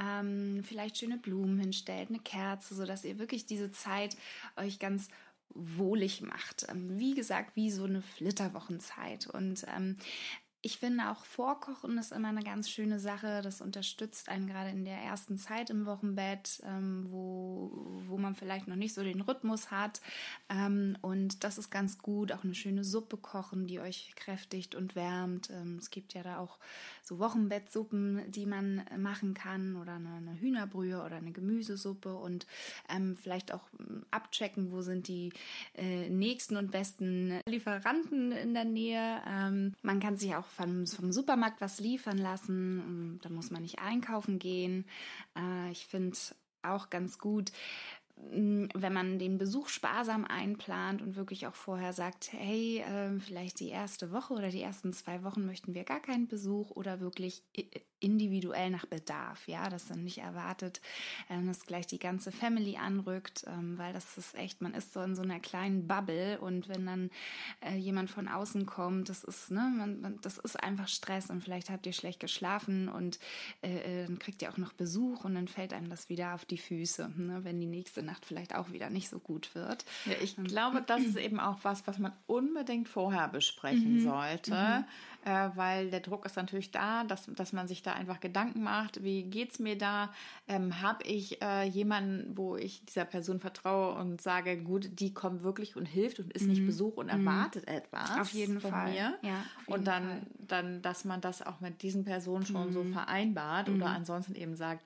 ähm, 0.01 0.63
vielleicht 0.63 0.97
schöne 0.97 1.17
Blumen 1.17 1.59
hinstellt, 1.59 2.09
eine 2.09 2.19
Kerze, 2.19 2.73
sodass 2.73 3.03
ihr 3.03 3.19
wirklich 3.19 3.45
diese 3.45 3.71
Zeit 3.73 4.15
euch 4.55 4.79
ganz 4.79 5.09
wohlig 5.53 6.21
macht. 6.21 6.65
Ähm, 6.69 6.99
wie 6.99 7.13
gesagt, 7.13 7.55
wie 7.55 7.71
so 7.71 7.83
eine 7.83 8.01
Flitterwochenzeit. 8.01 9.27
Und 9.27 9.65
ähm, 9.75 9.97
ich 10.63 10.77
finde 10.77 11.09
auch 11.09 11.25
Vorkochen 11.25 11.97
ist 11.97 12.11
immer 12.11 12.27
eine 12.27 12.43
ganz 12.43 12.69
schöne 12.69 12.99
Sache. 12.99 13.41
Das 13.41 13.61
unterstützt 13.61 14.29
einen 14.29 14.45
gerade 14.45 14.69
in 14.69 14.85
der 14.85 14.97
ersten 14.97 15.39
Zeit 15.39 15.71
im 15.71 15.87
Wochenbett, 15.87 16.61
ähm, 16.63 17.07
wo, 17.09 17.71
wo 18.07 18.17
man 18.17 18.35
vielleicht 18.35 18.67
noch 18.67 18.75
nicht 18.75 18.93
so 18.93 19.03
den 19.03 19.21
Rhythmus 19.21 19.71
hat. 19.71 20.01
Ähm, 20.49 20.97
und 21.01 21.43
das 21.43 21.57
ist 21.57 21.71
ganz 21.71 21.97
gut. 21.97 22.31
Auch 22.31 22.43
eine 22.43 22.53
schöne 22.53 22.83
Suppe 22.83 23.17
kochen, 23.17 23.65
die 23.65 23.79
euch 23.79 24.13
kräftigt 24.15 24.75
und 24.75 24.95
wärmt. 24.95 25.49
Ähm, 25.49 25.77
es 25.79 25.89
gibt 25.89 26.13
ja 26.13 26.21
da 26.21 26.37
auch 26.37 26.59
so 27.01 27.17
Wochenbettsuppen, 27.17 28.31
die 28.31 28.45
man 28.45 28.85
machen 28.97 29.33
kann 29.33 29.75
oder 29.75 29.95
eine, 29.95 30.13
eine 30.13 30.39
Hühnerbrühe 30.39 31.01
oder 31.03 31.15
eine 31.15 31.31
Gemüsesuppe 31.31 32.13
und 32.15 32.45
ähm, 32.87 33.17
vielleicht 33.17 33.51
auch 33.51 33.67
ähm, 33.79 34.05
abchecken, 34.11 34.71
wo 34.71 34.83
sind 34.83 35.07
die 35.07 35.33
äh, 35.75 36.07
nächsten 36.09 36.55
und 36.55 36.69
besten 36.69 37.39
Lieferanten 37.47 38.31
in 38.31 38.53
der 38.53 38.65
Nähe. 38.65 39.21
Ähm, 39.27 39.73
man 39.81 39.99
kann 39.99 40.17
sich 40.17 40.35
auch 40.35 40.50
vom, 40.55 40.85
vom 40.87 41.11
Supermarkt 41.11 41.61
was 41.61 41.79
liefern 41.79 42.17
lassen. 42.17 43.19
Da 43.21 43.29
muss 43.29 43.51
man 43.51 43.61
nicht 43.61 43.79
einkaufen 43.79 44.39
gehen. 44.39 44.85
Äh, 45.37 45.71
ich 45.71 45.85
finde 45.87 46.17
auch 46.63 46.89
ganz 46.89 47.17
gut, 47.17 47.51
wenn 48.15 48.93
man 48.93 49.17
den 49.17 49.37
Besuch 49.37 49.67
sparsam 49.69 50.25
einplant 50.25 51.01
und 51.01 51.15
wirklich 51.15 51.47
auch 51.47 51.55
vorher 51.55 51.93
sagt, 51.93 52.31
hey, 52.33 52.79
äh, 52.79 53.19
vielleicht 53.19 53.59
die 53.59 53.69
erste 53.69 54.11
Woche 54.11 54.33
oder 54.33 54.49
die 54.49 54.61
ersten 54.61 54.93
zwei 54.93 55.23
Wochen 55.23 55.45
möchten 55.45 55.73
wir 55.73 55.83
gar 55.83 55.99
keinen 55.99 56.27
Besuch 56.27 56.71
oder 56.71 56.99
wirklich 56.99 57.43
individuell 58.01 58.69
nach 58.69 58.85
Bedarf, 58.85 59.47
ja, 59.47 59.69
dass 59.69 59.87
dann 59.87 60.03
nicht 60.03 60.17
erwartet, 60.17 60.81
ähm, 61.29 61.47
dass 61.47 61.65
gleich 61.65 61.87
die 61.87 61.99
ganze 61.99 62.31
Family 62.31 62.77
anrückt, 62.77 63.45
ähm, 63.47 63.77
weil 63.77 63.93
das 63.93 64.17
ist 64.17 64.35
echt, 64.35 64.61
man 64.61 64.73
ist 64.73 64.93
so 64.93 65.01
in 65.01 65.15
so 65.15 65.21
einer 65.21 65.39
kleinen 65.39 65.87
Bubble 65.87 66.39
und 66.39 66.67
wenn 66.67 66.85
dann 66.85 67.09
äh, 67.61 67.75
jemand 67.75 68.09
von 68.09 68.27
außen 68.27 68.65
kommt, 68.65 69.09
das 69.09 69.23
ist, 69.23 69.51
ne, 69.51 69.71
man, 69.77 70.19
das 70.21 70.37
ist 70.37 70.61
einfach 70.61 70.87
Stress 70.87 71.29
und 71.29 71.41
vielleicht 71.41 71.69
habt 71.69 71.85
ihr 71.85 71.93
schlecht 71.93 72.19
geschlafen 72.19 72.89
und 72.89 73.19
äh, 73.61 74.01
äh, 74.01 74.05
dann 74.07 74.19
kriegt 74.19 74.41
ihr 74.41 74.51
auch 74.51 74.57
noch 74.57 74.73
Besuch 74.73 75.23
und 75.23 75.35
dann 75.35 75.47
fällt 75.47 75.73
einem 75.73 75.89
das 75.89 76.09
wieder 76.09 76.33
auf 76.33 76.45
die 76.45 76.57
Füße, 76.57 77.11
ne, 77.15 77.43
wenn 77.43 77.59
die 77.59 77.67
nächste 77.67 78.03
Nacht 78.03 78.25
vielleicht 78.25 78.55
auch 78.55 78.71
wieder 78.71 78.89
nicht 78.89 79.09
so 79.09 79.19
gut 79.19 79.53
wird. 79.55 79.85
Ja, 80.05 80.13
ich 80.21 80.37
ähm, 80.37 80.45
glaube, 80.45 80.83
das 80.85 81.01
ist 81.01 81.17
eben 81.17 81.39
auch 81.39 81.59
was, 81.63 81.85
was 81.87 81.99
man 81.99 82.13
unbedingt 82.27 82.89
vorher 82.89 83.27
besprechen 83.27 83.95
mhm. 83.95 84.03
sollte, 84.03 84.51
mhm. 84.51 85.20
Äh, 85.23 85.49
weil 85.55 85.91
der 85.91 85.99
Druck 85.99 86.25
ist 86.25 86.35
natürlich 86.35 86.71
da, 86.71 87.03
dass, 87.03 87.27
dass 87.27 87.53
man 87.53 87.67
sich 87.67 87.83
da 87.83 87.93
einfach 87.93 88.19
Gedanken 88.19 88.63
macht, 88.63 89.03
wie 89.03 89.23
geht's 89.23 89.59
mir 89.59 89.77
da? 89.77 90.11
Ähm, 90.47 90.81
Habe 90.81 91.03
ich 91.03 91.41
äh, 91.43 91.63
jemanden, 91.63 92.35
wo 92.35 92.55
ich 92.55 92.83
dieser 92.85 93.05
Person 93.05 93.39
vertraue 93.39 93.93
und 93.99 94.19
sage, 94.19 94.57
gut, 94.57 94.99
die 94.99 95.13
kommt 95.13 95.43
wirklich 95.43 95.75
und 95.75 95.85
hilft 95.85 96.19
und 96.19 96.33
ist 96.33 96.43
mhm. 96.43 96.49
nicht 96.49 96.65
Besuch 96.65 96.97
und 96.97 97.05
mhm. 97.13 97.27
erwartet 97.27 97.67
mhm. 97.67 97.75
etwas 97.75 98.17
auf 98.19 98.31
jeden 98.31 98.59
von 98.59 98.71
Fall. 98.71 98.91
mir. 98.91 99.19
Ja, 99.21 99.45
und 99.67 99.85
dann, 99.85 100.07
Fall. 100.07 100.21
dann, 100.39 100.81
dass 100.81 101.05
man 101.05 101.21
das 101.21 101.43
auch 101.43 101.59
mit 101.59 101.83
diesen 101.83 102.03
Personen 102.03 102.45
schon 102.45 102.69
mhm. 102.69 102.73
so 102.73 102.83
vereinbart 102.85 103.69
oder 103.69 103.89
mhm. 103.89 103.95
ansonsten 103.95 104.33
eben 104.33 104.55
sagt, 104.55 104.83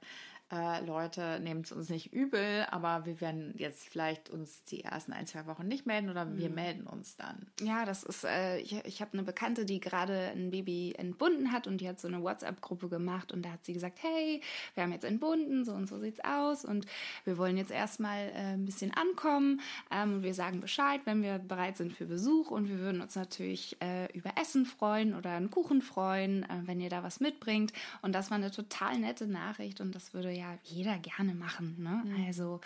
äh, 0.55 0.85
Leute, 0.85 1.39
nehmt 1.41 1.65
es 1.65 1.71
uns 1.71 1.89
nicht 1.89 2.13
übel, 2.13 2.65
aber 2.71 3.05
wir 3.05 3.19
werden 3.19 3.53
jetzt 3.57 3.89
vielleicht 3.89 4.29
uns 4.29 4.63
die 4.63 4.83
ersten 4.83 5.11
ein, 5.11 5.27
zwei 5.27 5.45
Wochen 5.47 5.67
nicht 5.67 5.85
melden 5.85 6.09
oder 6.09 6.25
mhm. 6.25 6.37
wir 6.37 6.49
melden 6.49 6.87
uns 6.87 7.17
dann. 7.17 7.47
Ja, 7.61 7.85
das 7.85 8.03
ist, 8.03 8.23
äh, 8.23 8.59
ich, 8.59 8.73
ich 8.85 9.01
habe 9.01 9.13
eine 9.13 9.23
Bekannte, 9.23 9.65
die 9.65 9.79
gerade 9.79 10.31
ein 10.33 10.51
Baby 10.51 10.93
entbunden 10.97 11.51
hat 11.51 11.67
und 11.67 11.81
die 11.81 11.89
hat 11.89 11.99
so 11.99 12.07
eine 12.07 12.21
WhatsApp-Gruppe 12.21 12.89
gemacht 12.89 13.31
und 13.31 13.43
da 13.43 13.51
hat 13.51 13.65
sie 13.65 13.73
gesagt, 13.73 13.99
hey, 14.01 14.41
wir 14.73 14.83
haben 14.83 14.91
jetzt 14.91 15.05
entbunden, 15.05 15.65
so 15.65 15.73
und 15.73 15.87
so 15.87 15.99
sieht's 15.99 16.21
aus 16.23 16.63
und 16.63 16.85
wir 17.25 17.37
wollen 17.37 17.57
jetzt 17.57 17.71
erstmal 17.71 18.29
äh, 18.29 18.53
ein 18.53 18.65
bisschen 18.65 18.93
ankommen. 18.93 19.61
Ähm, 19.91 20.23
wir 20.23 20.33
sagen 20.33 20.61
Bescheid, 20.61 21.01
wenn 21.05 21.21
wir 21.21 21.39
bereit 21.39 21.77
sind 21.77 21.91
für 21.91 22.05
Besuch 22.05 22.51
und 22.51 22.69
wir 22.69 22.79
würden 22.79 23.01
uns 23.01 23.15
natürlich 23.15 23.77
äh, 23.81 24.11
über 24.13 24.31
Essen 24.39 24.65
freuen 24.65 25.15
oder 25.15 25.31
einen 25.31 25.51
Kuchen 25.51 25.81
freuen, 25.81 26.43
äh, 26.43 26.61
wenn 26.65 26.79
ihr 26.79 26.89
da 26.89 27.03
was 27.03 27.19
mitbringt. 27.19 27.73
Und 28.01 28.13
das 28.13 28.31
war 28.31 28.37
eine 28.37 28.51
total 28.51 28.99
nette 28.99 29.27
Nachricht 29.27 29.81
und 29.81 29.93
das 29.93 30.13
würde 30.13 30.31
ja 30.31 30.44
jeder 30.63 30.97
gerne 30.99 31.35
machen. 31.35 31.75
Ne? 31.81 32.03
Mhm. 32.05 32.25
Also 32.25 32.61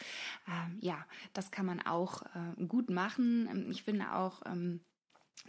ähm, 0.47 0.77
ja, 0.81 1.05
das 1.33 1.51
kann 1.51 1.65
man 1.65 1.81
auch 1.81 2.23
äh, 2.23 2.65
gut 2.65 2.89
machen. 2.89 3.47
Ähm, 3.51 3.71
ich 3.71 3.83
finde 3.83 4.13
auch, 4.13 4.41
ähm, 4.45 4.81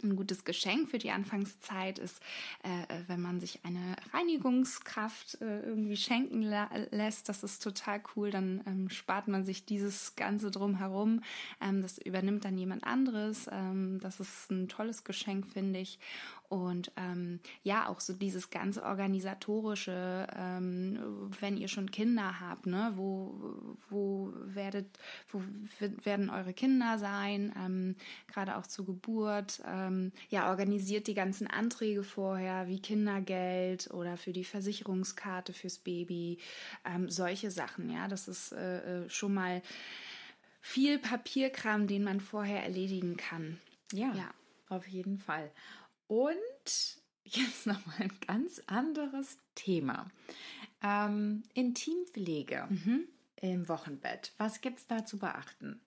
ein 0.03 0.15
gutes 0.15 0.43
Geschenk 0.43 0.89
für 0.89 0.97
die 0.97 1.11
Anfangszeit 1.11 1.99
ist, 1.99 2.21
äh, 2.63 2.69
äh, 2.69 3.03
wenn 3.07 3.21
man 3.21 3.39
sich 3.39 3.59
eine 3.63 3.95
Reinigungskraft 4.13 5.41
äh, 5.41 5.61
irgendwie 5.61 5.97
schenken 5.97 6.41
lässt. 6.41 7.29
Das 7.29 7.43
ist 7.43 7.63
total 7.63 8.01
cool. 8.15 8.31
Dann 8.31 8.61
ähm, 8.65 8.89
spart 8.89 9.27
man 9.27 9.43
sich 9.43 9.65
dieses 9.65 10.15
Ganze 10.15 10.51
drumherum. 10.51 11.21
Ähm, 11.61 11.81
das 11.81 11.97
übernimmt 11.97 12.45
dann 12.45 12.57
jemand 12.57 12.83
anderes. 12.83 13.47
Ähm, 13.51 13.99
das 14.01 14.19
ist 14.19 14.51
ein 14.51 14.67
tolles 14.67 15.03
Geschenk, 15.03 15.47
finde 15.47 15.79
ich. 15.79 15.99
Und 16.51 16.91
ähm, 16.97 17.39
ja, 17.63 17.87
auch 17.87 18.01
so 18.01 18.11
dieses 18.11 18.49
ganze 18.49 18.83
organisatorische, 18.83 20.27
ähm, 20.35 20.99
wenn 21.39 21.55
ihr 21.55 21.69
schon 21.69 21.89
Kinder 21.91 22.41
habt, 22.41 22.65
ne, 22.65 22.91
wo, 22.95 23.77
wo 23.89 24.33
werdet, 24.47 24.99
wo 25.29 25.41
werden 26.03 26.29
eure 26.29 26.51
Kinder 26.51 26.99
sein, 26.99 27.53
ähm, 27.57 27.95
gerade 28.27 28.57
auch 28.57 28.67
zur 28.67 28.85
Geburt, 28.85 29.61
ähm, 29.87 30.11
ja, 30.29 30.49
organisiert 30.49 31.07
die 31.07 31.13
ganzen 31.13 31.47
Anträge 31.47 32.03
vorher, 32.03 32.67
wie 32.67 32.81
Kindergeld 32.81 33.89
oder 33.91 34.17
für 34.17 34.33
die 34.33 34.43
Versicherungskarte 34.43 35.53
fürs 35.53 35.79
Baby, 35.79 36.39
ähm, 36.85 37.09
solche 37.09 37.51
Sachen, 37.51 37.89
ja, 37.89 38.07
das 38.07 38.27
ist 38.27 38.51
äh, 38.51 39.05
äh 39.05 39.09
schon 39.09 39.33
mal 39.33 39.61
viel 40.61 40.99
Papierkram, 40.99 41.87
den 41.87 42.03
man 42.03 42.19
vorher 42.19 42.63
erledigen 42.63 43.17
kann. 43.17 43.59
Ja, 43.91 44.13
ja. 44.13 44.33
auf 44.69 44.87
jeden 44.87 45.17
Fall. 45.17 45.51
Und 46.07 46.99
jetzt 47.23 47.65
nochmal 47.65 47.95
ein 47.99 48.13
ganz 48.25 48.61
anderes 48.67 49.37
Thema. 49.55 50.09
Ähm, 50.83 51.43
Intimpflege 51.53 52.67
mhm. 52.69 53.07
im 53.35 53.67
Wochenbett. 53.67 54.33
Was 54.37 54.61
gibt 54.61 54.79
es 54.79 54.87
da 54.87 55.05
zu 55.05 55.17
beachten? 55.19 55.81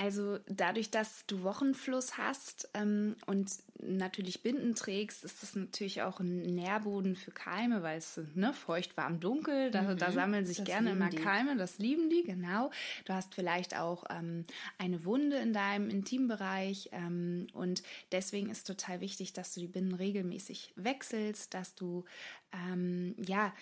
Also 0.00 0.38
dadurch, 0.46 0.90
dass 0.90 1.26
du 1.26 1.42
Wochenfluss 1.42 2.16
hast 2.16 2.70
ähm, 2.72 3.16
und 3.26 3.50
natürlich 3.82 4.42
Binden 4.42 4.74
trägst, 4.74 5.24
ist 5.24 5.42
das 5.42 5.54
natürlich 5.54 6.00
auch 6.00 6.20
ein 6.20 6.40
Nährboden 6.40 7.16
für 7.16 7.32
Keime, 7.32 7.82
weil 7.82 7.98
es 7.98 8.18
ne, 8.34 8.54
feucht, 8.54 8.96
warm, 8.96 9.20
dunkel, 9.20 9.70
da, 9.70 9.82
mhm. 9.82 9.98
da 9.98 10.10
sammeln 10.10 10.46
sich 10.46 10.64
gerne 10.64 10.92
immer 10.92 11.10
die. 11.10 11.18
Keime, 11.18 11.54
das 11.56 11.76
lieben 11.76 12.08
die, 12.08 12.22
genau. 12.22 12.70
Du 13.04 13.12
hast 13.12 13.34
vielleicht 13.34 13.76
auch 13.76 14.04
ähm, 14.08 14.46
eine 14.78 15.04
Wunde 15.04 15.36
in 15.36 15.52
deinem 15.52 15.90
Intimbereich 15.90 16.88
ähm, 16.92 17.48
und 17.52 17.82
deswegen 18.10 18.48
ist 18.48 18.66
total 18.66 19.02
wichtig, 19.02 19.34
dass 19.34 19.52
du 19.52 19.60
die 19.60 19.68
Binden 19.68 19.94
regelmäßig 19.94 20.72
wechselst, 20.76 21.52
dass 21.52 21.74
du 21.74 22.06
ähm, 22.54 23.14
ja 23.18 23.52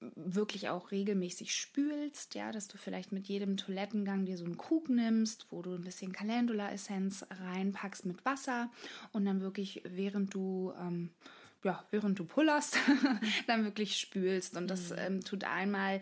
wirklich 0.00 0.68
auch 0.68 0.90
regelmäßig 0.90 1.54
spülst, 1.54 2.34
ja, 2.34 2.52
dass 2.52 2.68
du 2.68 2.78
vielleicht 2.78 3.12
mit 3.12 3.26
jedem 3.28 3.56
Toilettengang 3.56 4.24
dir 4.24 4.36
so 4.36 4.44
einen 4.44 4.58
Krug 4.58 4.88
nimmst, 4.88 5.46
wo 5.50 5.62
du 5.62 5.74
ein 5.74 5.84
bisschen 5.84 6.12
Calendula-Essenz 6.12 7.26
reinpackst 7.30 8.04
mit 8.04 8.24
Wasser 8.24 8.70
und 9.12 9.24
dann 9.24 9.40
wirklich, 9.40 9.82
während 9.84 10.34
du 10.34 10.72
ähm, 10.80 11.10
ja, 11.64 11.84
während 11.90 12.18
du 12.18 12.24
pullerst, 12.24 12.78
dann 13.48 13.64
wirklich 13.64 13.98
spülst. 13.98 14.56
Und 14.56 14.68
das 14.68 14.90
mhm. 14.90 14.96
ähm, 14.98 15.24
tut 15.24 15.44
einmal 15.44 16.00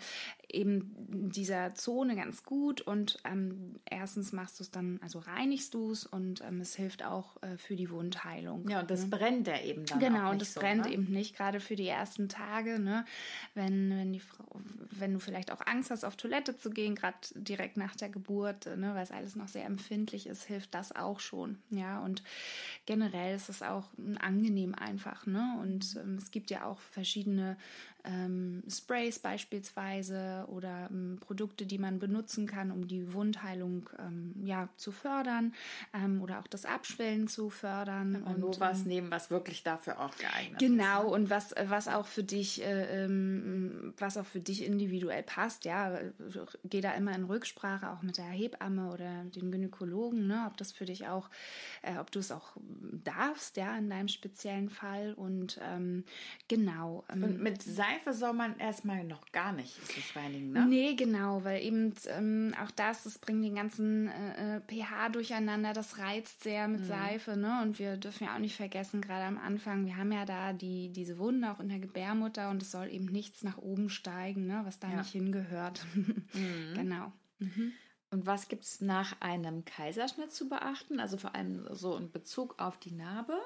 eben 0.54 0.94
dieser 1.32 1.74
Zone 1.74 2.16
ganz 2.16 2.44
gut 2.44 2.80
und 2.80 3.18
ähm, 3.24 3.76
erstens 3.84 4.32
machst 4.32 4.58
du 4.58 4.64
es 4.64 4.70
dann, 4.70 4.98
also 5.02 5.18
reinigst 5.18 5.74
du 5.74 5.90
es 5.90 6.06
und 6.06 6.42
ähm, 6.42 6.60
es 6.60 6.74
hilft 6.74 7.04
auch 7.04 7.42
äh, 7.42 7.56
für 7.56 7.76
die 7.76 7.90
Wundheilung. 7.90 8.68
Ja, 8.68 8.80
und 8.80 8.90
das 8.90 9.02
ne? 9.02 9.08
brennt 9.08 9.46
ja 9.46 9.60
eben 9.60 9.84
dann 9.86 9.98
Genau, 9.98 10.30
und 10.30 10.40
das 10.40 10.54
so, 10.54 10.60
brennt 10.60 10.86
ne? 10.86 10.92
eben 10.92 11.10
nicht, 11.10 11.36
gerade 11.36 11.60
für 11.60 11.76
die 11.76 11.88
ersten 11.88 12.28
Tage, 12.28 12.78
ne? 12.78 13.04
Wenn, 13.54 13.90
wenn 13.90 14.12
die 14.12 14.20
Frau, 14.20 14.44
wenn 14.90 15.12
du 15.12 15.18
vielleicht 15.18 15.50
auch 15.50 15.60
Angst 15.66 15.90
hast, 15.90 16.04
auf 16.04 16.16
Toilette 16.16 16.56
zu 16.56 16.70
gehen, 16.70 16.94
gerade 16.94 17.18
direkt 17.34 17.76
nach 17.76 17.96
der 17.96 18.08
Geburt, 18.08 18.66
ne, 18.66 18.94
weil 18.94 19.02
es 19.02 19.10
alles 19.10 19.36
noch 19.36 19.48
sehr 19.48 19.64
empfindlich 19.64 20.26
ist, 20.26 20.44
hilft 20.44 20.74
das 20.74 20.94
auch 20.94 21.20
schon. 21.20 21.58
Ja, 21.70 22.00
und 22.00 22.22
generell 22.86 23.34
ist 23.34 23.48
es 23.48 23.62
auch 23.62 23.86
angenehm 24.20 24.74
einfach, 24.74 25.26
ne? 25.26 25.58
Und 25.60 25.96
ähm, 25.96 26.16
es 26.16 26.30
gibt 26.30 26.50
ja 26.50 26.64
auch 26.64 26.78
verschiedene 26.78 27.56
ähm, 28.04 28.62
Sprays 28.68 29.18
beispielsweise 29.18 30.44
oder 30.48 30.88
ähm, 30.90 31.18
Produkte, 31.20 31.64
die 31.64 31.78
man 31.78 31.98
benutzen 31.98 32.46
kann, 32.46 32.70
um 32.70 32.86
die 32.86 33.12
Wundheilung 33.14 33.88
ähm, 33.98 34.34
ja, 34.42 34.68
zu 34.76 34.92
fördern 34.92 35.54
ähm, 35.94 36.20
oder 36.20 36.40
auch 36.40 36.46
das 36.46 36.66
Abschwellen 36.66 37.28
zu 37.28 37.48
fördern. 37.48 38.22
Und, 38.22 38.40
nur 38.40 38.60
was 38.60 38.82
ähm, 38.82 38.88
nehmen, 38.88 39.10
was 39.10 39.30
wirklich 39.30 39.62
dafür 39.62 40.00
auch 40.00 40.14
geeignet 40.16 40.58
genau, 40.58 40.74
ist. 40.74 41.02
Genau, 41.02 41.14
und 41.14 41.30
was, 41.30 41.54
was 41.66 41.88
auch 41.88 42.06
für 42.06 42.22
dich, 42.22 42.62
äh, 42.62 43.04
ähm, 43.04 43.94
was 43.98 44.18
auch 44.18 44.26
für 44.26 44.40
dich 44.40 44.66
individuell 44.66 45.22
passt, 45.22 45.64
ja, 45.64 45.98
geh 46.64 46.82
da 46.82 46.92
immer 46.92 47.14
in 47.14 47.24
Rücksprache 47.24 47.90
auch 47.90 48.02
mit 48.02 48.18
der 48.18 48.26
Hebamme 48.26 48.92
oder 48.92 49.24
den 49.24 49.50
Gynäkologen, 49.50 50.26
ne, 50.26 50.44
ob 50.46 50.58
das 50.58 50.72
für 50.72 50.84
dich 50.84 51.08
auch, 51.08 51.30
äh, 51.82 51.96
ob 51.98 52.10
du 52.10 52.18
es 52.18 52.30
auch 52.30 52.56
darfst, 53.04 53.56
ja, 53.56 53.76
in 53.78 53.88
deinem 53.88 54.08
speziellen 54.08 54.68
Fall. 54.68 55.14
Und 55.14 55.60
genau. 56.48 57.04
und 57.12 57.40
mit 57.40 57.62
sein 57.62 57.93
Seife 57.94 58.12
soll 58.12 58.32
man 58.32 58.58
erstmal 58.58 59.04
noch 59.04 59.30
gar 59.32 59.52
nicht 59.52 59.74
sich 59.86 60.14
reinigen, 60.16 60.52
ne? 60.52 60.66
Nee, 60.66 60.94
genau, 60.94 61.44
weil 61.44 61.62
eben 61.62 61.94
ähm, 62.08 62.54
auch 62.62 62.70
das, 62.70 63.04
das 63.04 63.18
bringt 63.18 63.44
den 63.44 63.54
ganzen 63.54 64.08
äh, 64.08 64.56
äh 64.56 64.60
pH 64.60 65.10
durcheinander, 65.10 65.72
das 65.72 65.98
reizt 65.98 66.42
sehr 66.42 66.68
mit 66.68 66.82
mhm. 66.82 66.86
Seife, 66.86 67.36
ne? 67.36 67.60
Und 67.62 67.78
wir 67.78 67.96
dürfen 67.96 68.24
ja 68.24 68.34
auch 68.34 68.38
nicht 68.40 68.56
vergessen, 68.56 69.00
gerade 69.00 69.24
am 69.24 69.38
Anfang, 69.38 69.86
wir 69.86 69.96
haben 69.96 70.12
ja 70.12 70.24
da 70.24 70.52
die, 70.52 70.90
diese 70.90 71.18
Wunde 71.18 71.50
auch 71.50 71.60
in 71.60 71.68
der 71.68 71.80
Gebärmutter 71.80 72.50
und 72.50 72.62
es 72.62 72.70
soll 72.70 72.88
eben 72.90 73.06
nichts 73.06 73.42
nach 73.42 73.58
oben 73.58 73.88
steigen, 73.88 74.46
ne? 74.46 74.62
Was 74.64 74.78
da 74.78 74.90
ja. 74.90 74.96
nicht 74.98 75.10
hingehört. 75.10 75.84
mhm. 75.94 76.74
Genau. 76.74 77.12
Mhm. 77.38 77.72
Und 78.14 78.26
was 78.26 78.46
gibt 78.46 78.62
es 78.62 78.80
nach 78.80 79.20
einem 79.20 79.64
Kaiserschnitt 79.64 80.30
zu 80.30 80.48
beachten? 80.48 81.00
Also 81.00 81.16
vor 81.16 81.34
allem 81.34 81.66
so 81.72 81.96
in 81.96 82.12
Bezug 82.12 82.60
auf 82.60 82.78
die 82.78 82.92
Narbe? 82.92 83.36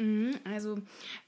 Mhm, 0.00 0.34
also 0.44 0.78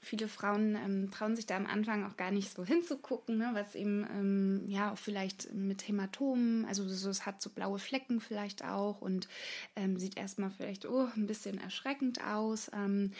viele 0.01 0.27
Frauen 0.27 0.75
ähm, 0.75 1.11
trauen 1.11 1.35
sich 1.35 1.45
da 1.45 1.57
am 1.57 1.67
Anfang 1.67 2.05
auch 2.05 2.17
gar 2.17 2.31
nicht 2.31 2.51
so 2.51 2.65
hinzugucken, 2.65 3.37
ne, 3.37 3.51
was 3.53 3.75
eben 3.75 4.03
ähm, 4.09 4.63
ja 4.67 4.91
auch 4.91 4.97
vielleicht 4.97 5.53
mit 5.53 5.87
Hämatomen, 5.87 6.65
also 6.65 6.89
so, 6.89 7.11
es 7.11 7.27
hat 7.27 7.39
so 7.39 7.51
blaue 7.51 7.77
Flecken 7.77 8.19
vielleicht 8.19 8.65
auch 8.65 8.99
und 8.99 9.27
ähm, 9.75 9.99
sieht 9.99 10.17
erstmal 10.17 10.49
vielleicht 10.49 10.87
oh, 10.87 11.07
ein 11.15 11.27
bisschen 11.27 11.59
erschreckend 11.59 12.25
aus. 12.25 12.71
Ähm, 12.73 13.11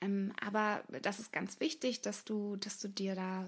ähm, 0.00 0.32
aber 0.46 0.84
das 1.02 1.18
ist 1.18 1.32
ganz 1.32 1.58
wichtig, 1.58 2.02
dass 2.02 2.24
du, 2.24 2.54
dass 2.54 2.78
du 2.78 2.86
dir 2.86 3.16
da 3.16 3.44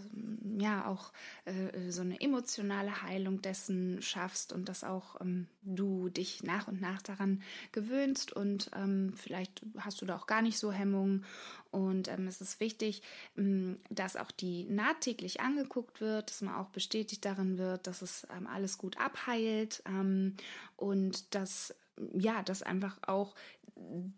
ja 0.58 0.86
auch 0.86 1.12
äh, 1.44 1.92
so 1.92 2.00
eine 2.00 2.20
emotionale 2.20 3.02
Heilung 3.02 3.40
dessen 3.40 4.02
schaffst 4.02 4.52
und 4.52 4.68
dass 4.68 4.82
auch 4.82 5.20
ähm, 5.20 5.46
du 5.62 6.08
dich 6.08 6.42
nach 6.42 6.66
und 6.66 6.80
nach 6.80 7.02
daran 7.02 7.40
gewöhnst 7.70 8.32
und 8.32 8.70
vielleicht 9.14 9.62
hast 9.78 10.00
du 10.00 10.06
da 10.06 10.16
auch 10.16 10.26
gar 10.26 10.42
nicht 10.42 10.58
so 10.58 10.72
Hemmungen 10.72 11.24
und 11.70 12.08
ähm, 12.08 12.26
es 12.26 12.40
ist 12.40 12.60
wichtig, 12.60 13.02
ähm, 13.36 13.78
dass 13.90 14.16
auch 14.16 14.30
die 14.30 14.64
Naht 14.64 15.00
täglich 15.00 15.40
angeguckt 15.40 16.00
wird, 16.00 16.30
dass 16.30 16.42
man 16.42 16.54
auch 16.54 16.68
bestätigt 16.68 17.24
darin 17.24 17.58
wird, 17.58 17.86
dass 17.86 18.02
es 18.02 18.26
ähm, 18.36 18.46
alles 18.46 18.78
gut 18.78 18.98
abheilt 18.98 19.82
ähm, 19.86 20.36
und 20.76 21.34
dass 21.34 21.74
ja, 22.12 22.42
dass 22.42 22.62
einfach 22.62 22.98
auch 23.06 23.34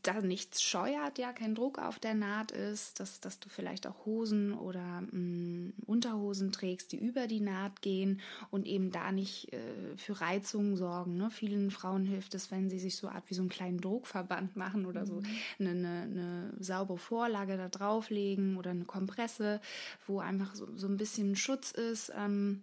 da 0.03 0.20
nichts 0.20 0.62
scheuert, 0.62 1.18
ja, 1.18 1.33
kein 1.33 1.55
Druck 1.55 1.79
auf 1.79 1.99
der 1.99 2.14
Naht 2.14 2.51
ist, 2.51 3.01
dass, 3.01 3.20
dass 3.20 3.41
du 3.41 3.49
vielleicht 3.49 3.87
auch 3.87 4.05
Hosen 4.05 4.53
oder 4.53 5.03
mh, 5.03 5.09
mm, 5.12 5.72
Unterhosen 5.87 6.53
trägst, 6.53 6.93
die 6.93 6.99
über 6.99 7.27
die 7.27 7.41
Naht 7.41 7.81
gehen 7.83 8.20
und 8.51 8.66
eben 8.66 8.91
da 8.91 9.12
nicht 9.12 9.53
äh, 9.53 9.97
für 9.97 10.20
Reizungen 10.20 10.77
sorgen. 10.77 11.16
Ne? 11.16 11.31
Vielen 11.31 11.70
Frauen 11.70 12.05
hilft 12.05 12.35
es, 12.35 12.51
wenn 12.51 12.68
sie 12.68 12.79
sich 12.79 12.97
so 12.97 13.09
Art 13.09 13.25
wie 13.29 13.35
so 13.35 13.43
einen 13.43 13.49
kleinen 13.49 13.81
Druckverband 13.81 14.57
machen 14.57 14.87
oder 14.87 15.07
so 15.07 15.14
mhm. 15.14 15.27
eine, 15.59 15.70
eine, 15.70 16.03
eine, 16.03 16.55
saubere 16.59 16.99
Vorlage 16.99 17.57
da 17.57 17.68
drauflegen 17.68 18.57
oder 18.57 18.70
eine 18.70 18.85
Kompresse, 18.85 19.61
wo 20.07 20.20
einfach 20.20 20.55
so, 20.55 20.68
so 20.77 20.89
ein 20.89 20.97
bisschen 20.97 21.37
Schutz 21.37 21.70
ist. 21.70 22.12
Ähm, 22.16 22.62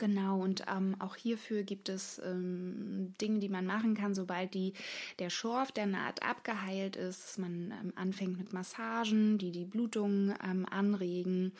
Genau, 0.00 0.40
und 0.40 0.64
ähm, 0.74 0.96
auch 0.98 1.14
hierfür 1.14 1.62
gibt 1.62 1.90
es 1.90 2.22
ähm, 2.24 3.12
Dinge, 3.20 3.38
die 3.38 3.50
man 3.50 3.66
machen 3.66 3.94
kann, 3.94 4.14
sobald 4.14 4.54
die, 4.54 4.72
der 5.18 5.28
Schorf 5.28 5.72
der 5.72 5.84
Naht 5.84 6.22
abgeheilt 6.22 6.96
ist, 6.96 7.22
dass 7.22 7.36
man 7.36 7.70
ähm, 7.70 7.92
anfängt 7.96 8.38
mit 8.38 8.54
Massagen, 8.54 9.36
die 9.36 9.50
die 9.50 9.66
Blutung 9.66 10.34
ähm, 10.42 10.64
anregen, 10.70 11.52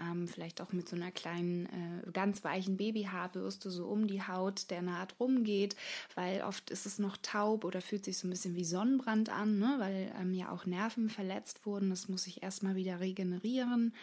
ähm, 0.00 0.26
vielleicht 0.26 0.60
auch 0.60 0.72
mit 0.72 0.88
so 0.88 0.96
einer 0.96 1.12
kleinen, 1.12 1.66
äh, 1.66 2.10
ganz 2.10 2.42
weichen 2.42 2.78
Babyhaarbürste 2.78 3.70
so 3.70 3.86
um 3.86 4.08
die 4.08 4.22
Haut 4.22 4.72
der 4.72 4.82
Naht 4.82 5.14
rumgeht, 5.20 5.76
weil 6.16 6.42
oft 6.42 6.70
ist 6.70 6.86
es 6.86 6.98
noch 6.98 7.16
taub 7.18 7.62
oder 7.62 7.80
fühlt 7.80 8.04
sich 8.04 8.18
so 8.18 8.26
ein 8.26 8.30
bisschen 8.30 8.56
wie 8.56 8.64
Sonnenbrand 8.64 9.28
an, 9.28 9.60
ne? 9.60 9.76
weil 9.78 10.12
ähm, 10.20 10.34
ja 10.34 10.50
auch 10.50 10.66
Nerven 10.66 11.08
verletzt 11.08 11.64
wurden. 11.64 11.90
Das 11.90 12.08
muss 12.08 12.24
sich 12.24 12.42
erstmal 12.42 12.74
wieder 12.74 12.98
regenerieren. 12.98 13.94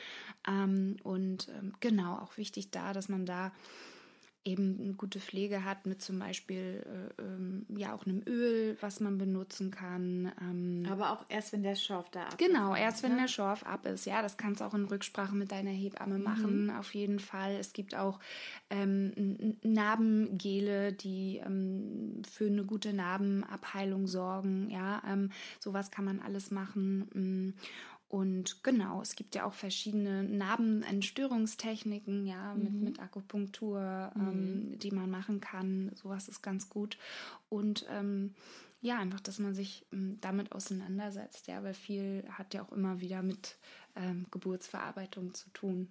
und 1.04 1.52
genau, 1.82 2.16
auch 2.20 2.38
wichtig 2.38 2.72
da, 2.72 2.94
dass 2.94 3.10
man 3.10 3.26
da 3.26 3.52
eben 4.44 4.80
eine 4.82 4.94
gute 4.94 5.20
Pflege 5.20 5.64
hat 5.64 5.86
mit 5.86 6.02
zum 6.02 6.18
Beispiel 6.18 6.84
äh, 7.18 7.22
ähm, 7.22 7.66
ja 7.70 7.94
auch 7.94 8.06
einem 8.06 8.24
Öl, 8.26 8.76
was 8.82 9.00
man 9.00 9.18
benutzen 9.18 9.70
kann. 9.70 10.32
Ähm, 10.42 10.88
Aber 10.90 11.12
auch 11.12 11.26
erst, 11.30 11.54
wenn 11.54 11.62
der 11.62 11.76
Schorf 11.76 12.10
da 12.10 12.24
ab 12.24 12.38
genau, 12.38 12.48
ist. 12.48 12.54
Genau, 12.54 12.76
erst 12.76 13.04
wenn 13.04 13.12
ne? 13.12 13.22
der 13.22 13.28
Schorf 13.28 13.64
ab 13.64 13.86
ist. 13.86 14.06
Ja, 14.06 14.22
das 14.22 14.38
kannst 14.38 14.62
du 14.62 14.66
auch 14.66 14.74
in 14.74 14.86
Rücksprache 14.86 15.36
mit 15.36 15.52
deiner 15.52 15.70
Hebamme 15.70 16.18
mhm. 16.18 16.24
machen, 16.24 16.72
auf 16.72 16.94
jeden 16.96 17.20
Fall. 17.20 17.56
Es 17.56 17.74
gibt 17.74 17.96
auch 17.96 18.20
ähm, 18.72 19.58
Narbengele, 19.62 20.94
die 20.94 21.38
ähm, 21.46 22.24
für 22.30 22.48
eine 22.48 22.66
gute 22.66 22.94
Narbenabheilung 22.94 24.08
sorgen. 24.08 24.70
Ja, 24.72 25.04
ähm, 25.08 25.32
sowas 25.60 25.92
kann 25.92 26.06
man 26.06 26.20
alles 26.20 26.50
machen. 26.50 27.54
Und 28.12 28.62
genau, 28.62 29.02
es 29.02 29.16
gibt 29.16 29.36
ja 29.36 29.46
auch 29.46 29.54
verschiedene 29.54 30.24
Narbenentstörungstechniken, 30.24 32.28
ja, 32.28 32.54
mit, 32.56 32.74
mhm. 32.74 32.84
mit 32.84 33.00
Akupunktur, 33.00 34.12
mhm. 34.14 34.22
ähm, 34.22 34.80
die 34.80 34.92
man 34.92 35.10
machen 35.10 35.40
kann. 35.40 35.92
Sowas 35.96 36.28
ist 36.28 36.42
ganz 36.42 36.68
gut. 36.68 36.98
Und 37.48 37.86
ähm, 37.90 38.36
ja, 38.82 39.00
einfach, 39.00 39.22
dass 39.22 39.40
man 39.40 39.56
sich 39.56 39.86
ähm, 39.94 40.18
damit 40.20 40.52
auseinandersetzt, 40.52 41.48
ja, 41.48 41.64
weil 41.64 41.74
viel 41.74 42.26
hat 42.30 42.54
ja 42.54 42.64
auch 42.64 42.74
immer 42.74 43.00
wieder 43.00 43.24
mit 43.24 43.56
ähm, 43.96 44.26
Geburtsverarbeitung 44.30 45.34
zu 45.34 45.50
tun. 45.52 45.88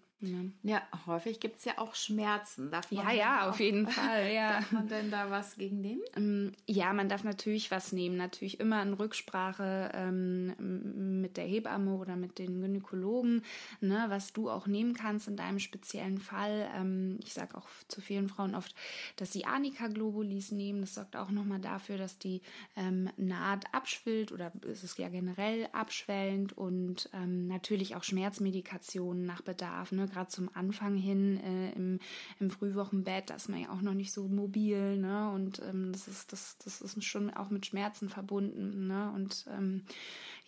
Ja, 0.62 0.83
häufig 1.07 1.41
gibt 1.41 1.59
es 1.59 1.64
ja 1.64 1.79
auch 1.79 1.95
Schmerzen. 1.95 2.71
Darf 2.71 2.93
ja, 2.93 3.11
ja, 3.11 3.49
auf 3.49 3.59
jeden 3.59 3.87
Fall. 3.87 4.31
Ja. 4.31 4.53
darf 4.61 4.73
man 4.73 4.89
denn 4.89 5.11
da 5.11 5.31
was 5.31 5.57
gegen 5.57 5.81
nehmen? 5.81 6.03
Ähm, 6.14 6.53
ja, 6.66 6.93
man 6.93 7.09
darf 7.09 7.25
natürlich 7.25 7.71
was 7.71 7.93
nehmen. 7.93 8.16
Natürlich 8.16 8.61
immer 8.61 8.83
in 8.83 8.93
Rücksprache 8.93 9.91
ähm, 9.95 11.21
mit 11.23 11.39
der 11.39 11.45
Hebamme 11.45 11.95
oder 11.97 12.16
mit 12.16 12.39
den 12.39 12.61
Gynäkologen, 12.61 13.43
ne, 13.81 14.05
was 14.09 14.35
du 14.35 14.51
auch 14.51 14.66
nehmen 14.66 14.93
kannst 14.93 15.27
in 15.27 15.37
deinem 15.37 15.59
speziellen 15.59 16.18
Fall. 16.18 16.68
Ähm, 16.77 17.18
ich 17.25 17.33
sage 17.33 17.57
auch 17.57 17.68
zu 17.89 18.03
vielen 18.03 18.29
Frauen 18.29 18.55
oft, 18.55 18.75
dass 19.16 19.33
sie 19.33 19.47
Anika-Globulis 19.47 20.53
nehmen. 20.53 20.83
Das 20.83 20.95
sorgt 20.95 21.16
auch 21.16 21.31
nochmal 21.31 21.61
dafür, 21.61 21.97
dass 21.97 22.18
die 22.18 22.43
ähm, 22.77 23.09
Naht 23.16 23.73
abschwillt 23.73 24.33
oder 24.33 24.53
ist 24.62 24.85
es 24.85 24.99
ja 24.99 25.09
generell 25.09 25.68
abschwellend 25.73 26.57
und 26.59 27.09
ähm, 27.14 27.47
natürlich 27.47 27.97
auch 27.97 28.05
Schmerzmedikationen 28.05 29.25
nach 29.25 29.41
Bedarf. 29.41 29.93
Ne? 29.93 30.09
Gerade 30.11 30.28
zum 30.28 30.50
Anfang 30.54 30.96
hin 30.96 31.38
äh, 31.38 31.72
im, 31.72 31.98
im 32.38 32.50
Frühwochenbett, 32.50 33.30
da 33.30 33.34
ist 33.34 33.48
man 33.48 33.61
ja 33.61 33.70
auch 33.70 33.82
noch 33.82 33.94
nicht 33.94 34.12
so 34.12 34.28
mobil, 34.28 34.96
ne? 34.96 35.30
Und 35.30 35.61
ähm, 35.68 35.92
das 35.92 36.08
ist, 36.08 36.32
das, 36.32 36.58
das 36.58 36.80
ist 36.80 37.04
schon 37.04 37.30
auch 37.30 37.50
mit 37.50 37.66
Schmerzen 37.66 38.08
verbunden, 38.08 38.86
ne? 38.86 39.12
Und 39.14 39.46
ähm, 39.50 39.82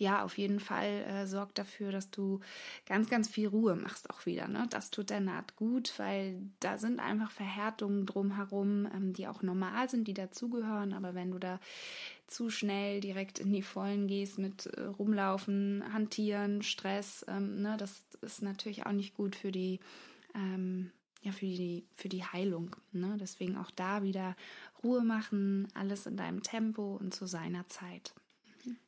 ja, 0.02 0.24
auf 0.24 0.36
jeden 0.36 0.58
Fall 0.58 1.04
äh, 1.04 1.26
sorgt 1.28 1.58
dafür, 1.58 1.92
dass 1.92 2.10
du 2.10 2.40
ganz, 2.86 3.08
ganz 3.08 3.28
viel 3.28 3.46
Ruhe 3.46 3.76
machst 3.76 4.10
auch 4.10 4.26
wieder. 4.26 4.48
Ne? 4.48 4.66
Das 4.68 4.90
tut 4.90 5.10
der 5.10 5.20
Naht 5.20 5.54
gut, 5.54 5.94
weil 5.96 6.42
da 6.58 6.76
sind 6.76 6.98
einfach 6.98 7.30
Verhärtungen 7.30 8.04
drumherum, 8.04 8.88
ähm, 8.92 9.12
die 9.12 9.28
auch 9.28 9.42
normal 9.42 9.88
sind, 9.88 10.08
die 10.08 10.14
dazugehören. 10.14 10.92
Aber 10.92 11.14
wenn 11.14 11.30
du 11.30 11.38
da 11.38 11.60
zu 12.26 12.50
schnell 12.50 13.00
direkt 13.00 13.38
in 13.38 13.52
die 13.52 13.62
Vollen 13.62 14.08
gehst 14.08 14.38
mit 14.38 14.66
äh, 14.66 14.82
Rumlaufen, 14.82 15.84
Hantieren, 15.92 16.62
Stress, 16.62 17.24
ähm, 17.28 17.62
ne, 17.62 17.76
das 17.76 18.04
ist 18.22 18.42
natürlich 18.42 18.84
auch 18.84 18.92
nicht 18.92 19.14
gut 19.14 19.36
für 19.36 19.52
die, 19.52 19.78
ähm, 20.34 20.90
ja, 21.22 21.30
für 21.30 21.46
die, 21.46 21.86
für 21.94 22.08
die 22.08 22.24
Heilung. 22.24 22.74
Ne? 22.90 23.16
Deswegen 23.20 23.56
auch 23.56 23.70
da 23.70 24.02
wieder 24.02 24.34
Ruhe 24.82 25.04
machen, 25.04 25.68
alles 25.74 26.06
in 26.06 26.16
deinem 26.16 26.42
Tempo 26.42 26.96
und 26.96 27.14
zu 27.14 27.26
seiner 27.26 27.68
Zeit. 27.68 28.12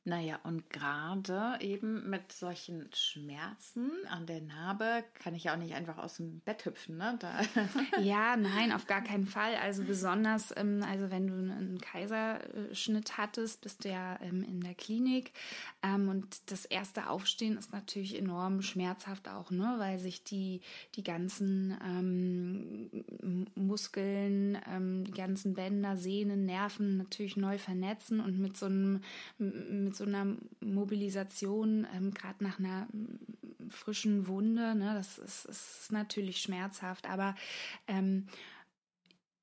Naja, 0.04 0.38
und 0.44 0.68
gerade 0.68 1.56
eben 1.60 2.10
mit 2.10 2.30
solchen 2.30 2.90
Schmerzen 2.92 3.90
an 4.10 4.26
der 4.26 4.42
Narbe 4.42 5.02
kann 5.14 5.34
ich 5.34 5.44
ja 5.44 5.54
auch 5.54 5.58
nicht 5.58 5.74
einfach 5.74 5.96
aus 5.96 6.18
dem 6.18 6.40
Bett 6.40 6.66
hüpfen, 6.66 6.98
ne? 6.98 7.16
Da. 7.18 7.40
Ja, 8.02 8.36
nein, 8.36 8.72
auf 8.72 8.86
gar 8.86 9.02
keinen 9.02 9.26
Fall. 9.26 9.54
Also 9.56 9.82
besonders, 9.82 10.52
ähm, 10.56 10.84
also 10.86 11.10
wenn 11.10 11.26
du 11.26 11.34
einen 11.34 11.80
Kaiserschnitt 11.80 13.16
hattest, 13.16 13.62
bist 13.62 13.84
du 13.84 13.88
ja 13.88 14.18
ähm, 14.20 14.42
in 14.42 14.60
der 14.60 14.74
Klinik. 14.74 15.32
Ähm, 15.82 16.08
und 16.08 16.50
das 16.50 16.66
erste 16.66 17.08
Aufstehen 17.08 17.56
ist 17.56 17.72
natürlich 17.72 18.18
enorm 18.18 18.60
schmerzhaft 18.60 19.28
auch, 19.28 19.50
ne? 19.50 19.76
Weil 19.78 19.98
sich 19.98 20.22
die, 20.22 20.60
die 20.96 21.02
ganzen 21.02 21.74
Muskeln, 23.54 24.58
die 25.04 25.12
ganzen 25.12 25.54
Bänder, 25.54 25.96
Sehnen, 25.96 26.44
Nerven 26.44 26.98
natürlich 26.98 27.36
neu 27.36 27.58
vernetzen 27.58 28.20
und 28.20 28.38
mit 28.38 28.56
so 28.56 28.66
einem 28.66 29.00
mit 29.68 29.96
so 29.96 30.04
einer 30.04 30.36
Mobilisation, 30.60 31.86
ähm, 31.94 32.12
gerade 32.12 32.42
nach 32.42 32.58
einer 32.58 32.86
frischen 33.70 34.26
Wunde, 34.26 34.74
ne, 34.74 34.94
das 34.94 35.18
ist, 35.18 35.46
ist 35.46 35.92
natürlich 35.92 36.38
schmerzhaft, 36.38 37.08
aber 37.08 37.34
ähm, 37.86 38.26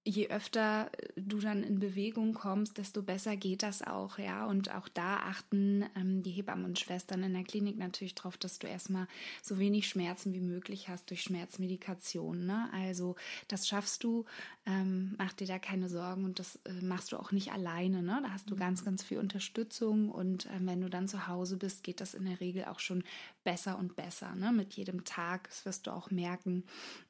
je 0.03 0.29
öfter 0.29 0.89
du 1.15 1.39
dann 1.39 1.63
in 1.63 1.79
Bewegung 1.79 2.33
kommst, 2.33 2.79
desto 2.79 3.03
besser 3.03 3.37
geht 3.37 3.61
das 3.61 3.83
auch, 3.83 4.17
ja. 4.17 4.47
Und 4.47 4.73
auch 4.73 4.87
da 4.87 5.17
achten 5.17 5.85
ähm, 5.95 6.23
die 6.23 6.31
Hebammen 6.31 6.65
und 6.65 6.79
Schwestern 6.79 7.21
in 7.23 7.33
der 7.33 7.43
Klinik 7.43 7.77
natürlich 7.77 8.15
darauf, 8.15 8.37
dass 8.37 8.57
du 8.57 8.67
erstmal 8.67 9.07
so 9.43 9.59
wenig 9.59 9.87
Schmerzen 9.87 10.33
wie 10.33 10.41
möglich 10.41 10.89
hast 10.89 11.09
durch 11.11 11.21
Schmerzmedikation. 11.21 12.45
Ne? 12.45 12.69
Also 12.73 13.15
das 13.47 13.67
schaffst 13.67 14.03
du, 14.03 14.25
ähm, 14.65 15.13
mach 15.19 15.33
dir 15.33 15.47
da 15.47 15.59
keine 15.59 15.87
Sorgen 15.87 16.25
und 16.25 16.39
das 16.39 16.59
äh, 16.65 16.81
machst 16.81 17.11
du 17.11 17.17
auch 17.17 17.31
nicht 17.31 17.51
alleine. 17.51 18.01
Ne? 18.01 18.21
Da 18.23 18.31
hast 18.31 18.49
du 18.49 18.55
ganz, 18.55 18.83
ganz 18.83 19.03
viel 19.03 19.19
Unterstützung 19.19 20.09
und 20.09 20.47
ähm, 20.47 20.65
wenn 20.65 20.81
du 20.81 20.89
dann 20.89 21.07
zu 21.07 21.27
Hause 21.27 21.57
bist, 21.57 21.83
geht 21.83 22.01
das 22.01 22.15
in 22.15 22.25
der 22.25 22.39
Regel 22.39 22.65
auch 22.65 22.79
schon 22.79 23.03
besser 23.43 23.77
und 23.77 23.95
besser. 23.95 24.33
Ne? 24.33 24.51
Mit 24.51 24.73
jedem 24.73 25.03
Tag, 25.03 25.47
das 25.49 25.65
wirst 25.65 25.85
du 25.85 25.91
auch 25.91 26.09
merken. 26.09 26.63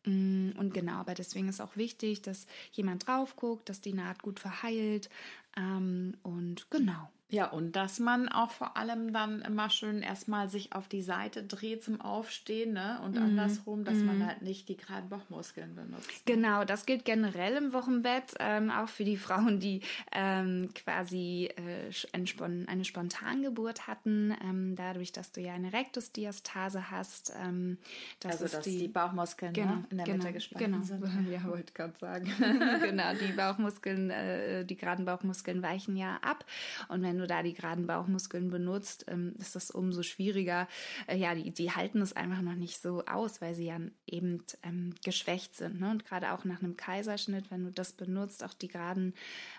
Mm, 0.06 0.52
und 0.58 0.74
genau, 0.74 0.96
aber 0.96 1.14
deswegen 1.14 1.48
ist 1.48 1.62
auch 1.62 1.78
wichtig, 1.78 2.22
dass 2.22 2.48
jemand 2.82 3.08
drauf 3.08 3.36
guckt, 3.36 3.70
dass 3.70 3.82
die 3.82 3.94
Naht 3.94 4.22
gut 4.22 4.40
verheilt. 4.40 5.10
Ähm, 5.56 6.18
und 6.24 6.70
genau. 6.70 7.10
Ja, 7.32 7.48
und 7.48 7.78
dass 7.78 8.00
man 8.00 8.28
auch 8.28 8.52
vor 8.52 8.76
allem 8.76 9.14
dann 9.14 9.42
immer 9.42 9.70
schön 9.70 10.02
erstmal 10.02 10.50
sich 10.50 10.74
auf 10.74 10.90
die 10.90 11.02
Seite 11.02 11.44
dreht 11.44 11.82
zum 11.82 12.02
Aufstehen 12.02 12.74
ne? 12.74 13.00
und 13.06 13.16
mm. 13.16 13.24
andersrum, 13.24 13.86
dass 13.86 13.96
mm. 13.96 14.06
man 14.06 14.20
mhm. 14.20 14.28
halt 14.28 14.42
nicht 14.42 14.68
die 14.68 14.76
geraden 14.76 15.08
Bauchmuskeln 15.08 15.74
benutzt. 15.74 16.26
Genau, 16.26 16.66
das 16.66 16.86
gilt 16.86 17.06
generell 17.06 17.56
im 17.56 17.72
Wochenbett, 17.72 18.36
ähm, 18.40 18.70
auch 18.70 18.90
für 18.90 19.06
die 19.06 19.16
Frauen, 19.32 19.62
die 19.62 19.80
ähm, 20.12 20.70
quasi 20.76 21.50
äh, 21.56 21.90
eine, 22.12 22.68
eine 22.68 22.84
Spontangeburt 22.84 23.88
hatten, 23.88 24.36
ähm, 24.44 24.76
dadurch, 24.76 25.14
dass 25.14 25.32
du 25.32 25.40
ja 25.40 25.54
eine 25.54 25.72
Rektusdiastase 25.72 26.92
hast. 26.92 27.34
Ähm, 27.42 27.78
das 28.20 28.42
also, 28.42 28.58
dass 28.58 28.66
die, 28.66 28.78
die 28.78 28.88
Bauchmuskeln 28.90 29.54
genau, 29.54 29.76
ne, 29.76 29.86
in 29.90 29.98
der 29.98 30.06
genau, 30.06 30.18
Mitte 30.18 30.34
gespannt 30.34 30.66
genau. 30.66 30.84
sind. 30.84 31.02
Ja, 31.32 31.44
wollte 31.46 31.66
ich 31.68 31.74
gerade 31.74 31.94
sagen. 31.98 32.26
genau, 32.82 33.14
die 33.14 33.32
Bauchmuskeln, 33.32 34.10
äh, 34.10 34.66
die 34.66 34.76
geraden 34.76 35.06
Bauchmuskeln 35.06 35.62
weichen 35.62 35.96
ja 35.96 36.18
ab 36.22 36.44
und 36.90 37.02
wenn 37.04 37.20
du 37.22 37.28
da 37.28 37.43
die 37.43 37.53
geraden 37.53 37.88
Bauchmuskeln 37.88 38.49
benutzt, 38.49 39.05
ähm, 39.07 39.34
ist 39.39 39.55
das 39.55 39.72
umso 39.72 40.03
schwieriger. 40.03 40.67
Äh, 41.07 41.17
ja, 41.17 41.34
die, 41.36 41.51
die 41.51 41.72
halten 41.72 42.01
es 42.01 42.13
einfach 42.13 42.41
noch 42.41 42.55
nicht 42.55 42.82
so 42.82 43.05
aus, 43.05 43.41
weil 43.41 43.55
sie 43.55 43.65
ja 43.65 43.80
eben 44.05 44.43
ähm, 44.63 44.93
geschwächt 45.03 45.55
sind. 45.55 45.80
Ne? 45.80 45.91
Und 45.91 46.05
gerade 46.05 46.32
auch 46.34 46.43
nach 46.43 46.61
einem 46.61 46.76
Kaiserschnitt, 46.76 47.51
wenn 47.51 47.63
du 47.63 47.72
das 47.72 47.93
benutzt, 47.93 48.43
auch 48.43 48.53
die 48.53 48.67
geraden 48.67 49.13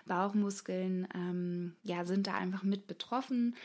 Bauchmuskeln 0.05 1.07
ähm, 1.15 1.73
ja, 1.83 2.05
sind 2.05 2.27
da 2.27 2.35
einfach 2.35 2.63
mit 2.63 2.87
betroffen. 2.87 3.55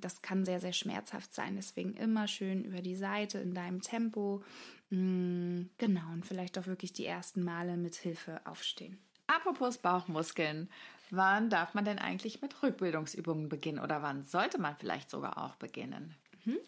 Das 0.00 0.20
kann 0.20 0.44
sehr, 0.44 0.58
sehr 0.58 0.72
schmerzhaft 0.72 1.32
sein. 1.32 1.54
Deswegen 1.54 1.94
immer 1.94 2.26
schön 2.26 2.64
über 2.64 2.82
die 2.82 2.96
Seite 2.96 3.38
in 3.38 3.54
deinem 3.54 3.82
Tempo. 3.82 4.42
Mm, 4.90 5.66
genau, 5.76 6.12
und 6.12 6.24
vielleicht 6.24 6.58
auch 6.58 6.66
wirklich 6.66 6.92
die 6.92 7.06
ersten 7.06 7.42
Male 7.42 7.76
mit 7.76 7.94
Hilfe 7.94 8.40
aufstehen. 8.46 8.98
Apropos 9.26 9.78
Bauchmuskeln, 9.78 10.70
wann 11.10 11.50
darf 11.50 11.74
man 11.74 11.84
denn 11.84 11.98
eigentlich 11.98 12.40
mit 12.42 12.62
Rückbildungsübungen 12.62 13.48
beginnen 13.48 13.78
oder 13.80 14.02
wann 14.02 14.22
sollte 14.24 14.58
man 14.60 14.76
vielleicht 14.76 15.10
sogar 15.10 15.38
auch 15.38 15.56
beginnen? 15.56 16.16
Mhm. 16.48 16.58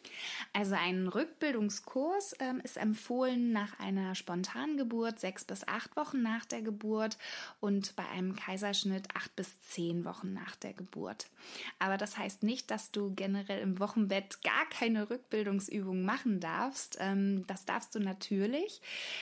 Also 0.53 0.75
ein 0.75 1.09
Rückbildungskurs 1.09 2.35
ähm, 2.41 2.61
ist 2.63 2.77
empfohlen 2.77 3.53
nach 3.53 3.79
einer 3.79 4.15
Spontangeburt 4.15 5.21
sechs 5.21 5.45
bis 5.45 5.67
acht 5.67 5.97
Wochen 5.97 6.23
nach 6.23 6.45
der 6.45 6.63
Geburt 6.63 7.17
und 7.61 7.97
bei 7.97 8.07
einem 8.09 8.37
Kaiserschnitt 8.37 9.09
acht 9.15 9.35
bis 9.37 9.61
zehn 9.61 10.05
Wochen 10.05 10.33
nach 10.33 10.57
der 10.57 10.75
Geburt. 10.75 11.29
Aber 11.79 11.97
das 11.97 12.19
heißt 12.19 12.43
nicht, 12.43 12.71
dass 12.71 12.91
du 12.91 13.15
generell 13.15 13.61
im 13.61 13.79
Wochenbett 13.79 14.43
gar 14.43 14.69
keine 14.69 15.09
Rückbildungsübungen 15.09 16.05
machen 16.05 16.41
darfst. 16.41 16.99
Ähm, 17.01 17.47
das 17.47 17.65
darfst 17.65 17.95
du 17.95 18.01
natürlich. 18.01 18.81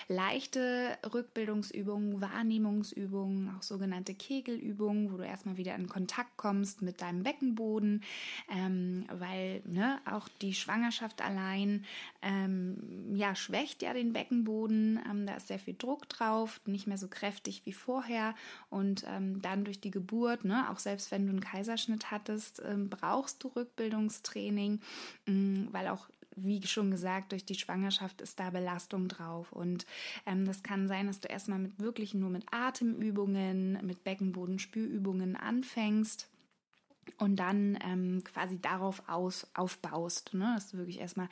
Leichte 0.08 0.98
Rückbildungsübungen, 1.12 2.20
Wahrnehmungsübungen, 2.20 3.54
auch 3.56 3.62
sogenannte 3.62 4.14
Kegelübungen, 4.14 5.12
wo 5.12 5.18
du 5.18 5.24
erstmal 5.24 5.56
wieder 5.56 5.74
in 5.74 5.88
Kontakt 5.88 6.36
kommst 6.36 6.82
mit 6.82 7.00
deinem 7.00 7.22
Beckenboden, 7.22 8.02
ähm, 8.50 9.04
weil 9.12 9.62
ne, 9.66 10.00
auch 10.04 10.28
die 10.40 10.47
Schwangerschaft 10.54 11.22
allein 11.22 11.84
ähm, 12.22 13.14
ja, 13.14 13.34
schwächt 13.34 13.82
ja 13.82 13.92
den 13.92 14.12
Beckenboden. 14.12 15.00
Ähm, 15.08 15.26
da 15.26 15.34
ist 15.34 15.48
sehr 15.48 15.58
viel 15.58 15.74
Druck 15.76 16.08
drauf, 16.08 16.60
nicht 16.66 16.86
mehr 16.86 16.98
so 16.98 17.08
kräftig 17.08 17.62
wie 17.64 17.72
vorher. 17.72 18.34
Und 18.70 19.04
ähm, 19.08 19.40
dann 19.42 19.64
durch 19.64 19.80
die 19.80 19.90
Geburt, 19.90 20.44
ne, 20.44 20.70
auch 20.70 20.78
selbst 20.78 21.10
wenn 21.10 21.26
du 21.26 21.30
einen 21.30 21.40
Kaiserschnitt 21.40 22.10
hattest, 22.10 22.62
ähm, 22.64 22.88
brauchst 22.88 23.42
du 23.42 23.48
Rückbildungstraining, 23.48 24.80
ähm, 25.26 25.68
weil 25.72 25.88
auch 25.88 26.08
wie 26.44 26.64
schon 26.66 26.90
gesagt, 26.90 27.32
durch 27.32 27.44
die 27.44 27.54
Schwangerschaft 27.56 28.20
ist 28.20 28.38
da 28.38 28.50
Belastung 28.50 29.08
drauf. 29.08 29.52
Und 29.52 29.86
ähm, 30.26 30.46
das 30.46 30.62
kann 30.62 30.88
sein, 30.88 31.08
dass 31.08 31.20
du 31.20 31.28
erstmal 31.28 31.58
mit 31.58 31.78
wirklich 31.80 32.14
nur 32.14 32.30
mit 32.30 32.44
Atemübungen, 32.52 33.84
mit 33.84 34.04
Beckenbodenspürübungen 34.04 35.36
anfängst 35.36 36.28
und 37.18 37.36
dann 37.36 37.78
ähm, 37.84 38.22
quasi 38.24 38.60
darauf 38.60 39.02
aus, 39.08 39.46
aufbaust, 39.54 40.34
ne? 40.34 40.52
dass 40.54 40.70
du 40.70 40.78
wirklich 40.78 41.00
erstmal 41.00 41.28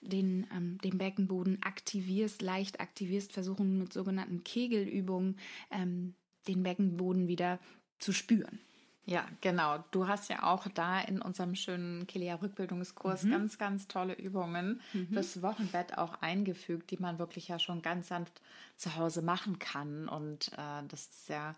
den, 0.00 0.46
ähm, 0.54 0.78
den 0.78 0.98
Beckenboden 0.98 1.62
aktivierst, 1.62 2.42
leicht 2.42 2.80
aktivierst, 2.80 3.32
versuchen 3.32 3.78
mit 3.78 3.92
sogenannten 3.92 4.44
Kegelübungen 4.44 5.38
ähm, 5.70 6.14
den 6.48 6.62
Beckenboden 6.62 7.28
wieder 7.28 7.58
zu 7.98 8.12
spüren. 8.12 8.60
Ja, 9.08 9.24
genau. 9.40 9.84
Du 9.92 10.08
hast 10.08 10.28
ja 10.28 10.42
auch 10.42 10.66
da 10.66 11.00
in 11.00 11.22
unserem 11.22 11.54
schönen 11.54 12.08
Kilia-Rückbildungskurs 12.08 13.22
mhm. 13.22 13.30
ganz, 13.30 13.56
ganz 13.56 13.86
tolle 13.86 14.14
Übungen 14.14 14.80
mhm. 14.92 15.08
fürs 15.12 15.42
Wochenbett 15.42 15.96
auch 15.96 16.20
eingefügt, 16.22 16.90
die 16.90 16.98
man 16.98 17.20
wirklich 17.20 17.46
ja 17.46 17.60
schon 17.60 17.82
ganz 17.82 18.08
sanft 18.08 18.42
zu 18.76 18.96
Hause 18.96 19.22
machen 19.22 19.60
kann. 19.60 20.08
Und 20.08 20.50
äh, 20.54 20.82
das 20.88 21.06
ist 21.06 21.28
ja 21.28 21.54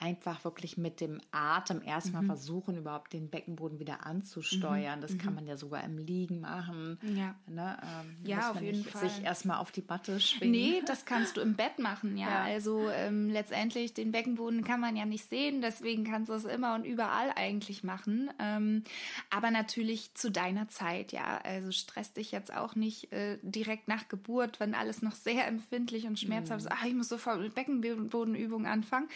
einfach 0.00 0.44
wirklich 0.44 0.78
mit 0.78 1.00
dem 1.00 1.20
Atem 1.30 1.82
erstmal 1.82 2.22
mhm. 2.22 2.28
versuchen, 2.28 2.76
überhaupt 2.78 3.12
den 3.12 3.28
Beckenboden 3.28 3.78
wieder 3.78 4.06
anzusteuern. 4.06 4.98
Mhm. 4.98 5.02
Das 5.02 5.18
kann 5.18 5.30
mhm. 5.30 5.34
man 5.34 5.46
ja 5.46 5.56
sogar 5.58 5.84
im 5.84 5.98
Liegen 5.98 6.40
machen. 6.40 6.98
Ja, 7.02 7.34
ne? 7.46 7.76
ähm, 7.82 8.16
ja 8.24 8.50
auf 8.50 8.60
jeden 8.62 8.82
Fall. 8.82 9.08
Sich 9.08 9.22
erstmal 9.22 9.58
auf 9.58 9.70
die 9.70 9.84
Matte 9.86 10.18
schwingen. 10.18 10.52
Nee, 10.52 10.82
das 10.86 11.04
kannst 11.04 11.36
du 11.36 11.42
im 11.42 11.54
Bett 11.54 11.78
machen, 11.78 12.16
ja. 12.16 12.28
ja. 12.30 12.42
Also 12.44 12.88
ähm, 12.88 13.28
letztendlich 13.28 13.92
den 13.92 14.10
Beckenboden 14.10 14.64
kann 14.64 14.80
man 14.80 14.96
ja 14.96 15.04
nicht 15.04 15.28
sehen, 15.28 15.60
deswegen 15.60 16.04
kannst 16.04 16.30
du 16.30 16.34
es 16.34 16.46
immer 16.46 16.74
und 16.74 16.84
überall 16.84 17.32
eigentlich 17.36 17.84
machen. 17.84 18.30
Ähm, 18.38 18.84
aber 19.28 19.50
natürlich 19.50 20.14
zu 20.14 20.30
deiner 20.30 20.68
Zeit, 20.68 21.12
ja. 21.12 21.40
Also 21.44 21.72
stress 21.72 22.14
dich 22.14 22.32
jetzt 22.32 22.54
auch 22.54 22.74
nicht 22.74 23.12
äh, 23.12 23.38
direkt 23.42 23.86
nach 23.86 24.08
Geburt, 24.08 24.60
wenn 24.60 24.74
alles 24.74 25.02
noch 25.02 25.14
sehr 25.14 25.46
empfindlich 25.46 26.06
und 26.06 26.18
schmerzhaft 26.18 26.62
ist. 26.62 26.70
Mhm. 26.70 26.76
Ach, 26.78 26.84
ich 26.86 26.94
muss 26.94 27.08
sofort 27.10 27.40
mit 27.40 27.54
Beckenbodenübungen 27.54 28.66
anfangen 28.66 29.08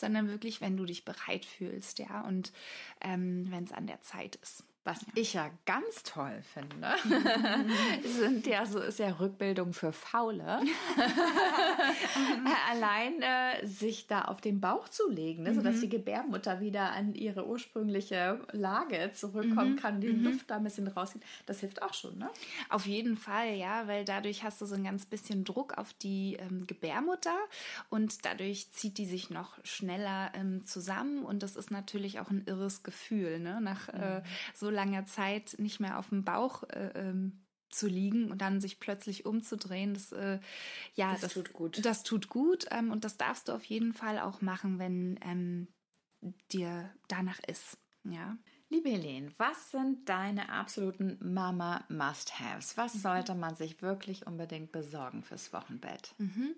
sondern 0.00 0.28
wirklich, 0.28 0.60
wenn 0.60 0.76
du 0.76 0.84
dich 0.84 1.04
bereit 1.04 1.44
fühlst, 1.44 1.98
ja, 1.98 2.22
und 2.22 2.52
ähm, 3.00 3.46
wenn 3.50 3.64
es 3.64 3.72
an 3.72 3.86
der 3.86 4.00
Zeit 4.02 4.36
ist. 4.36 4.64
Was 4.86 5.00
ja. 5.00 5.08
ich 5.16 5.32
ja 5.32 5.50
ganz 5.64 6.04
toll 6.04 6.40
finde, 6.54 6.94
sind 8.04 8.46
ja 8.46 8.64
so 8.64 8.78
ist 8.78 9.00
ja 9.00 9.08
Rückbildung 9.08 9.72
für 9.72 9.92
Faule. 9.92 10.60
Allein 12.70 13.20
äh, 13.20 13.66
sich 13.66 14.06
da 14.06 14.22
auf 14.22 14.40
den 14.40 14.60
Bauch 14.60 14.88
zu 14.88 15.10
legen, 15.10 15.42
ne, 15.42 15.50
mhm. 15.50 15.54
sodass 15.56 15.80
die 15.80 15.88
Gebärmutter 15.88 16.60
wieder 16.60 16.92
an 16.92 17.14
ihre 17.14 17.48
ursprüngliche 17.48 18.38
Lage 18.52 19.10
zurückkommen 19.12 19.72
mhm. 19.72 19.76
kann, 19.76 20.00
die 20.00 20.08
mhm. 20.08 20.22
Luft 20.22 20.50
da 20.50 20.56
ein 20.58 20.62
bisschen 20.62 20.86
rausgeht. 20.86 21.22
Das 21.46 21.58
hilft 21.58 21.82
auch 21.82 21.92
schon, 21.92 22.16
ne? 22.18 22.30
Auf 22.68 22.86
jeden 22.86 23.16
Fall, 23.16 23.54
ja, 23.54 23.88
weil 23.88 24.04
dadurch 24.04 24.44
hast 24.44 24.60
du 24.60 24.66
so 24.66 24.76
ein 24.76 24.84
ganz 24.84 25.04
bisschen 25.04 25.42
Druck 25.42 25.76
auf 25.78 25.94
die 25.94 26.36
ähm, 26.38 26.64
Gebärmutter 26.64 27.36
und 27.90 28.24
dadurch 28.24 28.70
zieht 28.70 28.98
die 28.98 29.06
sich 29.06 29.30
noch 29.30 29.58
schneller 29.64 30.30
ähm, 30.34 30.64
zusammen 30.64 31.24
und 31.24 31.42
das 31.42 31.56
ist 31.56 31.72
natürlich 31.72 32.20
auch 32.20 32.30
ein 32.30 32.44
irres 32.46 32.84
Gefühl, 32.84 33.40
ne? 33.40 33.60
Nach 33.60 33.88
äh, 33.88 34.20
mhm. 34.20 34.22
so 34.54 34.75
langer 34.76 35.06
Zeit 35.06 35.56
nicht 35.58 35.80
mehr 35.80 35.98
auf 35.98 36.10
dem 36.10 36.24
Bauch 36.24 36.62
äh, 36.64 36.92
ähm, 36.94 37.46
zu 37.68 37.88
liegen 37.88 38.30
und 38.30 38.40
dann 38.40 38.60
sich 38.60 38.78
plötzlich 38.78 39.26
umzudrehen, 39.26 39.94
das 39.94 40.12
äh, 40.12 40.38
ja, 40.94 41.12
das, 41.12 41.20
das, 41.22 41.34
tut 41.34 41.52
gut. 41.52 41.84
Das 41.84 42.02
tut 42.04 42.28
gut 42.28 42.66
ähm, 42.70 42.90
und 42.90 43.04
das 43.04 43.16
darfst 43.16 43.48
du 43.48 43.52
auf 43.52 43.64
jeden 43.64 43.92
Fall 43.92 44.18
auch 44.18 44.40
machen, 44.40 44.78
wenn 44.78 45.18
ähm, 45.22 45.68
dir 46.52 46.90
danach 47.08 47.40
ist. 47.40 47.78
Ja. 48.04 48.38
Liebe 48.68 48.88
Helene, 48.88 49.32
was 49.36 49.70
sind 49.70 50.08
deine 50.08 50.48
absoluten 50.48 51.18
Mama-Must-Haves? 51.20 52.76
Was 52.76 52.94
sollte 52.94 53.34
man 53.34 53.54
sich 53.54 53.80
wirklich 53.80 54.26
unbedingt 54.26 54.72
besorgen 54.72 55.22
fürs 55.22 55.52
Wochenbett? 55.52 56.14
Mm, 56.18 56.50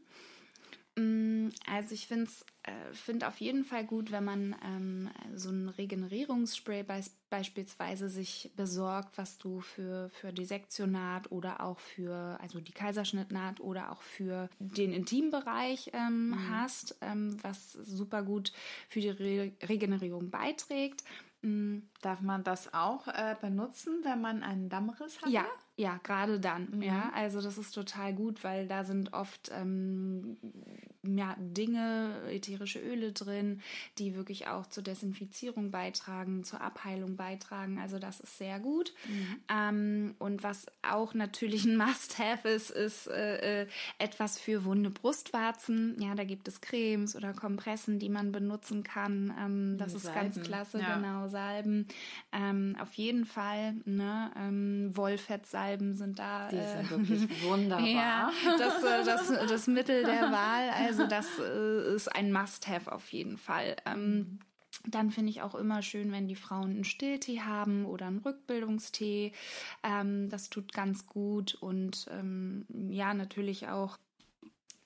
Also 1.67 1.95
ich 1.95 2.07
finde 2.07 2.31
äh, 2.65 2.93
find 2.93 3.25
auf 3.25 3.39
jeden 3.39 3.65
Fall 3.65 3.85
gut, 3.85 4.11
wenn 4.11 4.25
man 4.25 4.57
ähm, 4.65 5.11
so 5.35 5.51
ein 5.51 5.69
Regenerierungsspray 5.69 6.83
beis 6.83 7.15
beispielsweise 7.31 8.09
sich 8.09 8.51
besorgt, 8.57 9.17
was 9.17 9.39
du 9.39 9.61
für, 9.61 10.09
für 10.09 10.33
die 10.33 10.47
Sektionnaht 10.47 11.31
oder 11.31 11.61
auch 11.61 11.79
für, 11.79 12.39
also 12.41 12.59
die 12.59 12.73
Kaiserschnittnaht 12.73 13.61
oder 13.61 13.93
auch 13.93 14.01
für 14.01 14.49
den 14.59 14.93
Intimbereich 14.93 15.91
ähm, 15.93 16.35
hast, 16.51 16.97
ähm, 17.03 17.37
was 17.43 17.73
super 17.73 18.23
gut 18.23 18.53
für 18.89 19.01
die 19.01 19.11
Re 19.11 19.53
Regenerierung 19.63 20.31
beiträgt. 20.31 21.05
Mm, 21.43 21.81
Darf 22.01 22.23
man 22.23 22.45
das 22.45 22.73
auch 22.73 23.07
äh, 23.09 23.37
benutzen, 23.41 24.01
wenn 24.05 24.21
man 24.21 24.43
einen 24.43 24.69
Dammriss 24.69 25.21
hat? 25.21 25.29
Ja, 25.29 25.47
ja, 25.79 25.99
gerade 26.03 26.41
dann. 26.41 26.69
Mhm. 26.73 26.83
Ja, 26.83 27.11
also 27.15 27.41
das 27.41 27.57
ist 27.57 27.71
total 27.73 28.13
gut, 28.13 28.43
weil 28.43 28.67
da 28.67 28.83
sind 28.83 29.13
oft 29.13 29.51
ähm, 29.55 30.37
ja, 31.07 31.37
Dinge, 31.39 32.17
ätherische 32.29 32.81
Öle 32.81 33.13
drin, 33.13 33.61
die 33.99 34.17
wirklich 34.17 34.49
auch 34.49 34.67
zur 34.67 34.83
Desinfizierung 34.83 35.71
beitragen, 35.71 36.43
zur 36.43 36.61
Abheilung 36.61 37.15
beitragen. 37.17 37.79
Also 37.79 38.01
das 38.01 38.19
ist 38.19 38.37
sehr 38.39 38.59
gut. 38.59 38.93
Ähm, 39.49 40.17
und 40.19 40.43
was 40.43 40.67
auch 40.83 41.15
natürlich 41.15 41.65
ein 41.65 41.77
Must-Have 41.79 42.49
ist, 42.49 42.71
ist 42.71 43.07
äh, 43.07 43.63
äh, 43.63 43.67
etwas 43.99 44.39
für 44.41 44.65
wunde 44.65 44.91
Brustwarzen. 44.91 45.97
Ja, 46.01 46.17
da 46.17 46.25
gibt 46.25 46.49
es 46.49 46.61
Cremes 46.61 47.15
oder 47.15 47.33
Kompressen, 47.33 48.01
die 48.01 48.09
man 48.09 48.33
benutzen 48.33 48.83
kann. 48.83 49.33
Ähm, 49.41 49.79
das 49.79 49.93
Mhm, 49.93 49.97
ist 49.99 50.13
ganz 50.13 50.35
Salben, 50.35 50.49
klasse, 50.49 50.81
ja. 50.81 50.97
genau. 50.97 51.29
Salben. 51.29 51.87
Ähm, 52.33 52.75
auf 52.81 52.93
jeden 52.95 53.25
Fall, 53.25 53.75
ne? 53.85 54.33
Ähm, 54.37 54.91
Wollfettsalben 54.97 55.68
sind 55.77 56.19
da. 56.19 56.49
Die 56.49 56.57
äh, 56.57 56.77
sind 56.77 56.91
wirklich 57.09 57.43
wunderbar. 57.45 57.87
ja, 57.87 58.31
das, 58.59 58.83
äh, 58.83 59.05
das, 59.05 59.29
das 59.49 59.67
Mittel 59.67 60.05
der 60.05 60.31
Wahl. 60.33 60.71
Also 60.71 61.07
das 61.07 61.27
äh, 61.39 61.95
ist 61.95 62.09
ein 62.15 62.33
Must-Have 62.33 62.91
auf 62.93 63.13
jeden 63.13 63.37
Fall. 63.37 63.77
Ähm, 63.87 64.39
dann 64.87 65.11
finde 65.11 65.31
ich 65.31 65.43
auch 65.43 65.55
immer 65.55 65.83
schön, 65.83 66.13
wenn 66.13 66.29
die 66.29 66.37
Frauen 66.37 66.71
einen 66.71 66.85
Stilltee 66.85 67.41
haben 67.41 67.85
oder 67.85 68.07
einen 68.07 68.19
Rückbildungstee. 68.19 69.33
Ähm, 69.83 70.29
das 70.29 70.51
tut 70.51 70.73
ganz 70.73 71.07
gut. 71.07 71.55
Und 71.55 72.07
ähm, 72.11 72.67
ja, 72.91 73.15
natürlich 73.15 73.69
auch 73.69 73.99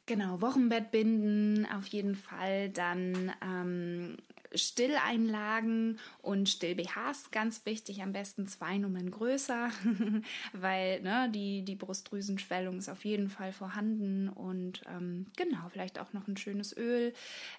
Genau, 0.07 0.41
Wochenbettbinden 0.41 1.67
auf 1.67 1.87
jeden 1.87 2.17
Fall. 2.17 2.71
Dann 2.71 3.33
ähm, 3.41 4.17
Stilleinlagen 4.55 5.99
und 6.21 6.49
Still-BHs, 6.49 7.31
ganz 7.31 7.65
wichtig, 7.65 8.03
am 8.03 8.13
besten 8.13 8.47
zwei 8.47 8.79
Nummern 8.79 9.11
größer, 9.11 9.71
weil 10.53 11.01
ne, 11.01 11.31
die, 11.33 11.65
die 11.65 11.77
Brustdrüsenschwellung 11.77 12.79
ist 12.79 12.89
auf 12.89 13.05
jeden 13.05 13.29
Fall 13.29 13.53
vorhanden. 13.53 14.29
Und 14.29 14.83
ähm, 14.89 15.27
genau, 15.37 15.69
vielleicht 15.71 15.99
auch 15.99 16.13
noch 16.13 16.29
ein 16.29 16.37
schönes 16.37 16.77
Öl, 16.77 17.13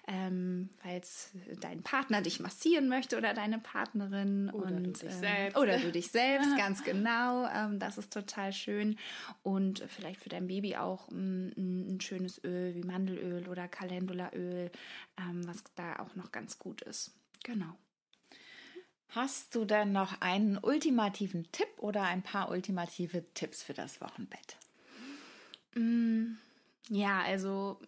ähm, 0.06 0.70
falls 0.82 1.30
dein 1.60 1.82
Partner 1.82 2.22
dich 2.22 2.40
massieren 2.40 2.88
möchte 2.88 3.16
oder 3.16 3.34
deine 3.34 3.58
Partnerin. 3.58 4.50
Oder 4.50 4.66
und, 4.66 4.84
du 4.84 4.92
dich 4.92 5.02
ähm, 5.04 5.10
selbst. 5.10 5.58
Oder 5.58 5.78
du 5.78 5.92
dich 5.92 6.08
selbst, 6.10 6.56
ganz 6.56 6.84
genau. 6.84 7.46
Ähm, 7.48 7.78
das 7.78 7.98
ist 7.98 8.12
total 8.12 8.52
schön. 8.52 8.96
Und 9.42 9.84
vielleicht 9.88 10.20
für 10.20 10.28
dein 10.28 10.46
Baby 10.46 10.76
auch 10.76 11.08
ein, 11.08 11.52
ein, 11.56 11.94
ein 11.96 12.00
schönes 12.00 12.42
Öl 12.44 12.74
wie 12.74 12.82
Mandelöl 12.82 13.48
oder 13.48 13.68
Calendulaöl, 13.68 14.70
ähm, 15.18 15.46
was 15.46 15.64
da 15.74 15.96
auch 16.00 16.14
noch 16.16 16.32
ganz 16.32 16.58
gut 16.58 16.83
ist. 16.86 17.12
Genau. 17.42 17.76
Hast 19.08 19.54
du 19.54 19.64
denn 19.64 19.92
noch 19.92 20.20
einen 20.20 20.58
ultimativen 20.58 21.50
Tipp 21.52 21.68
oder 21.78 22.02
ein 22.02 22.22
paar 22.22 22.50
ultimative 22.50 23.24
Tipps 23.34 23.62
für 23.62 23.74
das 23.74 24.00
Wochenbett? 24.00 24.56
Mm, 25.74 26.36
Ja, 26.90 27.22
also 27.22 27.80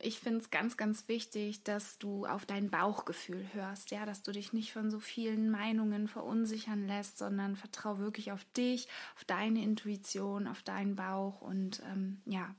ich 0.00 0.18
finde 0.20 0.40
es 0.40 0.50
ganz, 0.50 0.76
ganz 0.76 1.08
wichtig, 1.08 1.64
dass 1.64 1.98
du 1.98 2.26
auf 2.26 2.46
dein 2.46 2.70
Bauchgefühl 2.70 3.46
hörst, 3.52 3.90
ja, 3.90 4.04
dass 4.06 4.22
du 4.22 4.32
dich 4.32 4.52
nicht 4.52 4.72
von 4.72 4.90
so 4.90 5.00
vielen 5.00 5.50
Meinungen 5.50 6.08
verunsichern 6.08 6.86
lässt, 6.86 7.18
sondern 7.18 7.56
vertrau 7.56 7.98
wirklich 7.98 8.32
auf 8.32 8.44
dich, 8.56 8.88
auf 9.16 9.24
deine 9.24 9.62
Intuition, 9.62 10.46
auf 10.46 10.62
deinen 10.62 10.96
Bauch 10.96 11.40
und 11.40 11.82
ähm, 11.90 12.22
ja, 12.26 12.54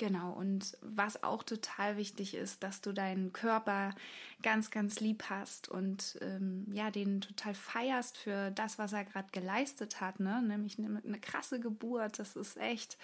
Genau, 0.00 0.32
und 0.32 0.78
was 0.80 1.22
auch 1.22 1.42
total 1.42 1.98
wichtig 1.98 2.34
ist, 2.34 2.62
dass 2.62 2.80
du 2.80 2.94
deinen 2.94 3.34
Körper 3.34 3.94
ganz, 4.40 4.70
ganz 4.70 4.98
lieb 4.98 5.24
hast 5.28 5.68
und 5.68 6.16
ähm, 6.22 6.64
ja, 6.72 6.90
den 6.90 7.20
total 7.20 7.52
feierst 7.52 8.16
für 8.16 8.50
das, 8.50 8.78
was 8.78 8.94
er 8.94 9.04
gerade 9.04 9.28
geleistet 9.30 10.00
hat, 10.00 10.18
ne? 10.18 10.40
Nämlich 10.40 10.78
eine, 10.78 11.02
eine 11.04 11.20
krasse 11.20 11.60
Geburt. 11.60 12.18
Das 12.18 12.34
ist 12.34 12.56
echt 12.56 12.96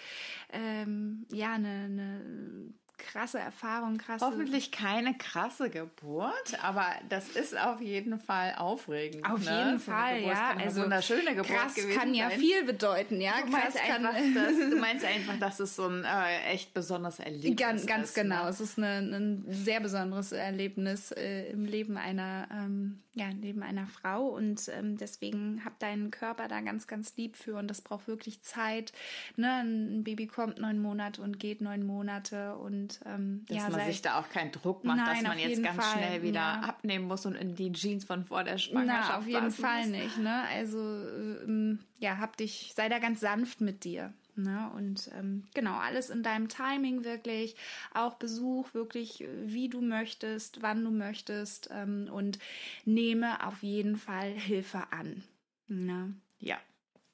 ähm, 0.49 1.27
ja 1.31 1.53
eine, 1.53 1.69
eine 1.85 2.73
krasse 3.17 3.39
Erfahrung, 3.39 3.97
krasse. 3.97 4.23
Hoffentlich 4.23 4.71
keine 4.71 5.17
krasse 5.17 5.71
Geburt, 5.71 6.63
aber 6.63 6.85
das 7.09 7.29
ist 7.29 7.59
auf 7.59 7.81
jeden 7.81 8.19
Fall 8.19 8.53
aufregend. 8.57 9.25
Auf 9.25 9.43
ne? 9.43 9.57
jeden 9.57 9.79
So 9.79 9.91
Fall, 9.91 10.21
ja. 10.21 10.55
Also 10.55 10.83
wunderschöne 10.83 11.31
Geburt 11.33 11.47
krass 11.47 11.75
kann 11.95 12.13
ja 12.13 12.29
sein. 12.29 12.39
viel 12.39 12.63
bedeuten, 12.63 13.19
ja. 13.19 13.33
Du 13.43 13.51
meinst, 13.51 13.77
einfach, 13.81 14.13
dass, 14.35 14.69
du 14.69 14.75
meinst 14.77 15.05
einfach, 15.05 15.39
dass 15.39 15.59
es 15.59 15.75
so 15.75 15.87
ein 15.87 16.03
äh, 16.03 16.53
echt 16.53 16.75
besonderes 16.75 17.17
Erlebnis 17.19 17.55
Ganz, 17.55 17.87
ganz 17.87 18.09
ist. 18.09 18.15
genau. 18.15 18.43
Ne? 18.43 18.49
Es 18.49 18.61
ist 18.61 18.77
eine, 18.77 18.99
ein 18.99 19.45
sehr 19.49 19.79
besonderes 19.79 20.31
Erlebnis 20.31 21.11
äh, 21.11 21.49
im 21.49 21.65
Leben 21.65 21.97
einer, 21.97 22.47
ähm, 22.51 23.01
ja, 23.15 23.29
im 23.29 23.41
Leben 23.41 23.63
einer 23.63 23.87
Frau 23.87 24.27
und 24.27 24.69
ähm, 24.77 24.97
deswegen 24.97 25.65
hab 25.65 25.79
deinen 25.79 26.11
Körper 26.11 26.47
da 26.47 26.61
ganz, 26.61 26.85
ganz 26.85 27.17
lieb 27.17 27.35
für 27.35 27.55
und 27.55 27.67
das 27.67 27.81
braucht 27.81 28.07
wirklich 28.07 28.43
Zeit. 28.43 28.93
Ne? 29.37 29.51
Ein 29.63 30.03
Baby 30.03 30.27
kommt 30.27 30.59
neun 30.59 30.79
Monate 30.79 31.23
und 31.23 31.39
geht 31.39 31.61
neun 31.61 31.83
Monate 31.83 32.55
und 32.57 32.99
ähm, 33.07 33.45
Dass 33.47 33.57
ja, 33.57 33.69
man 33.69 33.85
sich 33.85 34.01
da 34.01 34.19
auch 34.19 34.29
keinen 34.29 34.51
Druck 34.51 34.83
macht, 34.83 34.97
Nein, 34.97 35.23
dass 35.23 35.23
man 35.23 35.39
jetzt 35.39 35.63
ganz 35.63 35.83
Fall, 35.83 35.97
schnell 35.97 36.21
wieder 36.23 36.39
ja. 36.39 36.59
abnehmen 36.61 37.07
muss 37.07 37.25
und 37.25 37.35
in 37.35 37.55
die 37.55 37.71
Jeans 37.71 38.05
von 38.05 38.25
vor 38.25 38.43
der 38.43 38.57
Schwangerschaft 38.57 39.09
Na, 39.09 39.17
auf 39.17 39.27
jeden 39.27 39.51
Fall 39.51 39.81
muss. 39.81 39.89
nicht, 39.89 40.17
ne? 40.17 40.43
Also, 40.53 40.77
ähm, 40.79 41.79
ja, 41.99 42.17
hab 42.17 42.37
dich, 42.37 42.73
sei 42.75 42.89
da 42.89 42.99
ganz 42.99 43.19
sanft 43.19 43.61
mit 43.61 43.83
dir. 43.83 44.13
Ne? 44.35 44.69
Und 44.75 45.09
ähm, 45.17 45.45
genau, 45.55 45.77
alles 45.77 46.11
in 46.11 46.21
deinem 46.21 46.47
Timing 46.47 47.03
wirklich. 47.03 47.55
Auch 47.95 48.15
Besuch 48.15 48.71
wirklich, 48.75 49.21
äh, 49.21 49.27
wie 49.45 49.67
du 49.67 49.81
möchtest, 49.81 50.61
wann 50.61 50.83
du 50.83 50.91
möchtest. 50.91 51.69
Ähm, 51.71 52.07
und 52.11 52.37
nehme 52.85 53.45
auf 53.47 53.63
jeden 53.63 53.95
Fall 53.95 54.29
Hilfe 54.29 54.83
an. 54.91 55.23
Ne? 55.67 56.13
Ja, 56.39 56.59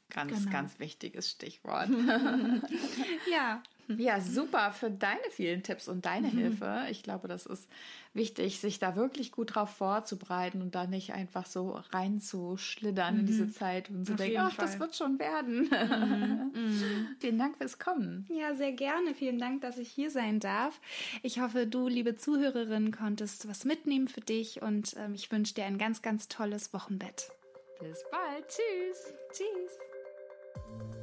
ganz, 0.10 0.38
Genau. 0.38 0.52
ganz 0.52 0.80
wichtiges 0.80 1.32
Stichwort. 1.32 1.88
Ja, 3.32 3.64
Ja, 3.88 4.20
super 4.22 4.72
für 4.72 4.90
deine 4.90 5.20
vielen 5.32 5.62
Tipps 5.64 5.88
und 5.88 6.06
deine 6.06 6.28
Mhm. 6.28 6.38
Hilfe. 6.38 6.86
Ich 6.90 7.04
glaube, 7.04 7.28
das 7.28 7.46
ist 7.46 7.68
wichtig, 8.14 8.60
sich 8.60 8.80
da 8.80 8.96
wirklich 8.96 9.32
gut 9.32 9.56
drauf 9.56 9.70
vorzubereiten 9.72 10.62
und 10.62 10.76
da 10.76 10.86
nicht 10.88 11.14
einfach 11.14 11.46
so 11.46 11.72
reinzuschlittern 11.92 13.20
in 13.20 13.26
diese 13.26 13.52
Zeit 13.52 13.90
und 13.90 14.06
zu 14.06 14.12
Mhm. 14.14 14.16
Auf 14.16 14.22
denken, 14.22 14.38
ach, 14.42 14.56
das 14.56 14.70
Fall. 14.72 14.76
Mhm. 14.76 14.80
wird 14.82 14.96
schon 14.96 15.20
werden. 15.20 15.70
Vielen 17.20 17.38
Dank 17.38 17.58
fürs 17.58 17.80
Kommen. 17.80 18.26
Ja, 18.30 18.54
sehr 18.54 18.72
gerne. 18.72 19.14
Vielen 19.16 19.40
Dank, 19.40 19.62
dass 19.62 19.78
ich 19.78 19.90
hier 19.90 20.10
sein 20.12 20.40
darf. 20.40 20.80
Ich 21.22 21.40
hoffe, 21.40 21.68
du, 21.68 21.88
liebe 21.88 22.16
Zuhörerin, 22.16 22.92
konntest 22.92 23.48
was 23.50 23.66
mitnehmen 23.66 24.08
für 24.08 24.22
dich 24.22 24.62
und 24.62 24.96
ähm, 24.98 25.14
ich 25.14 25.32
wünsche 25.32 25.54
dir 25.56 25.66
ein 25.66 25.78
ganz, 25.78 26.02
ganz 26.02 26.28
tolles 26.28 26.74
Wochenbett. 26.74 27.32
Bis 27.80 28.04
bald. 28.12 28.48
Tschüss. 28.48 29.14
Tschüss. 29.34 31.03